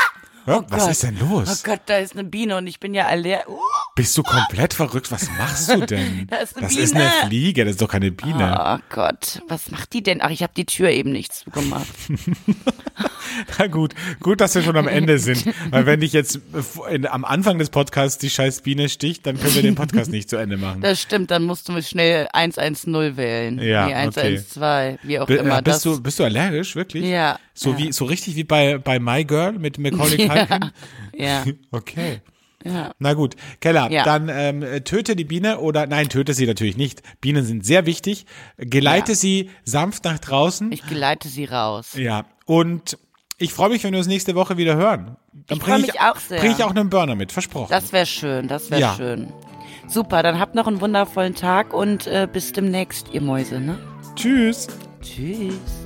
Hör, 0.47 0.65
was 0.69 0.83
Gott. 0.83 0.91
ist 0.91 1.03
denn 1.03 1.19
Oh 1.23 1.39
los? 1.41 1.63
Gott, 1.63 1.81
da 1.87 1.99
ist 1.99 2.15
eine 2.15 2.25
Biene 2.25 2.57
und 2.57 2.67
ich 2.67 2.81
bin 2.81 2.95
ja 2.95 3.07
allergisch. 3.07 3.47
Uh, 3.49 3.59
Bist 3.95 4.17
du 4.17 4.23
komplett 4.23 4.75
verrückt? 4.75 5.11
Was 5.13 5.29
machst 5.39 5.71
du 5.71 5.87
denn? 5.87 6.27
Da 6.31 6.37
ist 6.37 6.57
eine 6.57 6.67
das 6.67 6.77
ist 6.77 6.95
eine 6.95 7.05
Biene. 7.05 7.27
Fliege, 7.27 7.65
das 7.65 7.73
ist 7.73 7.83
doch 7.83 7.89
keine 7.89 8.11
Biene. 8.11 8.59
oh 8.81 8.83
Gott, 8.95 9.43
was 9.49 9.71
macht 9.71 9.93
die 9.93 10.03
denn? 10.03 10.21
Ach, 10.23 10.31
ich 10.31 10.43
habe 10.43 10.53
die 10.57 10.65
Tür 10.67 10.91
eben 10.91 11.13
nicht 11.13 11.33
zugemacht. 11.33 11.87
Na 13.59 13.67
gut, 13.67 13.95
gut, 14.21 14.41
dass 14.41 14.55
wir 14.55 14.63
schon 14.63 14.77
am 14.77 14.89
Ende 14.89 15.19
sind. 15.19 15.45
Weil 15.71 15.87
wenn 15.87 16.01
dich 16.01 16.13
jetzt 16.13 16.41
in, 16.91 17.07
am 17.07 17.25
Anfang 17.25 17.59
des 17.59 17.71
Podcasts 17.71 18.19
die 18.19 18.31
scheiß 18.31 18.63
Biene 18.63 18.89
sticht, 18.89 19.27
dann 19.27 19.39
können 19.39 19.55
wir 19.55 19.63
den 19.63 19.75
Podcast 19.75 20.11
nicht 20.11 20.29
zu 20.31 20.37
Ende 20.37 20.57
machen. 20.57 20.81
Das 20.81 21.01
stimmt, 21.01 21.31
dann 21.31 21.45
musst 21.45 21.69
du 21.69 21.81
schnell 21.83 22.29
110 22.33 23.17
wählen. 23.17 23.59
Ja, 23.61 23.87
nee, 23.87 23.93
okay. 24.09 24.37
112, 24.39 24.99
wie 25.03 25.19
auch 25.19 25.27
Bi- 25.27 25.35
immer. 25.37 25.59
äh, 25.59 25.63
bist, 25.63 25.85
das, 25.87 25.95
du, 25.97 26.03
bist 26.03 26.19
du 26.19 26.25
allergisch, 26.25 26.75
wirklich? 26.77 27.05
Ja, 27.05 27.39
So 27.55 27.71
ja. 27.73 27.79
wie 27.79 27.93
so 27.93 28.05
richtig 28.05 28.37
wie 28.37 28.45
bei, 28.45 28.79
bei 28.79 28.99
My 28.99 29.25
Girl 29.25 29.53
mit 29.53 29.79
Macaulay 29.79 30.17
Culkin? 30.29 30.71
ja, 31.15 31.45
Okay. 31.71 32.21
ja. 32.65 32.93
Na 32.99 33.15
gut, 33.15 33.37
Keller, 33.61 33.91
Ja. 33.91 34.05
dann 34.05 34.29
ähm, 34.31 34.85
töte 34.85 35.17
die 35.17 35.25
Biene 35.25 35.61
oder 35.61 35.87
nein, 35.87 36.09
töte 36.09 36.35
sie 36.35 36.47
natürlich 36.47 36.77
nicht. 36.77 37.03
Bienen 37.21 37.45
sind 37.45 37.65
sehr 37.65 37.87
wichtig. 37.87 38.27
Geleite 38.59 39.13
Ja. 39.13 39.17
sie 39.17 39.51
sanft 39.65 40.05
nach 40.05 40.19
draußen. 40.19 40.71
Ich 40.73 40.87
geleite 40.87 41.29
sie 41.29 41.45
raus. 41.47 41.91
ja. 41.95 42.25
Und 42.47 42.99
ich 43.41 43.53
freue 43.53 43.71
mich, 43.71 43.83
wenn 43.83 43.93
wir 43.93 43.99
uns 43.99 44.07
nächste 44.07 44.35
Woche 44.35 44.57
wieder 44.57 44.77
hören. 44.77 45.17
Dann 45.33 45.59
Ich 45.59 45.65
bring 45.65 45.75
freu 45.75 45.81
mich 45.81 46.01
auch 46.01 46.17
sehr. 46.17 46.41
Bring 46.41 46.53
ich 46.53 46.63
auch 46.63 46.71
einen 46.71 46.91
Burner 46.91 47.15
mit, 47.17 47.33
versprochen. 47.33 47.69
Das 47.71 47.93
wäre 47.93 48.07
schön, 48.07 48.47
das 48.49 48.71
wäre 48.71 48.81
Ja. 48.81 48.95
schön. 48.95 49.33
Super, 49.89 50.23
dann 50.23 50.39
habt 50.39 50.55
noch 50.55 50.67
einen 50.69 50.81
wundervollen 50.81 51.35
Tag 51.35 51.73
und 51.75 52.07
äh, 52.07 52.29
bis 52.33 52.53
demnächst, 52.53 53.09
ihr 53.13 53.23
Mäuse, 53.23 53.59
ne? 53.59 53.79
Tschüss. 54.15 54.69
Tschüss. 55.03 55.80